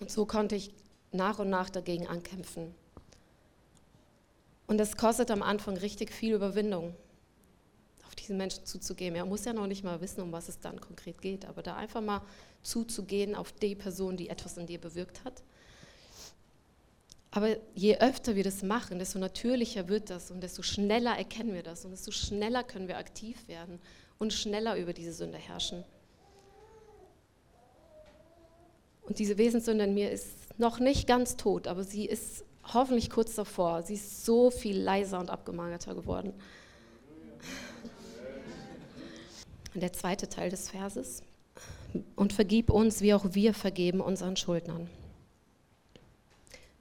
Und 0.00 0.10
so 0.10 0.26
konnte 0.26 0.56
ich 0.56 0.72
nach 1.12 1.38
und 1.38 1.50
nach 1.50 1.70
dagegen 1.70 2.08
ankämpfen. 2.08 2.74
Und 4.66 4.80
es 4.80 4.96
kostet 4.96 5.30
am 5.30 5.44
Anfang 5.44 5.76
richtig 5.76 6.12
viel 6.12 6.34
Überwindung, 6.34 6.92
auf 8.04 8.16
diese 8.16 8.34
Menschen 8.34 8.66
zuzugehen. 8.66 9.14
Er 9.14 9.24
muss 9.24 9.44
ja 9.44 9.52
noch 9.52 9.68
nicht 9.68 9.84
mal 9.84 10.00
wissen, 10.00 10.22
um 10.22 10.32
was 10.32 10.48
es 10.48 10.58
dann 10.58 10.80
konkret 10.80 11.22
geht, 11.22 11.44
aber 11.44 11.62
da 11.62 11.76
einfach 11.76 12.00
mal 12.00 12.22
zuzugehen 12.64 13.36
auf 13.36 13.52
die 13.52 13.76
Person, 13.76 14.16
die 14.16 14.28
etwas 14.28 14.56
in 14.56 14.66
dir 14.66 14.80
bewirkt 14.80 15.22
hat. 15.22 15.40
Aber 17.36 17.56
je 17.74 17.98
öfter 17.98 18.36
wir 18.36 18.44
das 18.44 18.62
machen, 18.62 19.00
desto 19.00 19.18
natürlicher 19.18 19.88
wird 19.88 20.08
das 20.08 20.30
und 20.30 20.40
desto 20.40 20.62
schneller 20.62 21.18
erkennen 21.18 21.52
wir 21.52 21.64
das 21.64 21.84
und 21.84 21.90
desto 21.90 22.12
schneller 22.12 22.62
können 22.62 22.86
wir 22.86 22.96
aktiv 22.96 23.48
werden 23.48 23.80
und 24.20 24.32
schneller 24.32 24.76
über 24.76 24.92
diese 24.92 25.12
Sünde 25.12 25.36
herrschen. 25.36 25.82
Und 29.02 29.18
diese 29.18 29.36
Wesenssünde 29.36 29.82
in 29.82 29.94
mir 29.94 30.12
ist 30.12 30.56
noch 30.58 30.78
nicht 30.78 31.08
ganz 31.08 31.36
tot, 31.36 31.66
aber 31.66 31.82
sie 31.82 32.04
ist 32.04 32.44
hoffentlich 32.72 33.10
kurz 33.10 33.34
davor. 33.34 33.82
Sie 33.82 33.94
ist 33.94 34.24
so 34.24 34.52
viel 34.52 34.80
leiser 34.80 35.18
und 35.18 35.28
abgemagerter 35.28 35.96
geworden. 35.96 36.32
Und 39.74 39.82
der 39.82 39.92
zweite 39.92 40.28
Teil 40.28 40.50
des 40.50 40.70
Verses. 40.70 41.24
Und 42.14 42.32
vergib 42.32 42.70
uns, 42.70 43.00
wie 43.00 43.12
auch 43.12 43.24
wir 43.30 43.54
vergeben 43.54 44.00
unseren 44.00 44.36
Schuldnern. 44.36 44.88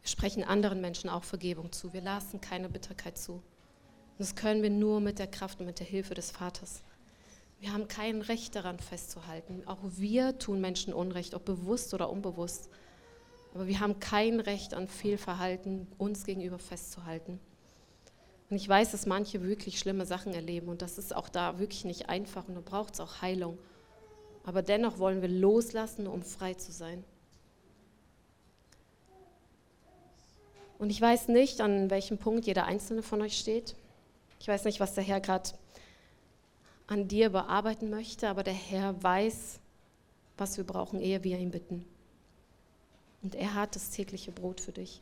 Wir 0.03 0.09
sprechen 0.09 0.43
anderen 0.43 0.81
Menschen 0.81 1.09
auch 1.09 1.23
Vergebung 1.23 1.71
zu. 1.71 1.93
Wir 1.93 2.01
lassen 2.01 2.41
keine 2.41 2.69
Bitterkeit 2.69 3.17
zu. 3.17 3.33
Und 3.33 4.19
das 4.19 4.35
können 4.35 4.61
wir 4.61 4.69
nur 4.69 4.99
mit 4.99 5.17
der 5.17 5.27
Kraft 5.27 5.59
und 5.61 5.65
mit 5.65 5.79
der 5.79 5.87
Hilfe 5.87 6.13
des 6.13 6.29
Vaters. 6.29 6.83
Wir 7.61 7.71
haben 7.71 7.87
kein 7.87 8.21
Recht 8.21 8.55
daran 8.55 8.79
festzuhalten. 8.79 9.63
Auch 9.65 9.79
wir 9.81 10.37
tun 10.37 10.59
Menschen 10.59 10.93
Unrecht, 10.93 11.33
ob 11.33 11.45
bewusst 11.45 11.93
oder 11.93 12.09
unbewusst. 12.09 12.69
Aber 13.53 13.67
wir 13.67 13.79
haben 13.79 14.01
kein 14.01 14.41
Recht 14.41 14.73
an 14.73 14.89
Fehlverhalten 14.89 15.87
uns 15.97 16.25
gegenüber 16.25 16.59
festzuhalten. 16.59 17.39
Und 18.49 18.57
ich 18.57 18.67
weiß, 18.67 18.91
dass 18.91 19.05
manche 19.05 19.41
wirklich 19.41 19.79
schlimme 19.79 20.05
Sachen 20.05 20.33
erleben 20.33 20.67
und 20.67 20.81
das 20.81 20.97
ist 20.97 21.15
auch 21.15 21.29
da 21.29 21.59
wirklich 21.59 21.85
nicht 21.85 22.09
einfach 22.09 22.47
und 22.47 22.55
da 22.55 22.61
braucht 22.61 22.95
es 22.95 22.99
auch 22.99 23.21
Heilung. 23.21 23.57
Aber 24.43 24.61
dennoch 24.61 24.99
wollen 24.99 25.21
wir 25.21 25.29
loslassen, 25.29 26.05
um 26.05 26.21
frei 26.21 26.53
zu 26.55 26.71
sein. 26.71 27.05
Und 30.83 30.89
ich 30.89 30.99
weiß 30.99 31.29
nicht, 31.29 31.61
an 31.61 31.89
welchem 31.89 32.17
Punkt 32.17 32.45
jeder 32.45 32.65
einzelne 32.65 33.03
von 33.03 33.21
euch 33.21 33.39
steht. 33.39 33.73
Ich 34.41 34.49
weiß 34.49 34.65
nicht, 34.65 34.81
was 34.81 34.93
der 34.93 35.05
Herr 35.05 35.21
gerade 35.21 35.51
an 36.87 37.07
dir 37.07 37.29
bearbeiten 37.29 37.89
möchte, 37.89 38.27
aber 38.27 38.43
der 38.43 38.53
Herr 38.53 39.01
weiß, 39.01 39.61
was 40.37 40.57
wir 40.57 40.65
brauchen, 40.65 40.99
ehe 40.99 41.23
wir 41.23 41.39
ihn 41.39 41.51
bitten. 41.51 41.85
Und 43.21 43.33
er 43.33 43.53
hat 43.53 43.77
das 43.77 43.91
tägliche 43.91 44.33
Brot 44.33 44.59
für 44.59 44.73
dich. 44.73 44.99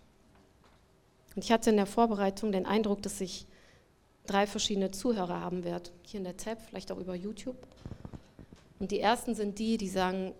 Und 1.35 1.43
ich 1.45 1.51
hatte 1.51 1.71
in 1.71 1.77
der 1.77 1.87
Vorbereitung 1.87 2.51
den 2.51 2.67
Eindruck, 2.67 3.01
dass 3.01 3.19
ich 3.19 3.47
drei 4.27 4.45
verschiedene 4.45 4.91
Zuhörer 4.91 5.41
haben 5.41 5.63
werde. 5.63 5.89
Hier 6.03 6.19
in 6.19 6.25
der 6.25 6.37
Tab, 6.37 6.61
vielleicht 6.61 6.91
auch 6.91 6.99
über 6.99 7.15
YouTube. 7.15 7.57
Und 8.77 8.91
die 8.91 8.99
ersten 8.99 9.33
sind 9.33 9.57
die, 9.57 9.77
die 9.77 9.89
sagen, 9.89 10.33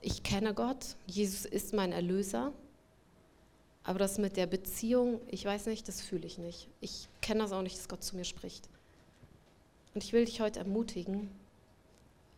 ich 0.00 0.22
kenne 0.22 0.54
Gott, 0.54 0.94
Jesus 1.06 1.44
ist 1.44 1.74
mein 1.74 1.90
Erlöser, 1.90 2.52
Aber 3.86 4.00
das 4.00 4.18
mit 4.18 4.36
der 4.36 4.46
Beziehung, 4.46 5.20
ich 5.28 5.44
weiß 5.44 5.66
nicht, 5.66 5.86
das 5.86 6.00
fühle 6.00 6.26
ich 6.26 6.38
nicht. 6.38 6.68
Ich 6.80 7.08
kenne 7.20 7.44
das 7.44 7.52
auch 7.52 7.62
nicht, 7.62 7.78
dass 7.78 7.88
Gott 7.88 8.02
zu 8.02 8.16
mir 8.16 8.24
spricht. 8.24 8.68
Und 9.94 10.02
ich 10.02 10.12
will 10.12 10.24
dich 10.24 10.40
heute 10.40 10.58
ermutigen, 10.58 11.30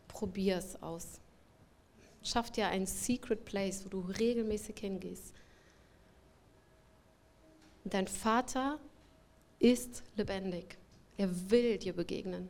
probier 0.07 0.57
es 0.57 0.81
aus. 0.83 1.19
Schaff 2.21 2.51
dir 2.51 2.67
einen 2.67 2.85
Secret 2.85 3.45
Place, 3.45 3.83
wo 3.83 3.89
du 3.89 4.01
regelmäßig 4.01 4.77
hingehst. 4.79 5.33
Dein 7.83 8.07
Vater 8.07 8.77
ist 9.57 10.03
lebendig. 10.17 10.77
Er 11.17 11.49
will 11.49 11.79
dir 11.79 11.93
begegnen. 11.93 12.47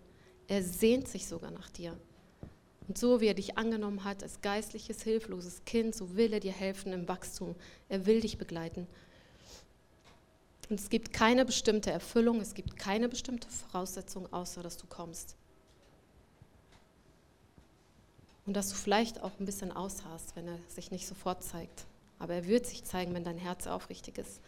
Er 0.49 0.61
sehnt 0.61 1.07
sich 1.07 1.25
sogar 1.25 1.51
nach 1.51 1.69
dir. 1.69 1.97
Und 2.89 2.97
so 2.97 3.21
wie 3.21 3.27
er 3.27 3.35
dich 3.35 3.55
angenommen 3.55 4.03
hat 4.03 4.23
als 4.23 4.41
geistliches, 4.41 5.03
hilfloses 5.03 5.63
Kind, 5.63 5.93
so 5.93 6.15
will 6.15 6.33
er 6.33 6.39
dir 6.39 6.51
helfen 6.51 6.91
im 6.91 7.07
Wachstum. 7.07 7.55
Er 7.87 8.07
will 8.07 8.19
dich 8.19 8.39
begleiten. 8.39 8.87
Und 10.71 10.79
es 10.79 10.89
gibt 10.89 11.13
keine 11.13 11.45
bestimmte 11.45 11.91
Erfüllung, 11.91 12.41
es 12.41 12.55
gibt 12.55 12.77
keine 12.77 13.07
bestimmte 13.07 13.47
Voraussetzung, 13.47 14.33
außer 14.33 14.63
dass 14.63 14.77
du 14.77 14.87
kommst. 14.87 15.35
Und 18.47 18.53
dass 18.55 18.69
du 18.69 18.75
vielleicht 18.75 19.21
auch 19.21 19.39
ein 19.39 19.45
bisschen 19.45 19.71
ausharrst, 19.71 20.35
wenn 20.35 20.47
er 20.47 20.57
sich 20.67 20.89
nicht 20.89 21.05
sofort 21.05 21.43
zeigt. 21.43 21.85
Aber 22.17 22.33
er 22.33 22.47
wird 22.47 22.65
sich 22.65 22.83
zeigen, 22.83 23.13
wenn 23.13 23.23
dein 23.23 23.37
Herz 23.37 23.67
aufrichtig 23.67 24.17
ist. 24.17 24.41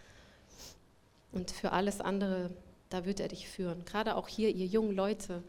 Und 1.32 1.52
für 1.52 1.74
alles 1.74 2.02
andere, 2.02 2.50
da 2.90 3.06
wird 3.06 3.20
er 3.20 3.28
dich 3.28 3.48
führen. 3.48 3.86
Gerade 3.86 4.16
auch 4.16 4.28
hier, 4.28 4.50
ihr 4.50 4.66
jungen 4.66 4.96
Leute. 4.96 5.44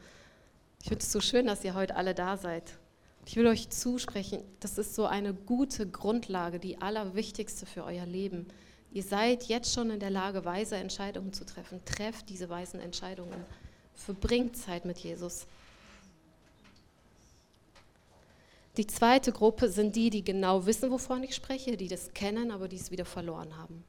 Ich 0.82 0.88
finde 0.88 1.02
es 1.02 1.10
so 1.10 1.22
schön, 1.22 1.46
dass 1.46 1.64
ihr 1.64 1.72
heute 1.72 1.96
alle 1.96 2.14
da 2.14 2.36
seid. 2.36 2.74
Ich 3.24 3.36
will 3.36 3.46
euch 3.46 3.70
zusprechen, 3.70 4.42
das 4.60 4.78
ist 4.78 4.94
so 4.94 5.06
eine 5.06 5.32
gute 5.32 5.88
Grundlage, 5.88 6.58
die 6.58 6.80
allerwichtigste 6.80 7.66
für 7.66 7.84
euer 7.84 8.04
Leben. 8.04 8.48
Ihr 8.92 9.02
seid 9.02 9.44
jetzt 9.44 9.72
schon 9.72 9.90
in 9.90 10.00
der 10.00 10.10
Lage, 10.10 10.44
weise 10.44 10.76
Entscheidungen 10.76 11.32
zu 11.32 11.46
treffen. 11.46 11.80
Trefft 11.84 12.28
diese 12.28 12.48
weisen 12.48 12.80
Entscheidungen. 12.80 13.44
Verbringt 13.94 14.56
Zeit 14.56 14.84
mit 14.84 14.98
Jesus. 14.98 15.46
Die 18.76 18.86
zweite 18.86 19.32
Gruppe 19.32 19.68
sind 19.68 19.96
die, 19.96 20.10
die 20.10 20.24
genau 20.24 20.66
wissen, 20.66 20.90
wovon 20.90 21.22
ich 21.22 21.34
spreche, 21.34 21.76
die 21.76 21.88
das 21.88 22.12
kennen, 22.14 22.50
aber 22.50 22.68
die 22.68 22.76
es 22.76 22.90
wieder 22.90 23.04
verloren 23.04 23.56
haben. 23.56 23.84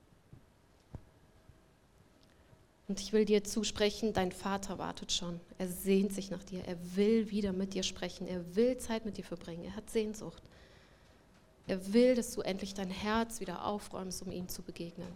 Und 2.94 3.00
ich 3.00 3.12
will 3.12 3.26
dir 3.26 3.44
zusprechen, 3.44 4.14
dein 4.14 4.32
Vater 4.32 4.78
wartet 4.78 5.12
schon. 5.12 5.40
Er 5.58 5.68
sehnt 5.68 6.14
sich 6.14 6.30
nach 6.30 6.44
dir. 6.44 6.64
Er 6.68 6.78
will 6.96 7.32
wieder 7.32 7.52
mit 7.52 7.74
dir 7.74 7.82
sprechen. 7.82 8.28
Er 8.28 8.56
will 8.56 8.78
Zeit 8.78 9.04
mit 9.04 9.18
dir 9.18 9.24
verbringen. 9.24 9.66
Er 9.66 9.76
hat 9.76 9.90
Sehnsucht. 9.90 10.44
Er 11.66 11.92
will, 11.92 12.14
dass 12.14 12.36
du 12.36 12.42
endlich 12.42 12.76
dein 12.76 12.92
Herz 12.92 13.40
wieder 13.40 13.66
aufräumst, 13.66 14.22
um 14.22 14.32
ihm 14.32 14.48
zu 14.48 14.62
begegnen. 14.62 15.08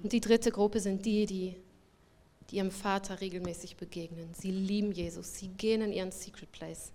Und 0.00 0.12
die 0.12 0.20
dritte 0.20 0.52
Gruppe 0.52 0.78
sind 0.78 1.04
die, 1.04 1.26
die, 1.26 1.56
die 2.50 2.56
ihrem 2.58 2.70
Vater 2.70 3.20
regelmäßig 3.20 3.74
begegnen. 3.74 4.32
Sie 4.32 4.52
lieben 4.52 4.92
Jesus. 4.92 5.34
Sie 5.34 5.48
gehen 5.48 5.82
in 5.82 5.92
ihren 5.92 6.12
Secret 6.12 6.52
Place. 6.52 6.92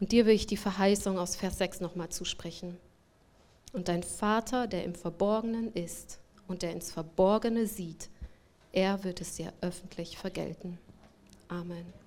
Und 0.00 0.12
dir 0.12 0.24
will 0.24 0.34
ich 0.34 0.46
die 0.46 0.56
Verheißung 0.56 1.18
aus 1.18 1.36
Vers 1.36 1.58
6 1.58 1.80
nochmal 1.80 2.08
zusprechen. 2.08 2.78
Und 3.74 3.88
dein 3.88 4.02
Vater, 4.02 4.66
der 4.66 4.82
im 4.82 4.94
Verborgenen 4.94 5.74
ist 5.74 6.21
und 6.52 6.62
der 6.62 6.72
ins 6.72 6.92
Verborgene 6.92 7.66
sieht, 7.66 8.08
er 8.72 9.02
wird 9.04 9.20
es 9.20 9.36
dir 9.36 9.52
öffentlich 9.60 10.16
vergelten. 10.16 10.78
Amen. 11.48 12.01